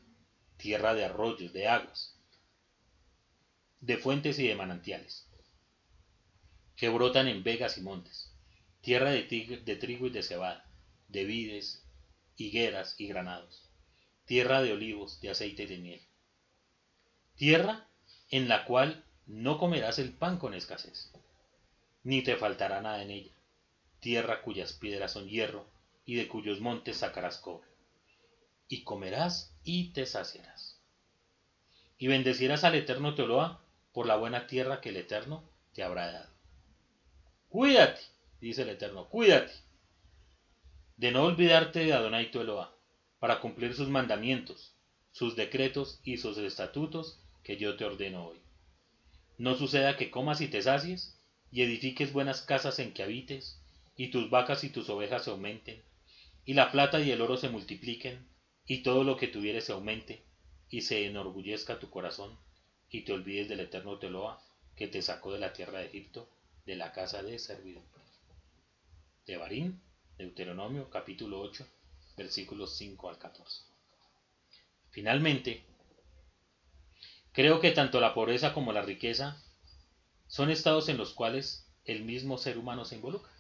tierra 0.57 0.93
de 0.93 1.05
arroyos, 1.05 1.53
de 1.53 1.67
aguas, 1.67 2.15
de 3.79 3.97
fuentes 3.97 4.39
y 4.39 4.47
de 4.47 4.55
manantiales, 4.55 5.27
que 6.75 6.89
brotan 6.89 7.27
en 7.27 7.43
vegas 7.43 7.77
y 7.77 7.81
montes, 7.81 8.31
tierra 8.81 9.11
de, 9.11 9.23
de 9.23 9.75
trigo 9.75 10.07
y 10.07 10.09
de 10.09 10.23
cebada, 10.23 10.65
de 11.07 11.25
vides, 11.25 11.83
higueras 12.35 12.95
y 12.97 13.07
granados, 13.07 13.69
tierra 14.25 14.61
de 14.61 14.73
olivos, 14.73 15.21
de 15.21 15.29
aceite 15.29 15.63
y 15.63 15.67
de 15.67 15.77
miel, 15.77 16.01
tierra 17.35 17.87
en 18.29 18.49
la 18.49 18.65
cual 18.65 19.05
no 19.25 19.57
comerás 19.57 19.99
el 19.99 20.13
pan 20.13 20.37
con 20.37 20.53
escasez, 20.53 21.11
ni 22.03 22.23
te 22.23 22.35
faltará 22.35 22.81
nada 22.81 23.01
en 23.01 23.11
ella, 23.11 23.36
tierra 23.99 24.41
cuyas 24.41 24.73
piedras 24.73 25.11
son 25.11 25.27
hierro, 25.27 25.65
y 26.05 26.15
de 26.15 26.27
cuyos 26.27 26.61
montes 26.61 26.97
sacarás 26.97 27.37
cobre, 27.37 27.67
y 28.67 28.83
comerás 28.83 29.53
y 29.63 29.89
te 29.89 30.05
saciarás. 30.05 30.79
Y 31.97 32.07
bendecirás 32.07 32.63
al 32.63 32.75
Eterno 32.75 33.15
Teoloa 33.15 33.61
por 33.91 34.05
la 34.05 34.15
buena 34.15 34.47
tierra 34.47 34.81
que 34.81 34.89
el 34.89 34.97
Eterno 34.97 35.43
te 35.73 35.83
habrá 35.83 36.11
dado. 36.11 36.29
Cuídate, 37.49 38.01
dice 38.39 38.61
el 38.61 38.69
Eterno, 38.69 39.09
cuídate 39.09 39.53
de 40.97 41.11
no 41.11 41.23
olvidarte 41.23 41.85
de 41.85 41.93
Adonai 41.93 42.31
tu 42.31 42.41
Eloah, 42.41 42.71
para 43.19 43.39
cumplir 43.39 43.75
sus 43.75 43.87
mandamientos, 43.87 44.73
sus 45.11 45.35
decretos 45.35 45.99
y 46.03 46.17
sus 46.17 46.37
estatutos 46.39 47.19
que 47.43 47.57
yo 47.57 47.77
te 47.77 47.85
ordeno 47.85 48.25
hoy. 48.25 48.37
No 49.37 49.55
suceda 49.55 49.95
que 49.95 50.09
comas 50.09 50.41
y 50.41 50.47
te 50.47 50.61
sacies, 50.61 51.15
y 51.51 51.61
edifiques 51.61 52.13
buenas 52.13 52.41
casas 52.41 52.79
en 52.79 52.93
que 52.93 53.03
habites, 53.03 53.61
y 53.97 54.09
tus 54.09 54.29
vacas 54.29 54.63
y 54.63 54.69
tus 54.69 54.89
ovejas 54.89 55.25
se 55.25 55.31
aumenten, 55.31 55.83
y 56.45 56.53
la 56.53 56.71
plata 56.71 57.01
y 57.01 57.11
el 57.11 57.21
oro 57.21 57.35
se 57.35 57.49
multipliquen, 57.49 58.25
y 58.65 58.83
todo 58.83 59.03
lo 59.03 59.17
que 59.17 59.27
tuvieres 59.27 59.65
se 59.65 59.73
aumente, 59.73 60.23
y 60.69 60.81
se 60.81 61.05
enorgullezca 61.05 61.79
tu 61.79 61.89
corazón, 61.89 62.37
y 62.89 63.01
te 63.01 63.11
olvides 63.11 63.49
del 63.49 63.59
eterno 63.59 63.97
Teloa, 63.97 64.39
que 64.75 64.87
te 64.87 65.01
sacó 65.01 65.33
de 65.33 65.39
la 65.39 65.51
tierra 65.51 65.79
de 65.79 65.87
Egipto, 65.87 66.29
de 66.65 66.75
la 66.75 66.93
casa 66.93 67.23
de 67.23 67.39
servidumbre. 67.39 68.01
De 69.25 69.35
Barín 69.35 69.81
Deuteronomio 70.17 70.89
capítulo 70.89 71.39
8, 71.41 71.65
versículos 72.17 72.75
5 72.77 73.09
al 73.09 73.17
14. 73.17 73.63
Finalmente, 74.89 75.63
creo 77.33 77.59
que 77.59 77.71
tanto 77.71 77.99
la 77.99 78.13
pobreza 78.13 78.53
como 78.53 78.73
la 78.73 78.81
riqueza 78.81 79.41
son 80.27 80.49
estados 80.49 80.89
en 80.89 80.97
los 80.97 81.13
cuales 81.13 81.67
el 81.85 82.03
mismo 82.03 82.37
ser 82.37 82.57
humano 82.57 82.83
se 82.83 82.95
involucra. 82.95 83.31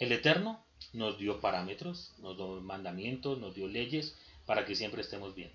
El 0.00 0.12
Eterno 0.12 0.64
nos 0.94 1.18
dio 1.18 1.42
parámetros, 1.42 2.14
nos 2.20 2.34
dio 2.34 2.58
mandamientos, 2.62 3.38
nos 3.38 3.54
dio 3.54 3.68
leyes 3.68 4.16
para 4.46 4.64
que 4.64 4.74
siempre 4.74 5.02
estemos 5.02 5.34
bien. 5.34 5.52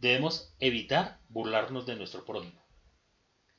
Debemos 0.00 0.52
evitar 0.60 1.18
burlarnos 1.30 1.86
de 1.86 1.96
nuestro 1.96 2.26
prójimo, 2.26 2.62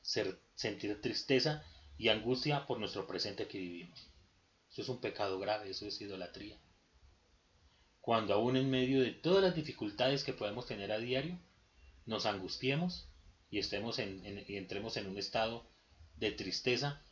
sentir 0.02 1.00
tristeza 1.00 1.64
y 1.98 2.08
angustia 2.10 2.66
por 2.68 2.78
nuestro 2.78 3.08
presente 3.08 3.48
que 3.48 3.58
vivimos. 3.58 4.08
Eso 4.70 4.82
es 4.82 4.88
un 4.88 5.00
pecado 5.00 5.40
grave, 5.40 5.70
eso 5.70 5.88
es 5.88 6.00
idolatría. 6.00 6.56
Cuando 8.00 8.32
aún 8.32 8.56
en 8.56 8.70
medio 8.70 9.00
de 9.00 9.10
todas 9.10 9.42
las 9.42 9.56
dificultades 9.56 10.22
que 10.22 10.32
podemos 10.32 10.66
tener 10.66 10.92
a 10.92 10.98
diario, 10.98 11.36
nos 12.04 12.26
angustiemos 12.26 13.08
y, 13.50 13.58
estemos 13.58 13.98
y 13.98 14.56
entremos 14.56 14.96
en 14.98 15.08
un 15.08 15.18
estado 15.18 15.68
de 16.14 16.30
tristeza, 16.30 17.02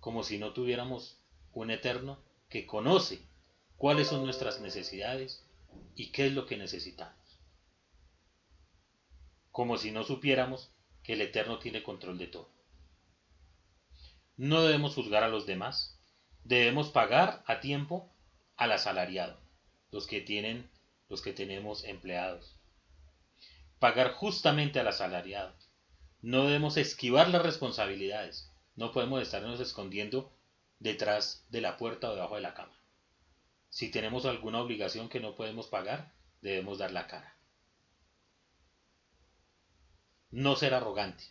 como 0.00 0.22
si 0.22 0.38
no 0.38 0.54
tuviéramos 0.54 1.20
un 1.54 1.70
eterno 1.70 2.18
que 2.48 2.66
conoce 2.66 3.20
cuáles 3.76 4.08
son 4.08 4.24
nuestras 4.24 4.60
necesidades 4.60 5.44
y 5.94 6.10
qué 6.12 6.26
es 6.26 6.32
lo 6.32 6.46
que 6.46 6.56
necesitamos. 6.56 7.40
Como 9.50 9.78
si 9.78 9.90
no 9.90 10.04
supiéramos 10.04 10.70
que 11.02 11.12
el 11.12 11.20
Eterno 11.20 11.58
tiene 11.58 11.82
control 11.82 12.18
de 12.18 12.26
todo. 12.26 12.50
No 14.36 14.62
debemos 14.62 14.94
juzgar 14.94 15.22
a 15.22 15.28
los 15.28 15.46
demás, 15.46 16.00
debemos 16.42 16.90
pagar 16.90 17.44
a 17.46 17.60
tiempo 17.60 18.10
al 18.56 18.72
asalariado, 18.72 19.38
los 19.92 20.06
que 20.06 20.20
tienen, 20.20 20.68
los 21.08 21.22
que 21.22 21.32
tenemos 21.32 21.84
empleados. 21.84 22.56
Pagar 23.78 24.12
justamente 24.14 24.80
al 24.80 24.88
asalariado. 24.88 25.54
No 26.20 26.46
debemos 26.46 26.76
esquivar 26.76 27.28
las 27.28 27.42
responsabilidades. 27.42 28.50
No 28.76 28.92
podemos 28.92 29.22
estarnos 29.22 29.60
escondiendo 29.60 30.32
detrás 30.78 31.46
de 31.50 31.60
la 31.60 31.76
puerta 31.76 32.10
o 32.10 32.14
debajo 32.14 32.34
de 32.36 32.42
la 32.42 32.54
cama. 32.54 32.78
Si 33.70 33.90
tenemos 33.90 34.24
alguna 34.24 34.60
obligación 34.60 35.08
que 35.08 35.20
no 35.20 35.34
podemos 35.34 35.66
pagar, 35.66 36.12
debemos 36.40 36.78
dar 36.78 36.92
la 36.92 37.06
cara. 37.06 37.36
No 40.30 40.56
ser 40.56 40.74
arrogante. 40.74 41.24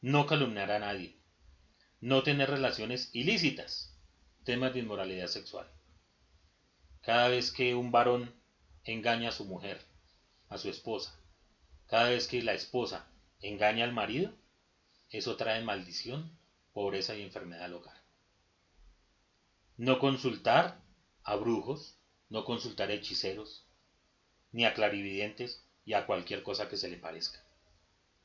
No 0.00 0.26
calumniar 0.26 0.70
a 0.70 0.78
nadie 0.78 1.24
no 2.04 2.22
tener 2.22 2.50
relaciones 2.50 3.08
ilícitas, 3.14 3.96
temas 4.44 4.74
de 4.74 4.80
inmoralidad 4.80 5.26
sexual. 5.26 5.66
Cada 7.00 7.28
vez 7.28 7.50
que 7.50 7.74
un 7.74 7.90
varón 7.92 8.34
engaña 8.82 9.30
a 9.30 9.32
su 9.32 9.46
mujer, 9.46 9.80
a 10.50 10.58
su 10.58 10.68
esposa, 10.68 11.18
cada 11.86 12.10
vez 12.10 12.28
que 12.28 12.42
la 12.42 12.52
esposa 12.52 13.08
engaña 13.40 13.84
al 13.84 13.94
marido, 13.94 14.34
eso 15.08 15.36
trae 15.36 15.64
maldición, 15.64 16.38
pobreza 16.74 17.16
y 17.16 17.22
enfermedad 17.22 17.64
al 17.64 17.74
hogar. 17.74 18.02
No 19.78 19.98
consultar 19.98 20.82
a 21.22 21.36
brujos, 21.36 21.96
no 22.28 22.44
consultar 22.44 22.90
a 22.90 22.94
hechiceros, 22.94 23.64
ni 24.52 24.66
a 24.66 24.74
clarividentes 24.74 25.64
y 25.86 25.94
a 25.94 26.04
cualquier 26.04 26.42
cosa 26.42 26.68
que 26.68 26.76
se 26.76 26.90
le 26.90 26.98
parezca. 26.98 27.42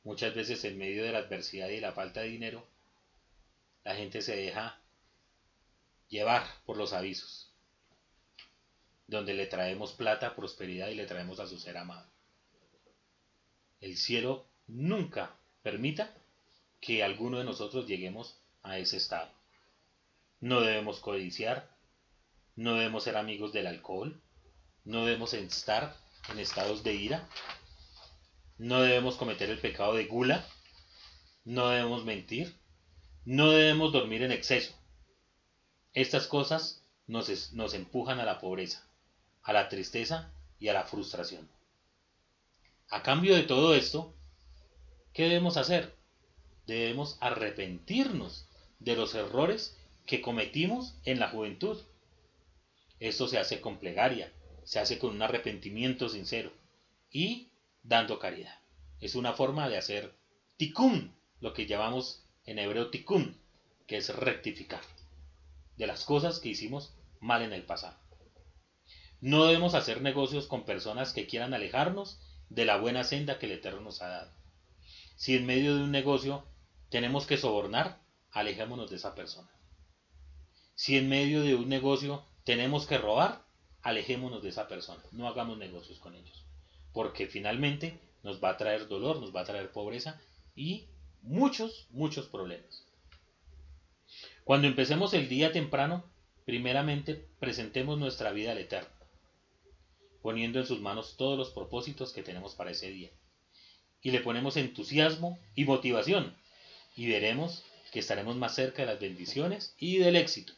Muchas 0.02 0.34
veces 0.34 0.64
en 0.64 0.78
medio 0.78 1.04
de 1.04 1.12
la 1.12 1.18
adversidad 1.18 1.68
y 1.68 1.80
la 1.80 1.92
falta 1.92 2.20
de 2.20 2.28
dinero, 2.28 2.66
la 3.84 3.94
gente 3.94 4.20
se 4.20 4.36
deja 4.36 4.80
llevar 6.08 6.44
por 6.66 6.76
los 6.76 6.92
avisos, 6.92 7.52
donde 9.06 9.34
le 9.34 9.46
traemos 9.46 9.92
plata, 9.92 10.34
prosperidad 10.34 10.88
y 10.88 10.94
le 10.94 11.06
traemos 11.06 11.38
a 11.38 11.46
su 11.46 11.58
ser 11.58 11.76
amado. 11.76 12.10
El 13.80 13.96
cielo 13.96 14.46
nunca 14.66 15.36
permita 15.62 16.14
que 16.80 17.02
alguno 17.04 17.38
de 17.38 17.44
nosotros 17.44 17.86
lleguemos 17.86 18.39
a 18.62 18.78
ese 18.78 18.96
estado. 18.96 19.30
No 20.40 20.60
debemos 20.60 21.00
codiciar, 21.00 21.76
no 22.56 22.74
debemos 22.74 23.04
ser 23.04 23.16
amigos 23.16 23.52
del 23.52 23.66
alcohol, 23.66 24.20
no 24.84 25.04
debemos 25.04 25.34
estar 25.34 25.96
en 26.30 26.38
estados 26.38 26.82
de 26.82 26.94
ira, 26.94 27.28
no 28.58 28.82
debemos 28.82 29.16
cometer 29.16 29.50
el 29.50 29.58
pecado 29.58 29.94
de 29.94 30.06
gula, 30.06 30.46
no 31.44 31.68
debemos 31.68 32.04
mentir, 32.04 32.58
no 33.24 33.50
debemos 33.50 33.92
dormir 33.92 34.22
en 34.22 34.32
exceso. 34.32 34.74
Estas 35.92 36.26
cosas 36.26 36.84
nos, 37.06 37.52
nos 37.52 37.74
empujan 37.74 38.20
a 38.20 38.24
la 38.24 38.38
pobreza, 38.38 38.86
a 39.42 39.52
la 39.52 39.68
tristeza 39.68 40.32
y 40.58 40.68
a 40.68 40.74
la 40.74 40.84
frustración. 40.84 41.48
A 42.90 43.02
cambio 43.02 43.34
de 43.34 43.44
todo 43.44 43.74
esto, 43.74 44.14
¿qué 45.12 45.24
debemos 45.24 45.56
hacer? 45.56 45.96
Debemos 46.66 47.16
arrepentirnos 47.20 48.49
de 48.80 48.96
los 48.96 49.14
errores 49.14 49.76
que 50.06 50.20
cometimos 50.20 50.96
en 51.04 51.20
la 51.20 51.28
juventud. 51.28 51.80
Esto 52.98 53.28
se 53.28 53.38
hace 53.38 53.60
con 53.60 53.78
plegaria, 53.78 54.32
se 54.64 54.80
hace 54.80 54.98
con 54.98 55.14
un 55.14 55.22
arrepentimiento 55.22 56.08
sincero 56.08 56.52
y 57.10 57.50
dando 57.82 58.18
caridad. 58.18 58.58
Es 59.00 59.14
una 59.14 59.32
forma 59.32 59.68
de 59.68 59.78
hacer 59.78 60.12
tikkun, 60.56 61.14
lo 61.40 61.54
que 61.54 61.66
llamamos 61.66 62.24
en 62.44 62.58
hebreo 62.58 62.90
tikkun, 62.90 63.40
que 63.86 63.96
es 63.98 64.14
rectificar. 64.14 64.82
de 65.76 65.86
las 65.86 66.04
cosas 66.04 66.40
que 66.40 66.50
hicimos 66.50 66.92
mal 67.20 67.40
en 67.40 67.54
el 67.54 67.62
pasado. 67.62 67.96
No 69.22 69.46
debemos 69.46 69.74
hacer 69.74 70.02
negocios 70.02 70.46
con 70.46 70.64
personas 70.66 71.14
que 71.14 71.26
quieran 71.26 71.54
alejarnos 71.54 72.20
de 72.50 72.66
la 72.66 72.76
buena 72.76 73.02
senda 73.04 73.38
que 73.38 73.46
el 73.46 73.52
Eterno 73.52 73.80
nos 73.80 74.02
ha 74.02 74.08
dado. 74.08 74.32
Si 75.16 75.36
en 75.36 75.46
medio 75.46 75.74
de 75.76 75.84
un 75.84 75.90
negocio 75.90 76.44
tenemos 76.90 77.26
que 77.26 77.38
sobornar, 77.38 77.98
alejémonos 78.32 78.90
de 78.90 78.96
esa 78.96 79.14
persona. 79.14 79.50
Si 80.74 80.96
en 80.96 81.08
medio 81.08 81.42
de 81.42 81.54
un 81.54 81.68
negocio 81.68 82.24
tenemos 82.44 82.86
que 82.86 82.98
robar, 82.98 83.44
alejémonos 83.82 84.42
de 84.42 84.48
esa 84.48 84.68
persona. 84.68 85.02
No 85.12 85.28
hagamos 85.28 85.58
negocios 85.58 85.98
con 85.98 86.14
ellos. 86.14 86.44
Porque 86.92 87.26
finalmente 87.26 87.98
nos 88.22 88.42
va 88.42 88.50
a 88.50 88.56
traer 88.56 88.88
dolor, 88.88 89.20
nos 89.20 89.34
va 89.34 89.42
a 89.42 89.44
traer 89.44 89.72
pobreza 89.72 90.20
y 90.54 90.88
muchos, 91.22 91.86
muchos 91.90 92.26
problemas. 92.26 92.86
Cuando 94.44 94.66
empecemos 94.66 95.14
el 95.14 95.28
día 95.28 95.52
temprano, 95.52 96.04
primeramente 96.44 97.28
presentemos 97.38 97.98
nuestra 97.98 98.32
vida 98.32 98.52
al 98.52 98.58
Eterno, 98.58 98.90
poniendo 100.22 100.58
en 100.58 100.66
sus 100.66 100.80
manos 100.80 101.16
todos 101.16 101.38
los 101.38 101.50
propósitos 101.50 102.12
que 102.12 102.22
tenemos 102.22 102.54
para 102.54 102.72
ese 102.72 102.90
día. 102.90 103.10
Y 104.02 104.10
le 104.10 104.20
ponemos 104.20 104.56
entusiasmo 104.56 105.38
y 105.54 105.64
motivación, 105.64 106.34
y 106.96 107.08
veremos 107.08 107.64
que 107.90 108.00
estaremos 108.00 108.36
más 108.36 108.54
cerca 108.54 108.82
de 108.82 108.86
las 108.86 109.00
bendiciones 109.00 109.74
y 109.78 109.98
del 109.98 110.16
éxito. 110.16 110.52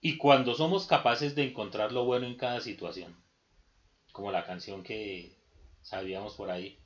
Y 0.00 0.16
cuando 0.16 0.54
somos 0.54 0.86
capaces 0.86 1.34
de 1.34 1.44
encontrar 1.44 1.92
lo 1.92 2.04
bueno 2.04 2.26
en 2.26 2.36
cada 2.36 2.60
situación, 2.60 3.14
como 4.12 4.32
la 4.32 4.46
canción 4.46 4.82
que 4.82 5.36
sabíamos 5.82 6.34
por 6.34 6.50
ahí, 6.50 6.78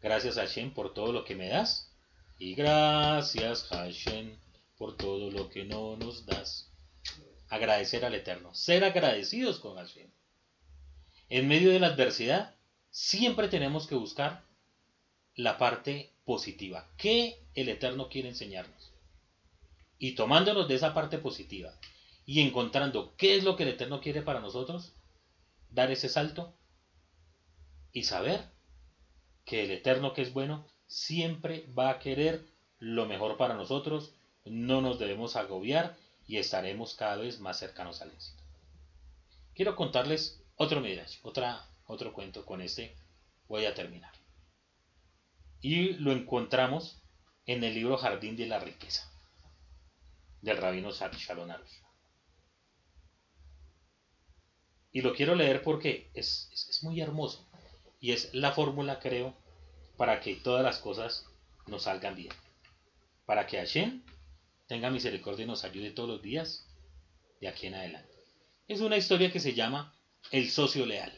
gracias 0.00 0.34
Hashem 0.34 0.72
por 0.72 0.92
todo 0.92 1.12
lo 1.12 1.24
que 1.24 1.36
me 1.36 1.48
das, 1.48 1.92
y 2.38 2.54
gracias 2.54 3.64
Hashem 3.68 4.36
por 4.76 4.96
todo 4.96 5.30
lo 5.30 5.48
que 5.48 5.64
no 5.64 5.96
nos 5.96 6.26
das. 6.26 6.72
Agradecer 7.48 8.04
al 8.04 8.14
Eterno, 8.14 8.52
ser 8.54 8.84
agradecidos 8.84 9.60
con 9.60 9.76
Hashem. 9.76 10.10
En 11.28 11.48
medio 11.48 11.70
de 11.70 11.78
la 11.78 11.88
adversidad, 11.88 12.56
siempre 12.90 13.48
tenemos 13.48 13.86
que 13.86 13.94
buscar 13.94 14.45
la 15.36 15.58
parte 15.58 16.10
positiva. 16.24 16.88
¿Qué 16.96 17.42
el 17.54 17.68
Eterno 17.68 18.08
quiere 18.08 18.28
enseñarnos? 18.28 18.92
Y 19.98 20.12
tomándonos 20.12 20.66
de 20.66 20.74
esa 20.74 20.94
parte 20.94 21.18
positiva 21.18 21.72
y 22.24 22.40
encontrando 22.40 23.14
qué 23.16 23.36
es 23.36 23.44
lo 23.44 23.56
que 23.56 23.62
el 23.62 23.70
Eterno 23.70 24.00
quiere 24.00 24.22
para 24.22 24.40
nosotros, 24.40 24.92
dar 25.70 25.90
ese 25.90 26.08
salto 26.08 26.54
y 27.92 28.02
saber 28.02 28.44
que 29.44 29.64
el 29.64 29.70
Eterno 29.70 30.12
que 30.12 30.22
es 30.22 30.32
bueno 30.32 30.66
siempre 30.86 31.66
va 31.78 31.90
a 31.90 31.98
querer 31.98 32.44
lo 32.78 33.06
mejor 33.06 33.36
para 33.36 33.54
nosotros, 33.54 34.14
no 34.44 34.80
nos 34.80 34.98
debemos 34.98 35.36
agobiar 35.36 35.96
y 36.26 36.38
estaremos 36.38 36.94
cada 36.94 37.16
vez 37.16 37.40
más 37.40 37.58
cercanos 37.58 38.02
al 38.02 38.10
éxito. 38.10 38.42
Quiero 39.54 39.76
contarles 39.76 40.42
otro 40.56 40.80
midrash, 40.80 41.18
otra, 41.22 41.68
otro 41.86 42.12
cuento 42.12 42.44
con 42.44 42.60
este 42.60 42.94
voy 43.48 43.64
a 43.64 43.74
terminar. 43.74 44.15
Y 45.60 45.94
lo 45.94 46.12
encontramos 46.12 47.02
en 47.46 47.64
el 47.64 47.74
libro 47.74 47.96
Jardín 47.96 48.36
de 48.36 48.46
la 48.46 48.58
Riqueza 48.58 49.10
del 50.40 50.56
rabino 50.58 50.92
Shalom 50.92 51.50
Arush. 51.50 51.80
Y 54.92 55.02
lo 55.02 55.14
quiero 55.14 55.34
leer 55.34 55.62
porque 55.62 56.10
es, 56.14 56.48
es, 56.52 56.82
muy 56.82 57.00
hermoso. 57.00 57.46
Y 58.00 58.12
es 58.12 58.32
la 58.32 58.52
fórmula, 58.52 59.00
creo, 59.00 59.36
para 59.96 60.20
que 60.20 60.36
todas 60.36 60.62
las 60.62 60.78
cosas 60.78 61.26
nos 61.66 61.82
salgan 61.82 62.14
bien. 62.14 62.32
Para 63.26 63.46
que 63.46 63.58
Hashem 63.58 64.02
tenga 64.66 64.90
misericordia 64.90 65.44
y 65.44 65.48
nos 65.48 65.64
ayude 65.64 65.90
todos 65.90 66.08
los 66.08 66.22
días 66.22 66.66
de 67.40 67.48
aquí 67.48 67.66
en 67.66 67.74
adelante. 67.74 68.14
Es 68.68 68.80
una 68.80 68.96
historia 68.96 69.32
que 69.32 69.40
se 69.40 69.54
llama 69.54 69.94
El 70.30 70.50
socio 70.50 70.86
leal. 70.86 71.12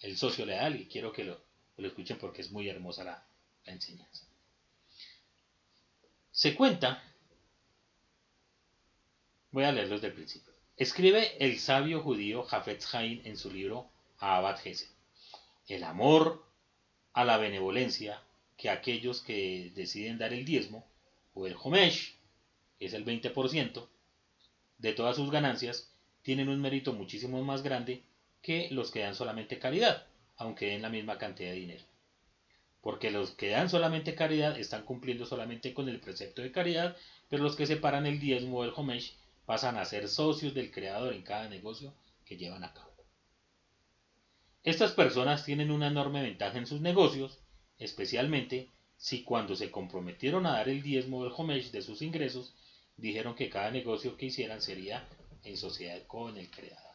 El 0.00 0.16
socio 0.16 0.44
leal, 0.44 0.76
y 0.76 0.88
quiero 0.88 1.12
que 1.12 1.24
lo, 1.24 1.47
lo 1.78 1.88
escuchen 1.88 2.18
porque 2.18 2.42
es 2.42 2.50
muy 2.50 2.68
hermosa 2.68 3.04
la, 3.04 3.24
enseñanza. 3.64 4.24
Se 6.30 6.54
cuenta, 6.54 7.02
voy 9.50 9.64
a 9.64 9.72
leerlo 9.72 9.94
desde 9.94 10.08
el 10.08 10.14
principio. 10.14 10.52
Escribe 10.76 11.36
el 11.44 11.58
sabio 11.58 12.00
judío 12.00 12.44
Jafetz 12.44 12.94
Haim 12.94 13.20
en 13.24 13.36
su 13.36 13.50
libro 13.50 13.90
Abad 14.18 14.58
Gesed. 14.58 14.88
El 15.66 15.84
amor 15.84 16.46
a 17.12 17.24
la 17.24 17.36
benevolencia 17.36 18.22
que 18.56 18.70
aquellos 18.70 19.20
que 19.22 19.70
deciden 19.74 20.18
dar 20.18 20.32
el 20.32 20.44
diezmo, 20.44 20.86
o 21.34 21.46
el 21.46 21.56
homesh, 21.62 22.14
que 22.78 22.86
es 22.86 22.94
el 22.94 23.04
20% 23.04 23.86
de 24.78 24.92
todas 24.92 25.16
sus 25.16 25.30
ganancias, 25.30 25.92
tienen 26.22 26.48
un 26.48 26.60
mérito 26.60 26.92
muchísimo 26.92 27.42
más 27.44 27.62
grande 27.62 28.02
que 28.42 28.68
los 28.70 28.90
que 28.90 29.00
dan 29.00 29.14
solamente 29.14 29.58
caridad, 29.58 30.06
aunque 30.38 30.66
den 30.66 30.82
la 30.82 30.88
misma 30.88 31.18
cantidad 31.18 31.50
de 31.50 31.56
dinero. 31.56 31.84
Porque 32.80 33.10
los 33.10 33.32
que 33.32 33.50
dan 33.50 33.68
solamente 33.68 34.14
caridad 34.14 34.58
están 34.58 34.84
cumpliendo 34.84 35.26
solamente 35.26 35.74
con 35.74 35.88
el 35.88 36.00
precepto 36.00 36.42
de 36.42 36.52
caridad, 36.52 36.96
pero 37.28 37.42
los 37.42 37.56
que 37.56 37.66
separan 37.66 38.06
el 38.06 38.20
diezmo 38.20 38.58
o 38.58 38.64
el 38.64 38.72
homesh 38.74 39.14
pasan 39.44 39.76
a 39.76 39.84
ser 39.84 40.08
socios 40.08 40.54
del 40.54 40.70
creador 40.70 41.12
en 41.12 41.22
cada 41.22 41.48
negocio 41.48 41.92
que 42.24 42.36
llevan 42.36 42.64
a 42.64 42.72
cabo. 42.72 42.88
Estas 44.62 44.92
personas 44.92 45.44
tienen 45.44 45.70
una 45.70 45.88
enorme 45.88 46.22
ventaja 46.22 46.58
en 46.58 46.66
sus 46.66 46.80
negocios, 46.80 47.38
especialmente 47.78 48.70
si 48.96 49.22
cuando 49.22 49.56
se 49.56 49.70
comprometieron 49.70 50.46
a 50.46 50.52
dar 50.52 50.68
el 50.68 50.82
diezmo 50.82 51.24
del 51.24 51.32
homesh 51.36 51.70
de 51.70 51.82
sus 51.82 52.02
ingresos, 52.02 52.54
dijeron 52.96 53.34
que 53.34 53.48
cada 53.48 53.70
negocio 53.70 54.16
que 54.16 54.26
hicieran 54.26 54.60
sería 54.60 55.06
en 55.44 55.56
sociedad 55.56 56.02
con 56.06 56.36
el 56.36 56.50
creador. 56.50 56.94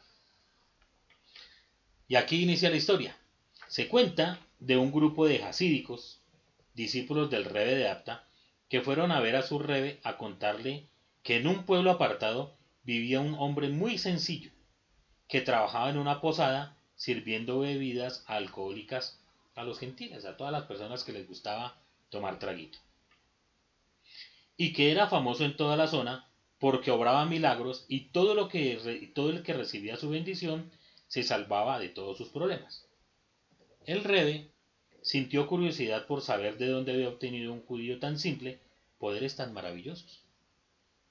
Y 2.06 2.16
aquí 2.16 2.42
inicia 2.42 2.70
la 2.70 2.76
historia. 2.76 3.16
Se 3.74 3.88
cuenta 3.88 4.38
de 4.60 4.76
un 4.76 4.92
grupo 4.92 5.26
de 5.26 5.42
hasídicos, 5.42 6.20
discípulos 6.74 7.28
del 7.28 7.44
Rebe 7.44 7.74
de 7.74 7.88
Apta, 7.88 8.24
que 8.68 8.80
fueron 8.80 9.10
a 9.10 9.18
ver 9.18 9.34
a 9.34 9.42
su 9.42 9.58
Rebe 9.58 9.98
a 10.04 10.16
contarle 10.16 10.86
que 11.24 11.38
en 11.38 11.48
un 11.48 11.64
pueblo 11.64 11.90
apartado 11.90 12.56
vivía 12.84 13.18
un 13.18 13.34
hombre 13.34 13.70
muy 13.70 13.98
sencillo, 13.98 14.52
que 15.26 15.40
trabajaba 15.40 15.90
en 15.90 15.98
una 15.98 16.20
posada 16.20 16.76
sirviendo 16.94 17.58
bebidas 17.58 18.22
alcohólicas 18.28 19.18
a 19.56 19.64
los 19.64 19.80
gentiles, 19.80 20.24
a 20.24 20.36
todas 20.36 20.52
las 20.52 20.66
personas 20.66 21.02
que 21.02 21.10
les 21.10 21.26
gustaba 21.26 21.76
tomar 22.10 22.38
traguito. 22.38 22.78
Y 24.56 24.72
que 24.72 24.92
era 24.92 25.08
famoso 25.08 25.44
en 25.44 25.56
toda 25.56 25.76
la 25.76 25.88
zona 25.88 26.30
porque 26.60 26.92
obraba 26.92 27.26
milagros 27.26 27.86
y 27.88 28.10
todo, 28.10 28.36
lo 28.36 28.48
que, 28.48 29.10
todo 29.16 29.30
el 29.30 29.42
que 29.42 29.52
recibía 29.52 29.96
su 29.96 30.10
bendición 30.10 30.70
se 31.08 31.24
salvaba 31.24 31.80
de 31.80 31.88
todos 31.88 32.16
sus 32.16 32.28
problemas. 32.28 32.83
El 33.86 34.02
rebe 34.02 34.48
sintió 35.02 35.46
curiosidad 35.46 36.06
por 36.06 36.22
saber 36.22 36.56
de 36.56 36.68
dónde 36.68 36.92
había 36.92 37.08
obtenido 37.08 37.52
un 37.52 37.60
judío 37.60 37.98
tan 37.98 38.18
simple 38.18 38.58
poderes 38.98 39.36
tan 39.36 39.52
maravillosos 39.52 40.22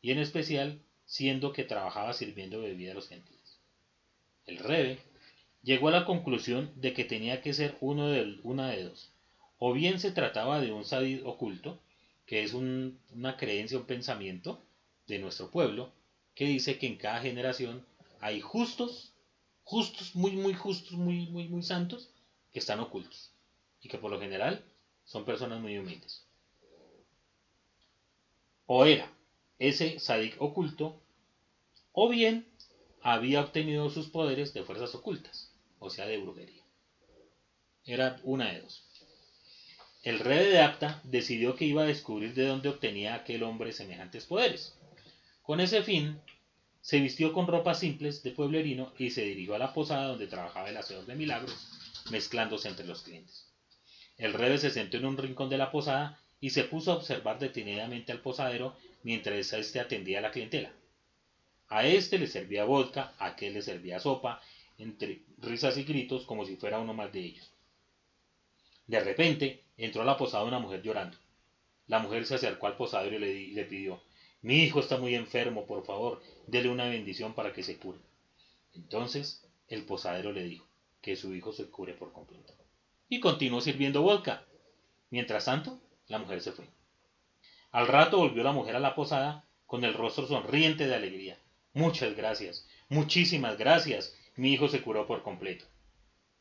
y 0.01 0.11
en 0.11 0.17
especial 0.17 0.79
siendo 1.05 1.53
que 1.53 1.63
trabajaba 1.63 2.13
sirviendo 2.13 2.61
bebida 2.61 2.91
a 2.91 2.95
los 2.95 3.09
gentiles. 3.09 3.59
El 4.45 4.57
rebe 4.57 4.97
llegó 5.61 5.89
a 5.89 5.91
la 5.91 6.05
conclusión 6.05 6.71
de 6.75 6.93
que 6.93 7.05
tenía 7.05 7.41
que 7.41 7.53
ser 7.53 7.77
uno 7.79 8.07
de, 8.07 8.39
una 8.43 8.69
de 8.69 8.83
dos. 8.85 9.11
O 9.59 9.73
bien 9.73 9.99
se 9.99 10.11
trataba 10.11 10.59
de 10.59 10.71
un 10.71 10.83
sadid 10.83 11.25
oculto, 11.25 11.79
que 12.25 12.43
es 12.43 12.53
una 12.53 13.37
creencia, 13.37 13.77
un 13.77 13.85
pensamiento 13.85 14.59
de 15.07 15.19
nuestro 15.19 15.51
pueblo, 15.51 15.91
que 16.35 16.45
dice 16.45 16.79
que 16.79 16.87
en 16.87 16.97
cada 16.97 17.21
generación 17.21 17.85
hay 18.19 18.41
justos, 18.41 19.13
justos, 19.63 20.15
muy, 20.15 20.31
muy 20.31 20.53
justos, 20.53 20.93
muy, 20.93 21.27
muy, 21.27 21.47
muy 21.47 21.61
santos, 21.61 22.09
que 22.53 22.59
están 22.59 22.79
ocultos. 22.79 23.31
Y 23.81 23.89
que 23.89 23.97
por 23.97 24.11
lo 24.11 24.19
general 24.19 24.63
son 25.03 25.25
personas 25.25 25.59
muy 25.59 25.77
humildes. 25.77 26.23
O 28.65 28.85
era 28.85 29.11
ese 29.59 29.99
sadik 29.99 30.41
oculto, 30.41 31.01
o 31.91 32.07
bien 32.07 32.47
había 33.01 33.41
obtenido 33.41 33.89
sus 33.89 34.07
poderes 34.07 34.53
de 34.53 34.63
fuerzas 34.63 34.95
ocultas, 34.95 35.51
o 35.79 35.89
sea, 35.89 36.05
de 36.05 36.17
brujería. 36.17 36.63
Era 37.85 38.19
una 38.23 38.51
de 38.51 38.61
dos. 38.61 38.85
El 40.03 40.19
rey 40.19 40.47
de 40.47 40.61
Apta 40.61 41.01
decidió 41.03 41.55
que 41.55 41.65
iba 41.65 41.83
a 41.83 41.87
descubrir 41.87 42.33
de 42.33 42.45
dónde 42.45 42.69
obtenía 42.69 43.15
aquel 43.15 43.43
hombre 43.43 43.73
semejantes 43.73 44.25
poderes. 44.25 44.73
Con 45.41 45.59
ese 45.59 45.83
fin, 45.83 46.19
se 46.81 46.99
vistió 46.99 47.31
con 47.31 47.47
ropas 47.47 47.79
simples 47.79 48.23
de 48.23 48.31
pueblerino 48.31 48.93
y 48.97 49.11
se 49.11 49.23
dirigió 49.23 49.55
a 49.55 49.59
la 49.59 49.73
posada 49.73 50.07
donde 50.07 50.27
trabajaba 50.27 50.69
el 50.69 50.77
hacedor 50.77 51.05
de 51.05 51.15
milagros, 51.15 51.72
mezclándose 52.11 52.69
entre 52.69 52.85
los 52.85 53.01
clientes. 53.01 53.47
El 54.17 54.33
rey 54.33 54.57
se 54.57 54.69
sentó 54.69 54.97
en 54.97 55.05
un 55.05 55.17
rincón 55.17 55.49
de 55.49 55.57
la 55.57 55.71
posada 55.71 56.19
y 56.39 56.51
se 56.51 56.63
puso 56.63 56.91
a 56.91 56.95
observar 56.95 57.39
detenidamente 57.39 58.11
al 58.11 58.21
posadero 58.21 58.75
mientras 59.03 59.53
éste 59.53 59.79
atendía 59.79 60.19
a 60.19 60.21
la 60.21 60.31
clientela. 60.31 60.71
A 61.69 61.85
este 61.85 62.19
le 62.19 62.27
servía 62.27 62.65
vodka, 62.65 63.13
a 63.17 63.27
aquel 63.27 63.53
le 63.53 63.61
servía 63.61 63.99
sopa, 63.99 64.41
entre 64.77 65.21
risas 65.39 65.77
y 65.77 65.83
gritos 65.83 66.25
como 66.25 66.45
si 66.45 66.55
fuera 66.55 66.79
uno 66.79 66.93
más 66.93 67.11
de 67.11 67.19
ellos. 67.21 67.51
De 68.87 68.99
repente 68.99 69.63
entró 69.77 70.01
a 70.01 70.05
la 70.05 70.17
posada 70.17 70.43
una 70.43 70.59
mujer 70.59 70.81
llorando. 70.81 71.17
La 71.87 71.99
mujer 71.99 72.25
se 72.25 72.35
acercó 72.35 72.67
al 72.67 72.77
posadero 72.77 73.15
y 73.15 73.19
le, 73.19 73.47
le 73.47 73.65
pidió, 73.65 74.01
mi 74.41 74.57
hijo 74.57 74.81
está 74.81 74.97
muy 74.97 75.15
enfermo, 75.15 75.65
por 75.65 75.85
favor, 75.85 76.21
dele 76.47 76.69
una 76.69 76.89
bendición 76.89 77.33
para 77.33 77.53
que 77.53 77.63
se 77.63 77.77
cure. 77.77 77.99
Entonces 78.73 79.43
el 79.69 79.83
posadero 79.85 80.31
le 80.31 80.43
dijo 80.43 80.67
que 81.03 81.17
su 81.17 81.35
hijo 81.35 81.51
se 81.51 81.69
cure 81.69 81.93
por 81.93 82.13
completo. 82.13 82.53
Y 83.09 83.19
continuó 83.19 83.59
sirviendo 83.59 84.01
vodka. 84.01 84.45
Mientras 85.11 85.45
tanto, 85.45 85.79
la 86.07 86.17
mujer 86.17 86.41
se 86.41 86.53
fue. 86.53 86.65
Al 87.71 87.87
rato 87.87 88.17
volvió 88.17 88.41
la 88.41 88.53
mujer 88.53 88.77
a 88.77 88.79
la 88.79 88.95
posada 88.95 89.45
con 89.67 89.83
el 89.83 89.93
rostro 89.93 90.25
sonriente 90.25 90.87
de 90.87 90.95
alegría. 90.95 91.37
Muchas 91.73 92.15
gracias, 92.15 92.65
muchísimas 92.87 93.57
gracias. 93.57 94.15
Mi 94.37 94.53
hijo 94.53 94.69
se 94.69 94.81
curó 94.81 95.05
por 95.05 95.23
completo. 95.23 95.65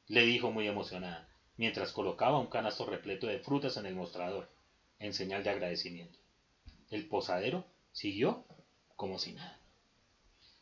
Le 0.07 0.25
dijo 0.25 0.53
muy 0.53 0.69
emocionada, 0.69 1.29
mientras 1.57 1.91
colocaba 1.93 2.39
un 2.39 2.47
canasto 2.47 2.87
repleto 2.87 3.27
de 3.27 3.41
frutas 3.41 3.77
en 3.77 3.87
el 3.87 3.97
mostrador, 3.97 4.49
en 5.01 5.13
señal 5.13 5.43
de 5.43 5.51
agradecimiento. 5.51 6.19
El 6.89 7.09
posadero 7.09 7.65
siguió 7.91 8.45
como 8.95 9.19
si 9.19 9.33
nada. 9.33 9.59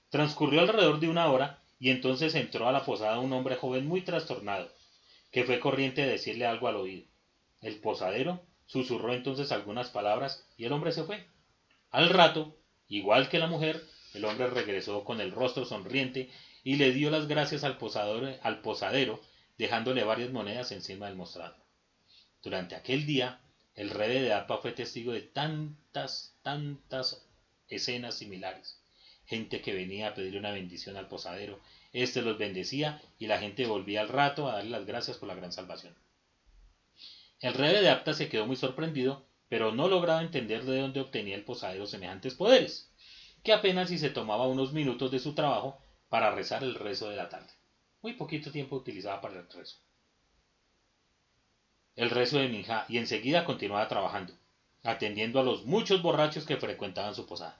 Transcurrió 0.09 0.61
alrededor 0.61 1.01
de 1.01 1.09
una 1.09 1.30
hora 1.30 1.59
y 1.81 1.91
entonces 1.91 2.35
entró 2.35 2.68
a 2.68 2.72
la 2.72 2.85
posada 2.85 3.18
un 3.18 3.33
hombre 3.33 3.57
joven 3.57 3.87
muy 3.87 4.03
trastornado, 4.03 4.70
que 5.33 5.45
fue 5.45 5.59
corriente 5.59 6.03
de 6.03 6.12
decirle 6.12 6.47
algo 6.47 6.68
al 6.68 6.76
oído. 6.76 7.07
El 7.62 7.81
posadero 7.81 8.43
susurró 8.66 9.14
entonces 9.14 9.51
algunas 9.51 9.89
palabras 9.89 10.47
y 10.59 10.66
el 10.66 10.72
hombre 10.72 10.93
se 10.93 11.05
fue. 11.05 11.26
Al 11.91 12.11
rato, 12.11 12.57
igual 12.89 13.31
que 13.31 13.39
la 13.39 13.47
mujer, 13.47 13.83
el 14.12 14.26
hombre 14.26 14.49
regresó 14.49 15.05
con 15.05 15.20
el 15.20 15.33
rostro 15.33 15.64
sonriente 15.64 16.31
y 16.62 16.76
le 16.76 16.93
dio 16.93 17.11
las 17.11 17.26
gracias 17.26 17.64
al 17.64 17.78
posadero, 17.78 18.39
al 18.43 18.61
posadero 18.61 19.20
dejándole 19.57 20.05
varias 20.05 20.31
monedas 20.31 20.72
encima 20.72 21.07
del 21.07 21.16
mostrador. 21.16 21.57
Durante 22.43 22.74
aquel 22.74 23.07
día, 23.07 23.41
el 23.74 23.89
rey 23.89 24.20
de 24.20 24.35
APA 24.35 24.59
fue 24.59 24.72
testigo 24.72 25.12
de 25.12 25.22
tantas, 25.22 26.37
tantas 26.43 27.26
escenas 27.68 28.16
similares. 28.16 28.80
Gente 29.31 29.61
que 29.61 29.72
venía 29.72 30.09
a 30.09 30.14
pedirle 30.14 30.41
una 30.41 30.51
bendición 30.51 30.97
al 30.97 31.07
posadero, 31.07 31.61
éste 31.93 32.20
los 32.20 32.37
bendecía 32.37 33.01
y 33.16 33.28
la 33.28 33.39
gente 33.39 33.64
volvía 33.64 34.01
al 34.01 34.09
rato 34.09 34.49
a 34.49 34.55
darle 34.55 34.70
las 34.70 34.87
gracias 34.87 35.18
por 35.18 35.28
la 35.28 35.37
gran 35.37 35.53
salvación. 35.53 35.95
El 37.39 37.55
rey 37.55 37.81
de 37.81 37.91
Apta 37.91 38.12
se 38.12 38.28
quedó 38.28 38.45
muy 38.49 38.57
sorprendido, 38.57 39.24
pero 39.49 39.70
no 39.70 39.87
lograba 39.87 40.22
entender 40.22 40.64
de 40.64 40.81
dónde 40.81 40.99
obtenía 40.99 41.37
el 41.37 41.45
posadero 41.45 41.87
semejantes 41.87 42.35
poderes, 42.35 42.91
que 43.45 43.53
apenas 43.53 43.91
si 43.91 43.99
se 43.99 44.11
tomaba 44.11 44.49
unos 44.49 44.72
minutos 44.72 45.12
de 45.12 45.20
su 45.20 45.33
trabajo 45.33 45.81
para 46.09 46.33
rezar 46.33 46.64
el 46.64 46.74
rezo 46.74 47.09
de 47.09 47.14
la 47.14 47.28
tarde. 47.28 47.53
Muy 48.03 48.14
poquito 48.14 48.51
tiempo 48.51 48.74
utilizaba 48.74 49.20
para 49.20 49.39
el 49.39 49.49
rezo. 49.49 49.76
El 51.95 52.11
rezo 52.11 52.41
de 52.41 52.49
Minja 52.49 52.85
y 52.89 52.99
enseguida 52.99 53.45
continuaba 53.45 53.87
trabajando, 53.87 54.33
atendiendo 54.83 55.39
a 55.39 55.45
los 55.45 55.66
muchos 55.66 56.03
borrachos 56.03 56.47
que 56.47 56.57
frecuentaban 56.57 57.14
su 57.14 57.26
posada. 57.26 57.59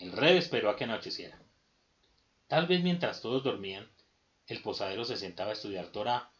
El 0.00 0.12
rey 0.12 0.38
esperó 0.38 0.70
a 0.70 0.76
que 0.76 0.84
anocheciera. 0.84 1.38
Tal 2.48 2.66
vez 2.66 2.82
mientras 2.82 3.20
todos 3.20 3.44
dormían, 3.44 3.86
el 4.46 4.62
posadero 4.62 5.04
se 5.04 5.18
sentaba 5.18 5.50
a 5.50 5.52
estudiar 5.52 5.88
Torah, 5.88 6.30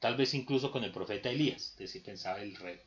tal 0.00 0.16
vez 0.16 0.34
incluso 0.34 0.70
con 0.70 0.84
el 0.84 0.92
profeta 0.92 1.30
Elías, 1.30 1.74
de 1.78 1.86
si 1.86 2.00
pensaba 2.00 2.42
el 2.42 2.54
rey. 2.56 2.78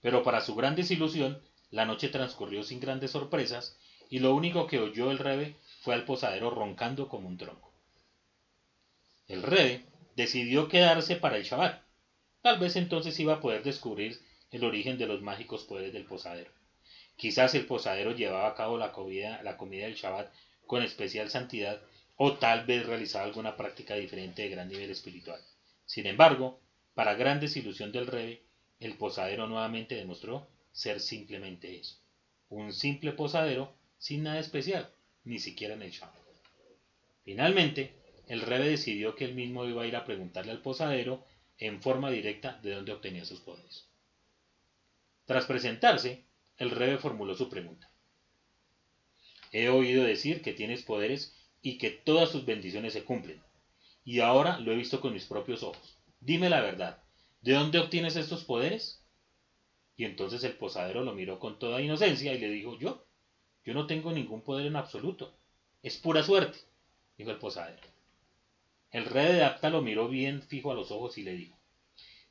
Pero 0.00 0.22
para 0.22 0.40
su 0.40 0.54
gran 0.54 0.76
desilusión, 0.76 1.42
la 1.72 1.84
noche 1.84 2.08
transcurrió 2.10 2.62
sin 2.62 2.78
grandes 2.78 3.10
sorpresas 3.10 3.76
y 4.08 4.20
lo 4.20 4.36
único 4.36 4.68
que 4.68 4.78
oyó 4.78 5.10
el 5.10 5.18
rey 5.18 5.56
fue 5.80 5.94
al 5.94 6.04
posadero 6.04 6.50
roncando 6.50 7.08
como 7.08 7.26
un 7.26 7.38
tronco. 7.38 7.72
El 9.26 9.42
rey 9.42 9.84
decidió 10.14 10.68
quedarse 10.68 11.16
para 11.16 11.38
el 11.38 11.42
Shabbat. 11.42 11.82
Tal 12.40 12.60
vez 12.60 12.76
entonces 12.76 13.18
iba 13.18 13.34
a 13.34 13.40
poder 13.40 13.64
descubrir 13.64 14.20
el 14.52 14.62
origen 14.62 14.96
de 14.96 15.08
los 15.08 15.20
mágicos 15.22 15.64
poderes 15.64 15.92
del 15.92 16.04
posadero. 16.04 16.52
Quizás 17.18 17.52
el 17.56 17.66
posadero 17.66 18.12
llevaba 18.12 18.46
a 18.46 18.54
cabo 18.54 18.78
la 18.78 18.92
comida, 18.92 19.42
la 19.42 19.56
comida 19.56 19.86
del 19.86 19.96
Shabbat 19.96 20.32
con 20.68 20.84
especial 20.84 21.28
santidad 21.28 21.82
o 22.14 22.34
tal 22.34 22.64
vez 22.64 22.86
realizaba 22.86 23.24
alguna 23.24 23.56
práctica 23.56 23.96
diferente 23.96 24.42
de 24.42 24.50
gran 24.50 24.68
nivel 24.68 24.88
espiritual. 24.88 25.40
Sin 25.84 26.06
embargo, 26.06 26.60
para 26.94 27.14
gran 27.14 27.40
desilusión 27.40 27.90
del 27.90 28.06
rey, 28.06 28.40
el 28.78 28.96
posadero 28.96 29.48
nuevamente 29.48 29.96
demostró 29.96 30.46
ser 30.70 31.00
simplemente 31.00 31.80
eso, 31.80 31.96
un 32.50 32.72
simple 32.72 33.10
posadero 33.10 33.74
sin 33.98 34.22
nada 34.22 34.38
especial, 34.38 34.88
ni 35.24 35.40
siquiera 35.40 35.74
en 35.74 35.82
el 35.82 35.90
Shabbat. 35.90 36.22
Finalmente, 37.24 37.94
el 38.28 38.42
rey 38.42 38.68
decidió 38.68 39.16
que 39.16 39.24
él 39.24 39.34
mismo 39.34 39.64
iba 39.64 39.82
a 39.82 39.86
ir 39.88 39.96
a 39.96 40.04
preguntarle 40.04 40.52
al 40.52 40.62
posadero 40.62 41.24
en 41.58 41.82
forma 41.82 42.12
directa 42.12 42.60
de 42.62 42.74
dónde 42.74 42.92
obtenía 42.92 43.24
sus 43.24 43.40
poderes. 43.40 43.88
Tras 45.26 45.46
presentarse, 45.46 46.27
el 46.58 46.70
rebe 46.70 46.98
formuló 46.98 47.34
su 47.34 47.48
pregunta. 47.48 47.90
He 49.52 49.68
oído 49.68 50.04
decir 50.04 50.42
que 50.42 50.52
tienes 50.52 50.82
poderes 50.82 51.34
y 51.62 51.78
que 51.78 51.90
todas 51.90 52.30
sus 52.30 52.44
bendiciones 52.44 52.92
se 52.92 53.04
cumplen, 53.04 53.42
y 54.04 54.20
ahora 54.20 54.58
lo 54.58 54.72
he 54.72 54.76
visto 54.76 55.00
con 55.00 55.12
mis 55.12 55.24
propios 55.24 55.62
ojos. 55.62 55.98
Dime 56.20 56.50
la 56.50 56.60
verdad, 56.60 57.02
¿de 57.40 57.52
dónde 57.52 57.78
obtienes 57.78 58.16
estos 58.16 58.44
poderes? 58.44 59.02
Y 59.96 60.04
entonces 60.04 60.44
el 60.44 60.52
posadero 60.52 61.02
lo 61.02 61.14
miró 61.14 61.38
con 61.38 61.58
toda 61.58 61.80
inocencia 61.80 62.32
y 62.34 62.38
le 62.38 62.50
dijo, 62.50 62.78
yo, 62.78 63.06
yo 63.64 63.74
no 63.74 63.86
tengo 63.86 64.12
ningún 64.12 64.42
poder 64.42 64.66
en 64.66 64.76
absoluto, 64.76 65.34
es 65.82 65.96
pura 65.96 66.22
suerte, 66.22 66.58
dijo 67.16 67.30
el 67.30 67.38
posadero. 67.38 67.86
El 68.90 69.04
rey 69.04 69.32
de 69.32 69.44
Apta 69.44 69.70
lo 69.70 69.82
miró 69.82 70.08
bien 70.08 70.42
fijo 70.42 70.70
a 70.70 70.74
los 70.74 70.90
ojos 70.90 71.18
y 71.18 71.22
le 71.22 71.32
dijo, 71.32 71.58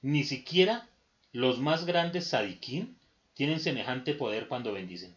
ni 0.01 0.23
siquiera 0.23 0.89
los 1.31 1.59
más 1.59 1.85
grandes 1.85 2.27
sadiquín 2.27 2.97
tienen 3.37 3.59
semejante 3.59 4.15
poder 4.15 4.47
cuando 4.47 4.73
bendicen. 4.73 5.15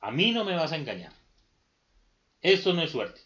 A 0.00 0.10
mí 0.10 0.32
no 0.32 0.44
me 0.44 0.56
vas 0.56 0.72
a 0.72 0.76
engañar. 0.76 1.12
Esto 2.42 2.74
no 2.74 2.82
es 2.82 2.90
suerte. 2.90 3.20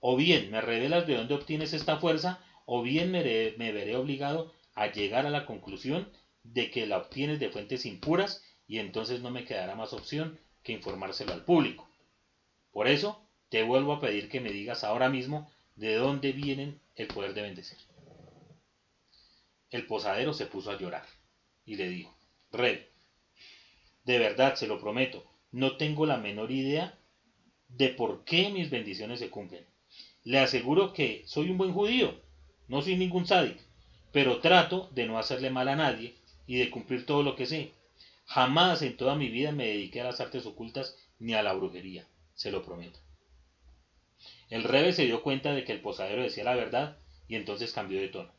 O 0.00 0.16
bien 0.16 0.50
me 0.50 0.60
revelas 0.60 1.06
de 1.06 1.14
dónde 1.14 1.34
obtienes 1.34 1.72
esta 1.72 1.96
fuerza, 1.98 2.40
o 2.66 2.82
bien 2.82 3.12
me, 3.12 3.22
veré 3.22 3.96
obligado 3.96 4.52
a 4.74 4.88
llegar 4.90 5.26
a 5.26 5.30
la 5.30 5.46
conclusión 5.46 6.10
de 6.42 6.70
que 6.70 6.86
la 6.86 6.98
obtienes 6.98 7.38
de 7.38 7.50
fuentes 7.50 7.86
impuras 7.86 8.42
y 8.66 8.80
entonces 8.80 9.20
no 9.20 9.30
me 9.30 9.44
quedará 9.44 9.76
más 9.76 9.92
opción 9.92 10.40
que 10.64 10.72
informárselo 10.72 11.32
al 11.32 11.44
público. 11.44 11.88
Por 12.72 12.88
eso, 12.88 13.22
te 13.48 13.62
vuelvo 13.62 13.92
a 13.92 14.00
pedir 14.00 14.28
que 14.28 14.40
me 14.40 14.50
digas 14.50 14.82
ahora 14.82 15.08
mismo 15.08 15.48
de 15.76 15.94
dónde 15.94 16.32
vienen 16.32 16.80
el 16.96 17.06
poder 17.06 17.32
de 17.32 17.42
bendecir. 17.42 17.78
El 19.70 19.86
posadero 19.86 20.32
se 20.32 20.46
puso 20.46 20.72
a 20.72 20.78
llorar 20.78 21.04
y 21.64 21.76
le 21.76 21.88
dijo, 21.88 22.16
Rey, 22.50 22.88
de 24.08 24.18
verdad, 24.18 24.54
se 24.54 24.66
lo 24.66 24.80
prometo, 24.80 25.22
no 25.52 25.76
tengo 25.76 26.06
la 26.06 26.16
menor 26.16 26.50
idea 26.50 26.98
de 27.68 27.90
por 27.90 28.24
qué 28.24 28.48
mis 28.48 28.70
bendiciones 28.70 29.18
se 29.18 29.28
cumplen. 29.28 29.66
Le 30.24 30.38
aseguro 30.38 30.94
que 30.94 31.24
soy 31.26 31.50
un 31.50 31.58
buen 31.58 31.74
judío, 31.74 32.18
no 32.68 32.80
soy 32.80 32.96
ningún 32.96 33.26
sádico, 33.26 33.60
pero 34.10 34.40
trato 34.40 34.88
de 34.94 35.04
no 35.04 35.18
hacerle 35.18 35.50
mal 35.50 35.68
a 35.68 35.76
nadie 35.76 36.14
y 36.46 36.56
de 36.56 36.70
cumplir 36.70 37.04
todo 37.04 37.22
lo 37.22 37.36
que 37.36 37.44
sé. 37.44 37.72
Jamás 38.24 38.80
en 38.80 38.96
toda 38.96 39.14
mi 39.14 39.28
vida 39.28 39.52
me 39.52 39.66
dediqué 39.66 40.00
a 40.00 40.04
las 40.04 40.20
artes 40.22 40.46
ocultas 40.46 40.96
ni 41.18 41.34
a 41.34 41.42
la 41.42 41.52
brujería, 41.52 42.08
se 42.34 42.50
lo 42.50 42.64
prometo. 42.64 43.00
El 44.48 44.64
rebe 44.64 44.94
se 44.94 45.04
dio 45.04 45.22
cuenta 45.22 45.52
de 45.52 45.64
que 45.64 45.72
el 45.72 45.82
posadero 45.82 46.22
decía 46.22 46.44
la 46.44 46.54
verdad 46.54 46.96
y 47.28 47.34
entonces 47.34 47.74
cambió 47.74 48.00
de 48.00 48.08
tono. 48.08 48.32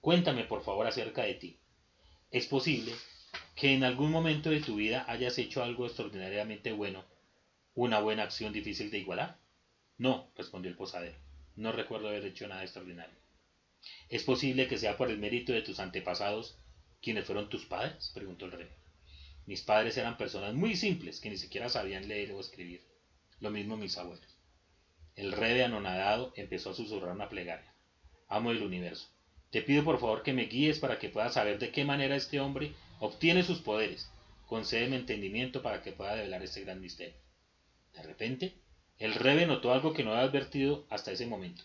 Cuéntame 0.00 0.44
por 0.44 0.62
favor 0.62 0.86
acerca 0.86 1.24
de 1.24 1.34
ti. 1.34 1.58
¿Es 2.30 2.46
posible 2.46 2.94
que 3.58 3.74
en 3.74 3.82
algún 3.82 4.12
momento 4.12 4.50
de 4.50 4.60
tu 4.60 4.76
vida 4.76 5.04
hayas 5.08 5.36
hecho 5.36 5.64
algo 5.64 5.84
extraordinariamente 5.84 6.70
bueno, 6.70 7.04
una 7.74 7.98
buena 7.98 8.22
acción 8.22 8.52
difícil 8.52 8.88
de 8.92 8.98
igualar? 8.98 9.36
No, 9.96 10.30
respondió 10.36 10.70
el 10.70 10.76
posadero. 10.76 11.18
No 11.56 11.72
recuerdo 11.72 12.06
haber 12.06 12.24
hecho 12.24 12.46
nada 12.46 12.62
extraordinario. 12.62 13.16
¿Es 14.08 14.22
posible 14.22 14.68
que 14.68 14.78
sea 14.78 14.96
por 14.96 15.10
el 15.10 15.18
mérito 15.18 15.52
de 15.52 15.62
tus 15.62 15.80
antepasados 15.80 16.56
quienes 17.02 17.24
fueron 17.24 17.48
tus 17.48 17.66
padres? 17.66 18.12
preguntó 18.14 18.44
el 18.44 18.52
rey. 18.52 18.68
Mis 19.44 19.62
padres 19.62 19.96
eran 19.96 20.16
personas 20.16 20.54
muy 20.54 20.76
simples 20.76 21.18
que 21.18 21.30
ni 21.30 21.36
siquiera 21.36 21.68
sabían 21.68 22.06
leer 22.06 22.30
o 22.30 22.38
escribir. 22.38 22.86
Lo 23.40 23.50
mismo 23.50 23.76
mis 23.76 23.98
abuelos. 23.98 24.38
El 25.16 25.32
rey 25.32 25.54
de 25.54 25.64
anonadado 25.64 26.32
empezó 26.36 26.70
a 26.70 26.74
susurrar 26.74 27.10
una 27.10 27.28
plegaria. 27.28 27.74
Amo 28.28 28.50
del 28.52 28.62
universo. 28.62 29.08
Te 29.50 29.62
pido 29.62 29.82
por 29.82 29.98
favor 29.98 30.22
que 30.22 30.32
me 30.32 30.44
guíes 30.44 30.78
para 30.78 31.00
que 31.00 31.08
pueda 31.08 31.28
saber 31.30 31.58
de 31.58 31.72
qué 31.72 31.84
manera 31.84 32.14
este 32.14 32.38
hombre 32.38 32.72
obtiene 33.00 33.42
sus 33.42 33.60
poderes. 33.60 34.10
Concédeme 34.46 34.96
entendimiento 34.96 35.62
para 35.62 35.82
que 35.82 35.92
pueda 35.92 36.14
develar 36.14 36.42
este 36.42 36.62
gran 36.62 36.80
misterio. 36.80 37.20
De 37.92 38.02
repente, 38.02 38.58
el 38.98 39.14
rebe 39.14 39.46
notó 39.46 39.72
algo 39.72 39.92
que 39.92 40.04
no 40.04 40.12
había 40.12 40.24
advertido 40.24 40.86
hasta 40.90 41.12
ese 41.12 41.26
momento. 41.26 41.64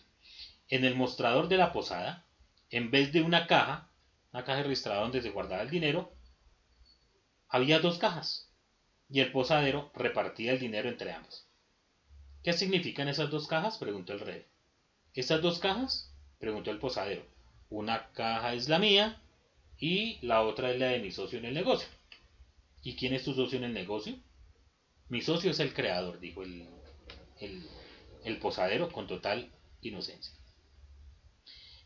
En 0.68 0.84
el 0.84 0.94
mostrador 0.94 1.48
de 1.48 1.56
la 1.56 1.72
posada, 1.72 2.26
en 2.70 2.90
vez 2.90 3.12
de 3.12 3.22
una 3.22 3.46
caja, 3.46 3.90
una 4.32 4.44
caja 4.44 4.62
registrada 4.62 5.00
donde 5.00 5.22
se 5.22 5.30
guardaba 5.30 5.62
el 5.62 5.70
dinero, 5.70 6.12
había 7.48 7.78
dos 7.78 7.98
cajas, 7.98 8.50
y 9.08 9.20
el 9.20 9.32
posadero 9.32 9.92
repartía 9.94 10.52
el 10.52 10.58
dinero 10.58 10.88
entre 10.88 11.12
ambas. 11.12 11.48
¿Qué 12.42 12.52
significan 12.52 13.08
esas 13.08 13.30
dos 13.30 13.46
cajas? 13.46 13.78
preguntó 13.78 14.12
el 14.12 14.20
rey. 14.20 14.46
¿Estas 15.14 15.40
dos 15.40 15.58
cajas? 15.58 16.12
preguntó 16.38 16.70
el 16.70 16.78
posadero. 16.78 17.24
Una 17.70 18.10
caja 18.12 18.54
es 18.54 18.68
la 18.68 18.78
mía 18.78 19.22
y 19.78 20.18
la 20.22 20.42
otra 20.42 20.70
es 20.70 20.78
la 20.78 20.88
de 20.88 21.00
mi 21.00 21.10
socio 21.10 21.38
en 21.38 21.46
el 21.46 21.54
negocio. 21.54 21.88
¿Y 22.82 22.96
quién 22.96 23.14
es 23.14 23.24
tu 23.24 23.34
socio 23.34 23.58
en 23.58 23.64
el 23.64 23.72
negocio? 23.72 24.16
Mi 25.08 25.20
socio 25.20 25.50
es 25.50 25.60
el 25.60 25.74
creador, 25.74 26.20
dijo 26.20 26.42
el, 26.42 26.68
posadero 28.40 28.90
con 28.90 29.06
total 29.06 29.50
inocencia. 29.82 30.34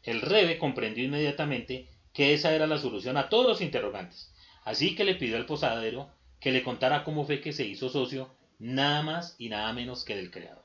El 0.02 0.20
rebe 0.20 0.58
comprendió 0.58 1.04
inmediatamente 1.04 1.88
que 2.12 2.34
esa 2.34 2.54
era 2.54 2.66
la 2.66 2.78
solución 2.78 3.16
a 3.16 3.28
todos 3.28 3.46
los 3.46 3.60
interrogantes, 3.60 4.32
así 4.64 4.94
que 4.94 5.04
le 5.04 5.14
pidió 5.14 5.36
al 5.36 5.46
posadero 5.46 6.10
que 6.40 6.52
le 6.52 6.62
contara 6.62 7.04
cómo 7.04 7.26
fue 7.26 7.40
que 7.40 7.52
se 7.52 7.66
hizo 7.66 7.88
socio 7.88 8.34
nada 8.58 9.02
más 9.02 9.34
y 9.38 9.48
nada 9.48 9.72
menos 9.72 10.04
que 10.04 10.16
del 10.16 10.30
creador. 10.30 10.64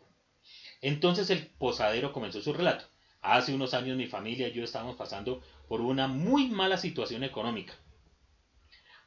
Entonces 0.82 1.30
el 1.30 1.48
posadero 1.48 2.12
comenzó 2.12 2.42
su 2.42 2.54
relato. 2.54 2.86
Hace 3.24 3.56
unos 3.56 3.74
años 3.74 3.96
mi 3.96 4.06
familia 4.06 4.50
y 4.50 4.52
yo 4.52 4.66
estábamos 4.66 4.98
pasando 4.98 5.42
por 5.70 5.80
una 5.80 6.10
muy 6.10 6.50
mala 6.50 6.76
situación 6.76 7.24
económica. 7.24 7.74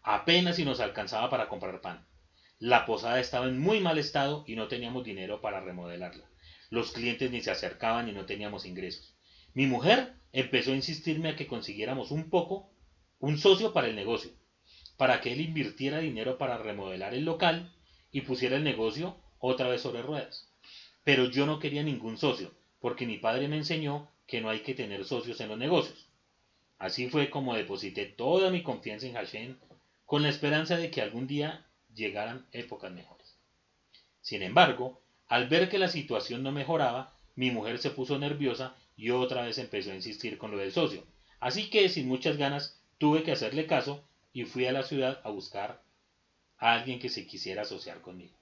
Apenas 0.03 0.57
si 0.57 0.65
nos 0.65 0.81
alcanzaba 0.81 1.29
para 1.29 1.49
comprar 1.49 1.83
pan. 1.83 2.07
La 2.59 2.87
posada 2.87 3.21
estaba 3.21 3.47
en 3.47 3.61
muy 3.61 3.81
mal 3.81 3.99
estado 3.99 4.43
y 4.47 4.57
no 4.57 4.69
teníamos 4.69 5.05
dinero 5.05 5.43
para 5.43 5.61
remodelarla. 5.61 6.25
Los 6.71 6.93
clientes 6.93 7.31
ni 7.31 7.43
se 7.43 7.51
acercaban 7.51 8.09
y 8.09 8.13
no 8.13 8.25
teníamos 8.25 8.65
ingresos. 8.65 9.15
Mi 9.53 9.67
mujer 9.67 10.15
empezó 10.33 10.73
a 10.73 10.77
insistirme 10.77 11.29
a 11.29 11.37
que 11.37 11.47
consiguiéramos 11.47 12.11
un 12.11 12.31
poco, 12.31 12.71
un 13.19 13.37
socio 13.37 13.75
para 13.75 13.89
el 13.89 13.97
negocio, 13.97 14.31
para 14.97 15.21
que 15.21 15.35
él 15.35 15.43
invirtiera 15.43 15.99
dinero 15.99 16.39
para 16.39 16.57
remodelar 16.57 17.13
el 17.13 17.27
local 17.27 17.71
y 18.11 18.23
pusiera 18.23 18.57
el 18.57 18.65
negocio 18.65 19.21
otra 19.39 19.69
vez 19.69 19.83
sobre 19.83 20.01
ruedas. 20.01 20.51
Pero 21.05 21.27
yo 21.27 21.45
no 21.45 21.59
quería 21.59 21.83
ningún 21.83 22.17
socio, 22.17 22.56
porque 22.81 23.07
mi 23.07 23.19
padre 23.19 23.49
me 23.49 23.57
enseñó 23.57 24.09
que 24.27 24.41
no 24.41 24.51
hay 24.51 24.61
que 24.61 24.75
tener 24.75 25.05
socios 25.05 25.41
en 25.41 25.49
los 25.49 25.59
negocios. 25.59 26.09
Así 26.79 27.09
fue 27.09 27.31
como 27.31 27.55
deposité 27.55 28.07
toda 28.07 28.51
mi 28.51 28.63
confianza 28.63 29.07
en 29.07 29.15
Hashem, 29.15 29.57
con 30.05 30.23
la 30.23 30.29
esperanza 30.29 30.77
de 30.77 30.91
que 30.91 31.01
algún 31.01 31.27
día 31.27 31.67
llegaran 31.95 32.47
épocas 32.53 32.93
mejores. 32.93 33.37
Sin 34.21 34.43
embargo, 34.43 35.01
al 35.29 35.49
ver 35.49 35.69
que 35.69 35.79
la 35.79 35.89
situación 35.89 36.43
no 36.43 36.53
mejoraba, 36.53 37.17
mi 37.35 37.51
mujer 37.51 37.79
se 37.79 37.91
puso 37.91 38.19
nerviosa 38.19 38.77
y 38.97 39.11
otra 39.11 39.43
vez 39.43 39.59
empezó 39.59 39.91
a 39.91 39.97
insistir 39.97 40.39
con 40.39 40.51
lo 40.51 40.59
del 40.59 40.73
socio. 40.73 41.05
Así 41.41 41.71
que, 41.71 41.89
sin 41.89 42.09
muchas 42.09 42.37
ganas, 42.37 42.81
tuve 42.99 43.23
que 43.23 43.33
hacerle 43.33 43.67
caso 43.67 44.03
y 44.33 44.45
fui 44.45 44.67
a 44.67 44.73
la 44.73 44.83
ciudad 44.83 45.21
a 45.25 45.31
buscar 45.31 45.83
a 46.59 46.73
alguien 46.73 46.99
que 46.99 47.09
se 47.09 47.27
quisiera 47.27 47.63
asociar 47.63 48.01
conmigo. 48.01 48.37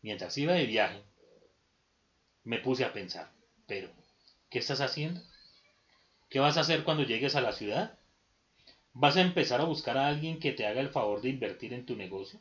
Mientras 0.00 0.36
iba 0.38 0.52
de 0.52 0.66
viaje, 0.66 1.02
me 2.44 2.58
puse 2.58 2.84
a 2.84 2.92
pensar, 2.92 3.30
pero, 3.72 3.90
¿qué 4.50 4.58
estás 4.58 4.82
haciendo? 4.82 5.22
¿Qué 6.28 6.40
vas 6.40 6.58
a 6.58 6.60
hacer 6.60 6.84
cuando 6.84 7.04
llegues 7.04 7.36
a 7.36 7.40
la 7.40 7.52
ciudad? 7.52 7.98
¿Vas 8.92 9.16
a 9.16 9.22
empezar 9.22 9.62
a 9.62 9.64
buscar 9.64 9.96
a 9.96 10.08
alguien 10.08 10.38
que 10.38 10.52
te 10.52 10.66
haga 10.66 10.82
el 10.82 10.90
favor 10.90 11.22
de 11.22 11.30
invertir 11.30 11.72
en 11.72 11.86
tu 11.86 11.96
negocio? 11.96 12.38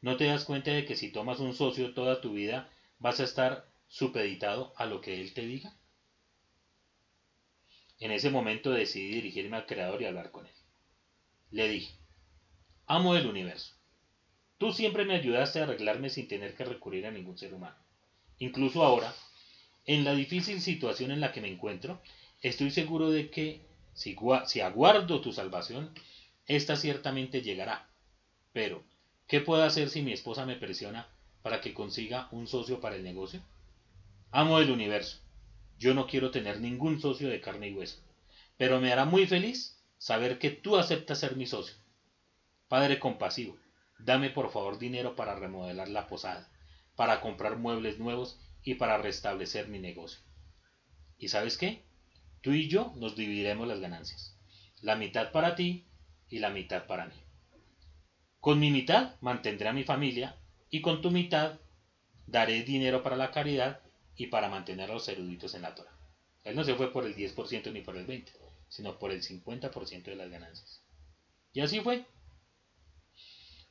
¿No 0.00 0.16
te 0.16 0.26
das 0.26 0.44
cuenta 0.44 0.70
de 0.70 0.84
que 0.84 0.94
si 0.94 1.10
tomas 1.10 1.40
un 1.40 1.54
socio 1.54 1.92
toda 1.92 2.20
tu 2.20 2.34
vida 2.34 2.70
vas 3.00 3.18
a 3.18 3.24
estar 3.24 3.66
supeditado 3.88 4.72
a 4.76 4.86
lo 4.86 5.00
que 5.00 5.20
él 5.20 5.34
te 5.34 5.44
diga? 5.44 5.74
En 7.98 8.12
ese 8.12 8.30
momento 8.30 8.70
decidí 8.70 9.10
dirigirme 9.10 9.56
al 9.56 9.66
creador 9.66 10.02
y 10.02 10.04
hablar 10.04 10.30
con 10.30 10.46
él. 10.46 10.54
Le 11.50 11.66
dije, 11.66 11.96
amo 12.86 13.14
del 13.14 13.26
universo, 13.26 13.74
tú 14.58 14.70
siempre 14.70 15.04
me 15.04 15.14
ayudaste 15.14 15.58
a 15.58 15.64
arreglarme 15.64 16.10
sin 16.10 16.28
tener 16.28 16.54
que 16.54 16.64
recurrir 16.64 17.08
a 17.08 17.10
ningún 17.10 17.36
ser 17.36 17.52
humano. 17.54 17.76
Incluso 18.38 18.84
ahora, 18.84 19.12
en 19.86 20.04
la 20.04 20.14
difícil 20.14 20.60
situación 20.60 21.10
en 21.10 21.20
la 21.20 21.32
que 21.32 21.40
me 21.40 21.48
encuentro, 21.48 22.00
estoy 22.42 22.70
seguro 22.70 23.10
de 23.10 23.30
que 23.30 23.60
si, 23.94 24.16
si 24.46 24.60
aguardo 24.60 25.20
tu 25.20 25.32
salvación, 25.32 25.90
esta 26.46 26.76
ciertamente 26.76 27.42
llegará. 27.42 27.88
Pero, 28.52 28.84
¿Qué 29.26 29.40
puedo 29.40 29.62
hacer 29.62 29.88
si 29.88 30.02
mi 30.02 30.12
esposa 30.12 30.44
me 30.44 30.56
presiona 30.56 31.08
para 31.42 31.62
que 31.62 31.72
consiga 31.72 32.28
un 32.30 32.46
socio 32.46 32.80
para 32.80 32.96
el 32.96 33.02
negocio? 33.02 33.40
Amo 34.30 34.58
del 34.58 34.70
universo. 34.70 35.18
Yo 35.78 35.94
no 35.94 36.06
quiero 36.06 36.30
tener 36.30 36.60
ningún 36.60 37.00
socio 37.00 37.28
de 37.28 37.40
carne 37.40 37.68
y 37.68 37.74
hueso, 37.74 38.02
pero 38.58 38.80
me 38.80 38.92
hará 38.92 39.06
muy 39.06 39.26
feliz 39.26 39.82
saber 39.96 40.38
que 40.38 40.50
tú 40.50 40.76
aceptas 40.76 41.20
ser 41.20 41.36
mi 41.36 41.46
socio. 41.46 41.74
Padre 42.68 42.98
compasivo, 42.98 43.56
dame 43.98 44.28
por 44.28 44.52
favor 44.52 44.78
dinero 44.78 45.16
para 45.16 45.34
remodelar 45.34 45.88
la 45.88 46.06
posada, 46.06 46.50
para 46.94 47.22
comprar 47.22 47.56
muebles 47.56 47.98
nuevos 47.98 48.38
y 48.64 48.74
para 48.74 48.98
restablecer 48.98 49.68
mi 49.68 49.78
negocio. 49.78 50.20
¿Y 51.18 51.28
sabes 51.28 51.56
qué? 51.56 51.84
Tú 52.40 52.52
y 52.52 52.68
yo 52.68 52.92
nos 52.96 53.14
dividiremos 53.14 53.68
las 53.68 53.80
ganancias. 53.80 54.36
La 54.80 54.96
mitad 54.96 55.30
para 55.32 55.54
ti 55.54 55.86
y 56.28 56.38
la 56.38 56.50
mitad 56.50 56.86
para 56.86 57.06
mí. 57.06 57.14
Con 58.40 58.58
mi 58.58 58.70
mitad 58.70 59.14
mantendré 59.20 59.68
a 59.68 59.72
mi 59.72 59.84
familia 59.84 60.36
y 60.70 60.80
con 60.80 61.00
tu 61.00 61.10
mitad 61.10 61.60
daré 62.26 62.62
dinero 62.62 63.02
para 63.02 63.16
la 63.16 63.30
caridad 63.30 63.80
y 64.16 64.26
para 64.26 64.48
mantener 64.48 64.90
a 64.90 64.94
los 64.94 65.08
eruditos 65.08 65.54
en 65.54 65.62
la 65.62 65.74
Torah. 65.74 65.96
Él 66.42 66.56
no 66.56 66.64
se 66.64 66.74
fue 66.74 66.92
por 66.92 67.06
el 67.06 67.14
10% 67.14 67.72
ni 67.72 67.80
por 67.80 67.96
el 67.96 68.06
20%, 68.06 68.30
sino 68.68 68.98
por 68.98 69.12
el 69.12 69.22
50% 69.22 70.04
de 70.04 70.16
las 70.16 70.30
ganancias. 70.30 70.82
Y 71.52 71.60
así 71.60 71.80
fue. 71.80 72.04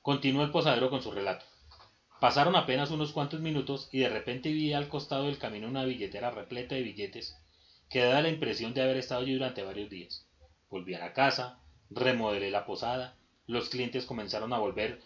Continuó 0.02 0.44
el 0.44 0.52
posadero 0.52 0.90
con 0.90 1.02
su 1.02 1.12
relato. 1.12 1.46
Pasaron 2.24 2.56
apenas 2.56 2.90
unos 2.90 3.12
cuantos 3.12 3.42
minutos 3.42 3.90
y 3.92 4.00
de 4.00 4.08
repente 4.08 4.50
vi 4.50 4.72
al 4.72 4.88
costado 4.88 5.26
del 5.26 5.38
camino 5.38 5.68
una 5.68 5.84
billetera 5.84 6.32
repleta 6.32 6.74
de 6.74 6.82
billetes 6.82 7.36
que 7.90 8.00
daba 8.00 8.22
la 8.22 8.30
impresión 8.30 8.74
de 8.74 8.82
haber 8.82 8.96
estado 8.96 9.24
allí 9.24 9.34
durante 9.34 9.62
varios 9.62 9.90
días. 9.90 10.26
Volví 10.70 10.94
a 10.94 11.00
la 11.00 11.12
casa, 11.12 11.60
remodelé 11.90 12.50
la 12.50 12.66
posada 12.66 13.18
los 13.46 13.68
clientes 13.68 14.06
comenzaron 14.06 14.54
a 14.54 14.58
volver 14.58 15.02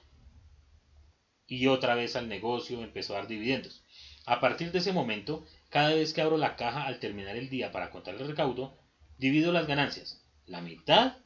y 1.48 1.66
otra 1.66 1.96
vez 1.96 2.16
al 2.16 2.30
negocio 2.30 2.84
empezó 2.84 3.16
a 3.16 3.18
dar 3.18 3.28
dividendos. 3.28 3.84
A 4.28 4.40
partir 4.40 4.72
de 4.72 4.78
ese 4.78 4.94
momento, 4.94 5.44
cada 5.70 5.96
vez 5.96 6.14
que 6.14 6.22
abro 6.22 6.38
la 6.38 6.56
caja 6.56 6.86
al 6.86 7.00
terminar 7.00 7.36
el 7.36 7.50
día 7.50 7.72
para 7.72 7.90
contar 7.90 8.14
el 8.14 8.28
recaudo, 8.28 8.78
divido 9.18 9.52
las 9.52 9.66
ganancias. 9.66 10.24
La 10.46 10.62
mitad 10.62 11.18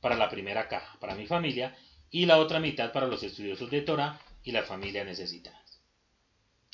para 0.00 0.16
la 0.16 0.30
primera 0.30 0.66
caja, 0.66 0.98
para 0.98 1.14
mi 1.14 1.26
familia, 1.26 1.76
y 2.10 2.24
la 2.24 2.38
otra 2.38 2.58
mitad 2.58 2.90
para 2.90 3.06
los 3.06 3.22
estudiosos 3.22 3.70
de 3.70 3.82
Torah 3.82 4.18
y 4.44 4.52
las 4.52 4.66
familias 4.66 5.06
necesitadas. 5.06 5.80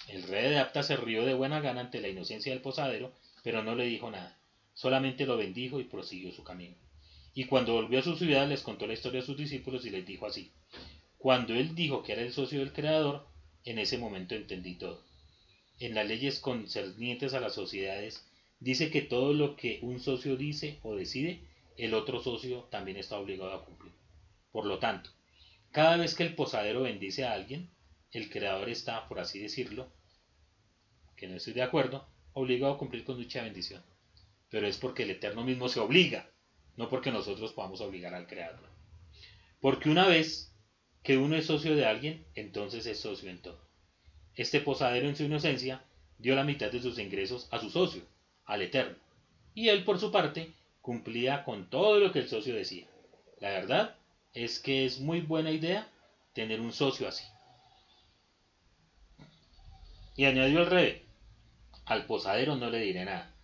El 0.09 0.25
rey 0.25 0.51
de 0.51 0.59
Apta 0.59 0.83
se 0.83 0.97
rió 0.97 1.25
de 1.25 1.35
buena 1.35 1.61
gana 1.61 1.81
ante 1.83 2.01
la 2.01 2.09
inocencia 2.09 2.53
del 2.53 2.63
posadero, 2.63 3.15
pero 3.43 3.63
no 3.63 3.75
le 3.77 3.87
dijo 3.87 4.11
nada. 4.11 4.39
Solamente 4.75 5.25
lo 5.25 5.37
bendijo 5.37 5.81
y 5.81 5.85
prosiguió 5.85 6.33
su 6.33 6.43
camino. 6.43 6.75
Y 7.33 7.45
cuando 7.45 7.75
volvió 7.75 8.01
a 8.01 8.03
su 8.03 8.17
ciudad 8.17 8.49
les 8.49 8.63
contó 8.63 8.87
la 8.87 8.95
historia 8.95 9.21
a 9.21 9.25
sus 9.25 9.37
discípulos 9.37 9.87
y 9.87 9.91
les 9.91 10.05
dijo 10.05 10.27
así. 10.27 10.51
Cuando 11.17 11.55
él 11.55 11.75
dijo 11.75 12.03
que 12.03 12.13
era 12.13 12.23
el 12.23 12.33
socio 12.33 12.59
del 12.59 12.73
Creador, 12.73 13.27
en 13.65 13.79
ese 13.79 13.99
momento 13.99 14.35
entendí 14.35 14.75
todo. 14.75 15.05
En 15.79 15.95
las 15.95 16.09
leyes 16.09 16.41
concernientes 16.41 17.35
a 17.35 17.41
las 17.41 17.55
sociedades 17.55 18.27
dice 18.59 18.91
que 18.91 19.03
todo 19.03 19.33
lo 19.33 19.55
que 19.55 19.79
un 19.83 20.01
socio 20.01 20.37
dice 20.37 20.79
o 20.83 20.97
decide, 20.97 21.41
el 21.77 21.95
otro 21.95 22.23
socio 22.23 22.65
también 22.71 22.97
está 22.97 23.19
obligado 23.19 23.53
a 23.53 23.65
cumplir. 23.65 23.93
Por 24.51 24.67
lo 24.67 24.79
tanto, 24.79 25.11
cada 25.73 25.97
vez 25.97 26.15
que 26.15 26.25
el 26.25 26.35
posadero 26.35 26.83
bendice 26.83 27.25
a 27.25 27.33
alguien, 27.33 27.71
el 28.13 28.31
creador 28.31 28.69
está, 28.69 29.07
por 29.09 29.21
así 29.21 29.39
decirlo, 29.39 29.89
que 31.17 31.29
no 31.29 31.37
estoy 31.37 31.53
de 31.53 31.63
acuerdo, 31.63 32.07
obligado 32.33 32.75
a 32.75 32.79
cumplir 32.79 33.05
con 33.05 33.19
dicha 33.19 33.43
bendición. 33.43 33.83
Pero 34.49 34.67
es 34.67 34.79
porque 34.79 35.05
el 35.05 35.11
Eterno 35.11 35.45
mismo 35.45 35.69
se 35.69 35.81
obliga 35.81 36.29
no 36.81 36.89
porque 36.89 37.13
nosotros 37.13 37.53
podamos 37.53 37.83
obligar 37.83 38.15
al 38.15 38.27
creador. 38.27 38.67
Porque 39.61 39.91
una 39.91 40.07
vez 40.07 40.55
que 41.03 41.19
uno 41.19 41.37
es 41.37 41.45
socio 41.45 41.77
de 41.77 41.85
alguien, 41.85 42.25
entonces 42.35 42.87
es 42.87 42.99
socio 42.99 43.29
en 43.29 43.43
todo. 43.43 43.61
Este 44.35 44.61
posadero 44.61 45.07
en 45.07 45.15
su 45.15 45.25
inocencia 45.25 45.85
dio 46.17 46.35
la 46.35 46.45
mitad 46.45 46.73
de 46.73 46.81
sus 46.81 46.99
ingresos 46.99 47.49
a 47.51 47.61
su 47.61 47.69
socio, 47.69 48.03
al 48.47 48.63
Eterno, 48.63 48.97
y 49.55 49.69
él 49.69 49.85
por 49.85 49.99
su 49.99 50.11
parte 50.11 50.53
cumplía 50.81 51.45
con 51.45 51.69
todo 51.69 51.99
lo 51.99 52.13
que 52.13 52.21
el 52.21 52.29
socio 52.29 52.55
decía. 52.55 52.87
La 53.41 53.51
verdad 53.51 53.97
es 54.35 54.59
que 54.59 54.85
es 54.85 55.01
muy 55.01 55.21
buena 55.21 55.51
idea 55.51 55.89
tener 56.35 56.61
un 56.61 56.73
socio 56.73 57.09
así. 57.09 57.25
Y 60.17 60.25
añadió 60.25 60.61
el 60.61 60.71
rey, 60.71 61.07
al 61.87 62.07
posadero 62.07 62.57
no 62.57 62.71
le 62.71 62.79
diré 62.79 63.05
nada, 63.05 63.35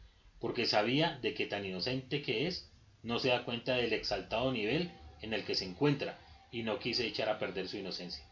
porque 0.41 0.67
sabía 0.67 1.19
de 1.19 1.35
que 1.35 1.47
tan 1.47 1.65
inocente 1.65 2.23
que 2.23 2.47
es, 2.47 2.71
no 3.03 3.19
se 3.19 3.29
da 3.29 3.45
cuenta 3.45 3.77
del 3.77 3.93
exaltado 3.93 4.53
nivel 4.53 4.91
en 5.23 5.33
el 5.33 5.45
que 5.45 5.55
se 5.55 5.65
encuentra 5.65 6.19
y 6.51 6.63
no 6.63 6.79
quise 6.79 7.07
echar 7.07 7.29
a 7.29 7.39
perder 7.39 7.69
su 7.69 7.77
inocencia. 7.77 8.25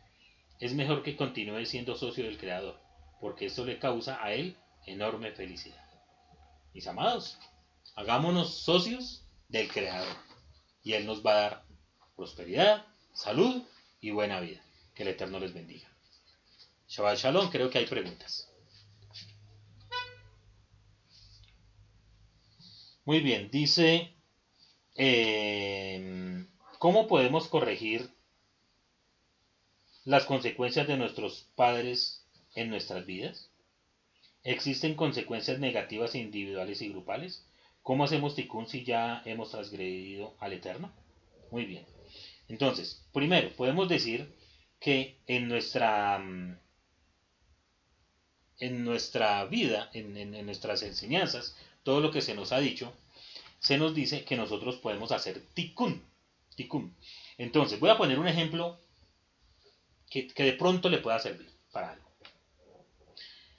Es 0.61 0.75
mejor 0.75 1.03
que 1.03 1.17
continúe 1.17 1.65
siendo 1.65 1.97
socio 1.97 2.25
del 2.25 2.39
Creador, 2.39 2.79
porque 3.21 3.47
esto 3.47 3.65
le 3.65 3.79
causa 3.79 4.23
a 4.23 4.33
él 4.33 4.57
enorme 4.87 5.33
felicidad. 5.33 5.83
Mis 6.73 6.87
amados, 6.87 7.39
hagámonos 7.95 8.59
socios 8.59 9.25
del 9.49 9.69
Creador 9.69 10.17
y 10.83 10.93
Él 10.93 11.07
nos 11.07 11.25
va 11.25 11.31
a 11.33 11.41
dar 11.41 11.64
prosperidad, 12.17 12.87
salud 13.13 13.63
y 14.01 14.11
buena 14.11 14.41
vida. 14.41 14.63
Que 14.95 15.03
el 15.03 15.11
Eterno 15.11 15.39
les 15.41 15.53
bendiga. 15.53 15.89
Shabbat 16.89 17.19
Shalom, 17.19 17.51
creo 17.51 17.71
que 17.71 17.79
hay 17.79 17.87
preguntas. 17.87 18.49
Muy 23.05 23.21
bien, 23.21 23.51
dice 23.51 24.15
Em, 24.97 26.47
¿Cómo 26.79 27.09
podemos 27.09 27.49
corregir 27.49 28.11
las 30.05 30.25
consecuencias 30.25 30.87
de 30.87 30.97
nuestros 30.97 31.49
padres 31.57 32.25
en 32.55 32.71
nuestras 32.71 33.05
vidas? 33.05 33.51
¿Existen 34.45 34.95
consecuencias 34.95 35.59
negativas 35.59 36.15
individuales 36.15 36.81
y 36.83 36.89
grupales? 36.89 37.45
¿Cómo 37.83 38.05
hacemos 38.05 38.35
ticún 38.35 38.69
si 38.69 38.85
ya 38.85 39.23
hemos 39.25 39.51
transgredido 39.51 40.37
al 40.39 40.53
Eterno? 40.53 40.93
Muy 41.51 41.65
bien. 41.65 41.94
Entonces, 42.49 43.05
primero, 43.13 43.51
podemos 43.57 43.89
decir 43.89 44.35
que 44.81 45.17
en 45.27 45.49
nuestra, 45.49 46.19
mm, 46.19 46.59
en 48.59 48.85
nuestra 48.85 49.45
vida, 49.47 49.91
en, 49.95 50.47
nuestras 50.47 50.83
enseñanzas, 50.83 51.57
todo 51.83 52.01
lo 52.01 52.11
que 52.11 52.23
se 52.23 52.35
nos 52.35 52.53
ha 52.53 52.61
dicho, 52.61 52.93
se 53.59 53.79
nos 53.79 53.95
dice 53.95 54.25
que 54.25 54.37
nosotros 54.37 54.77
podemos 54.77 55.11
hacer 55.13 55.43
tikkun. 55.55 56.03
tikkun. 56.57 56.95
Entonces, 57.39 57.81
voy 57.81 57.91
a 57.91 57.97
poner 57.97 58.19
un 58.19 58.29
ejemplo 58.29 58.79
que, 60.11 60.33
de 60.37 60.53
pronto 60.53 60.89
le 60.89 60.99
pueda 60.99 61.19
servir 61.19 61.51
para 61.73 61.93
algo. 61.93 62.05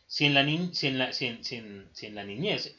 Si 0.08 0.26
en 0.26 0.34
la, 0.34 0.46
si 0.74 0.88
en 0.88 0.98
la, 0.98 1.12
si 1.12 1.26
en, 1.26 2.16
la 2.16 2.24
niñez, 2.24 2.76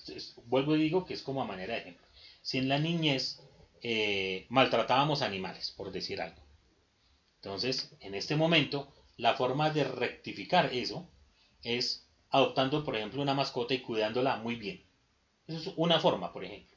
vuelvo 0.47 0.77
y 0.77 0.83
digo 0.83 1.05
que 1.05 1.15
es 1.15 1.23
como 1.23 1.43
a 1.43 1.47
manera 1.47 1.75
de 1.75 1.81
ejemplo, 1.81 2.07
si 2.41 2.59
en 2.59 2.69
la 2.69 2.79
niñez 2.79 3.43
eh, 3.83 4.47
maltratábamos 4.49 5.23
animales, 5.23 5.71
por 5.71 5.93
decir 5.93 6.21
algo. 6.21 6.43
Entonces, 7.37 7.95
en 8.01 8.15
este 8.15 8.37
momento, 8.37 8.93
la 9.17 9.35
forma 9.35 9.71
de 9.71 9.85
rectificar 9.85 10.73
eso 10.75 11.09
es 11.63 12.09
adoptando, 12.31 12.85
por 12.85 12.97
ejemplo, 12.97 13.23
una 13.23 13.35
mascota 13.35 13.75
y 13.75 13.83
cuidándola 13.83 14.37
muy 14.37 14.57
bien. 14.57 14.85
Eso 15.47 15.71
es 15.71 15.75
una 15.77 16.01
forma, 16.01 16.33
por 16.33 16.45
ejemplo. 16.45 16.77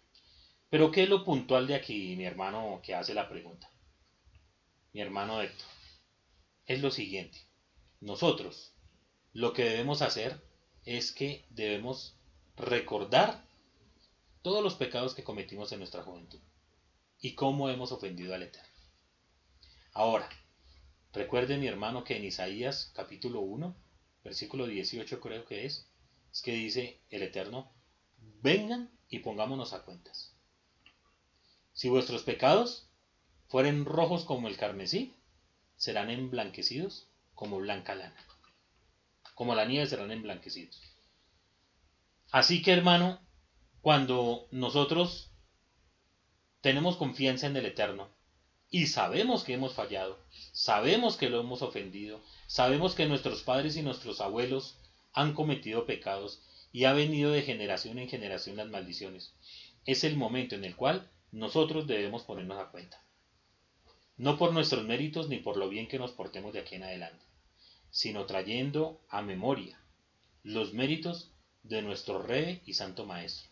Pero 0.69 0.91
¿qué 0.91 1.03
es 1.03 1.09
lo 1.09 1.23
puntual 1.23 1.65
de 1.67 1.75
aquí, 1.75 2.15
mi 2.15 2.25
hermano 2.25 2.81
que 2.83 2.93
hace 2.93 3.13
la 3.13 3.27
pregunta? 3.27 3.69
Mi 4.93 5.01
hermano 5.01 5.41
Héctor. 5.41 5.67
Es 6.67 6.81
lo 6.81 6.91
siguiente. 6.91 7.39
Nosotros 7.99 8.73
lo 9.33 9.53
que 9.53 9.63
debemos 9.63 10.01
hacer 10.01 10.39
es 10.85 11.11
que 11.11 11.45
debemos 11.49 12.15
recordar 12.55 13.43
todos 14.43 14.63
los 14.63 14.75
pecados 14.75 15.15
que 15.15 15.23
cometimos 15.23 15.71
en 15.71 15.79
nuestra 15.79 16.03
juventud 16.03 16.39
y 17.21 17.35
cómo 17.35 17.69
hemos 17.69 17.91
ofendido 17.91 18.33
al 18.33 18.43
Eterno. 18.43 18.69
Ahora, 19.93 20.29
recuerde 21.11 21.57
mi 21.57 21.67
hermano 21.67 22.03
que 22.03 22.17
en 22.17 22.25
Isaías 22.25 22.91
capítulo 22.95 23.41
1, 23.41 23.75
versículo 24.23 24.67
18 24.67 25.19
creo 25.19 25.45
que 25.45 25.65
es, 25.65 25.89
es 26.31 26.41
que 26.41 26.53
dice 26.53 27.01
el 27.09 27.23
Eterno, 27.23 27.71
vengan 28.41 28.89
y 29.09 29.19
pongámonos 29.19 29.73
a 29.73 29.83
cuentas. 29.83 30.33
Si 31.73 31.89
vuestros 31.89 32.23
pecados 32.23 32.87
fueren 33.47 33.85
rojos 33.85 34.25
como 34.25 34.47
el 34.47 34.57
carmesí, 34.57 35.15
serán 35.75 36.09
emblanquecidos 36.09 37.07
como 37.33 37.57
blanca 37.57 37.95
lana. 37.95 38.25
Como 39.33 39.55
la 39.55 39.65
nieve 39.65 39.87
serán 39.87 40.11
emblanquecidos. 40.11 40.81
Así 42.31 42.61
que 42.61 42.73
hermano, 42.73 43.19
cuando 43.81 44.47
nosotros 44.51 45.28
tenemos 46.61 46.97
confianza 46.97 47.47
en 47.47 47.55
el 47.55 47.65
Eterno 47.65 48.09
y 48.69 48.87
sabemos 48.87 49.43
que 49.43 49.53
hemos 49.53 49.73
fallado, 49.73 50.19
sabemos 50.51 51.17
que 51.17 51.29
lo 51.29 51.39
hemos 51.39 51.61
ofendido, 51.61 52.21
sabemos 52.47 52.93
que 52.93 53.07
nuestros 53.07 53.41
padres 53.43 53.77
y 53.77 53.81
nuestros 53.81 54.21
abuelos 54.21 54.77
han 55.13 55.33
cometido 55.33 55.85
pecados 55.85 56.43
y 56.71 56.83
ha 56.83 56.93
venido 56.93 57.31
de 57.31 57.41
generación 57.41 57.97
en 57.97 58.09
generación 58.09 58.57
las 58.57 58.69
maldiciones. 58.69 59.33
Es 59.85 60.03
el 60.03 60.17
momento 60.17 60.55
en 60.55 60.65
el 60.65 60.75
cual 60.75 61.09
nosotros 61.31 61.87
debemos 61.87 62.23
ponernos 62.23 62.59
a 62.59 62.69
cuenta. 62.69 63.03
No 64.17 64.37
por 64.37 64.53
nuestros 64.53 64.83
méritos 64.83 65.29
ni 65.29 65.37
por 65.37 65.57
lo 65.57 65.69
bien 65.69 65.87
que 65.87 65.97
nos 65.97 66.11
portemos 66.11 66.53
de 66.53 66.59
aquí 66.59 66.75
en 66.75 66.83
adelante, 66.83 67.25
sino 67.89 68.25
trayendo 68.25 69.01
a 69.09 69.21
memoria 69.21 69.81
los 70.43 70.73
méritos 70.73 71.31
de 71.63 71.81
nuestro 71.81 72.21
Rey 72.21 72.61
y 72.65 72.73
Santo 72.73 73.05
Maestro, 73.05 73.49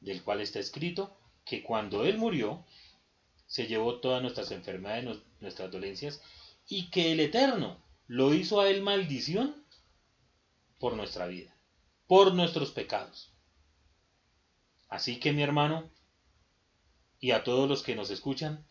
del 0.00 0.22
cual 0.22 0.40
está 0.40 0.58
escrito 0.58 1.19
que 1.50 1.64
cuando 1.64 2.04
Él 2.04 2.16
murió, 2.16 2.64
se 3.48 3.66
llevó 3.66 3.98
todas 3.98 4.22
nuestras 4.22 4.52
enfermedades, 4.52 5.18
nuestras 5.40 5.68
dolencias, 5.72 6.22
y 6.68 6.90
que 6.90 7.10
el 7.10 7.18
Eterno 7.18 7.82
lo 8.06 8.32
hizo 8.32 8.60
a 8.60 8.70
Él 8.70 8.82
maldición 8.82 9.66
por 10.78 10.94
nuestra 10.94 11.26
vida, 11.26 11.52
por 12.06 12.34
nuestros 12.34 12.70
pecados. 12.70 13.32
Así 14.88 15.18
que 15.18 15.32
mi 15.32 15.42
hermano, 15.42 15.90
y 17.18 17.32
a 17.32 17.42
todos 17.42 17.68
los 17.68 17.82
que 17.82 17.96
nos 17.96 18.10
escuchan, 18.10 18.64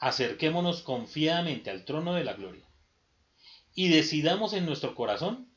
acerquémonos 0.00 0.82
confiadamente 0.82 1.70
al 1.70 1.84
trono 1.84 2.14
de 2.14 2.24
la 2.24 2.32
gloria 2.32 2.66
y 3.76 3.90
decidamos 3.90 4.54
en 4.54 4.66
nuestro 4.66 4.96
corazón 4.96 5.54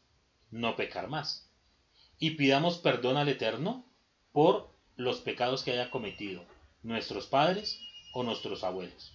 no 0.52 0.76
pecar 0.76 1.08
más 1.08 1.50
y 2.20 2.32
pidamos 2.32 2.78
perdón 2.78 3.18
al 3.18 3.30
Eterno 3.30 3.84
por 4.32 4.78
los 4.96 5.22
pecados 5.22 5.64
que 5.64 5.72
haya 5.72 5.90
cometido 5.90 6.46
nuestros 6.84 7.28
padres 7.28 7.80
o 8.14 8.24
nuestros 8.24 8.64
abuelos. 8.64 9.14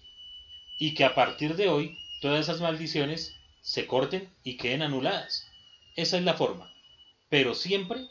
Y 0.79 0.95
que 0.95 1.05
a 1.05 1.15
partir 1.15 1.57
de 1.57 1.69
hoy 1.69 1.99
todas 2.21 2.41
esas 2.41 2.61
maldiciones 2.61 3.37
se 3.61 3.87
corten 3.87 4.29
y 4.43 4.57
queden 4.57 4.83
anuladas. 4.83 5.47
Esa 5.97 6.19
es 6.19 6.25
la 6.25 6.35
forma. 6.35 6.73
Pero 7.29 7.55
siempre 7.55 8.09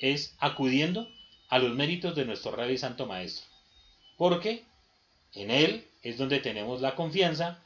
es 0.00 0.36
acudiendo 0.38 1.08
a 1.48 1.58
los 1.58 1.74
méritos 1.74 2.14
de 2.14 2.24
nuestro 2.24 2.52
Rey 2.52 2.74
y 2.74 2.78
Santo 2.78 3.06
Maestro. 3.06 3.46
Porque 4.16 4.64
en 5.34 5.50
Él 5.50 5.86
es 6.02 6.18
donde 6.18 6.40
tenemos 6.40 6.80
la 6.80 6.94
confianza 6.94 7.62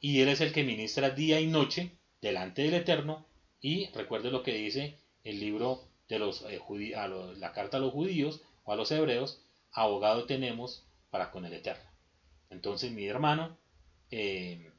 y 0.00 0.20
Él 0.20 0.28
es 0.28 0.40
el 0.40 0.52
que 0.52 0.64
ministra 0.64 1.10
día 1.10 1.40
y 1.40 1.46
noche 1.46 1.90
delante 2.20 2.62
del 2.62 2.74
Eterno. 2.74 3.26
Y 3.60 3.86
recuerde 3.90 4.30
lo 4.30 4.42
que 4.42 4.54
dice 4.54 4.98
el 5.24 5.40
libro 5.40 5.84
de 6.08 6.18
los, 6.18 6.42
eh, 6.48 6.60
la 7.36 7.52
carta 7.52 7.76
a 7.76 7.80
los 7.80 7.92
judíos 7.92 8.40
o 8.64 8.72
a 8.72 8.76
los 8.76 8.90
hebreos, 8.92 9.40
abogado 9.72 10.26
tenemos 10.26 10.86
para 11.10 11.30
con 11.30 11.44
el 11.44 11.52
Eterno. 11.52 11.88
Entonces, 12.50 12.90
mi 12.92 13.06
hermano, 13.06 13.58
eh, 14.10 14.72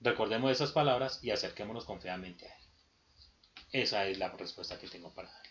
recordemos 0.00 0.50
esas 0.50 0.72
palabras 0.72 1.20
y 1.22 1.30
acerquémonos 1.30 1.84
confiadamente 1.84 2.46
a 2.46 2.54
Él. 2.54 2.62
Esa 3.72 4.06
es 4.06 4.18
la 4.18 4.28
respuesta 4.30 4.78
que 4.78 4.88
tengo 4.88 5.14
para 5.14 5.30
dar. 5.30 5.42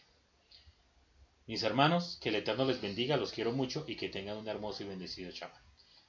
Mis 1.47 1.64
hermanos, 1.64 2.18
que 2.22 2.30
el 2.30 2.36
Eterno 2.36 2.66
les 2.66 2.82
bendiga, 2.82 3.18
los 3.18 3.32
quiero 3.32 3.52
mucho 3.52 3.84
y 3.88 3.95
que 3.95 4.10
tengan 4.10 4.38
un 4.38 4.47
hermoso 4.47 4.84
y 4.84 4.88
bendecido 4.88 5.32
Shabbat. 5.32 5.62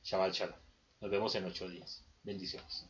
Shabbat 0.05 0.33
Shalom. 0.33 0.61
Nos 1.01 1.11
vemos 1.11 1.35
en 1.35 1.47
ocho 1.47 1.69
días. 1.69 2.05
Bendiciones. 2.23 2.87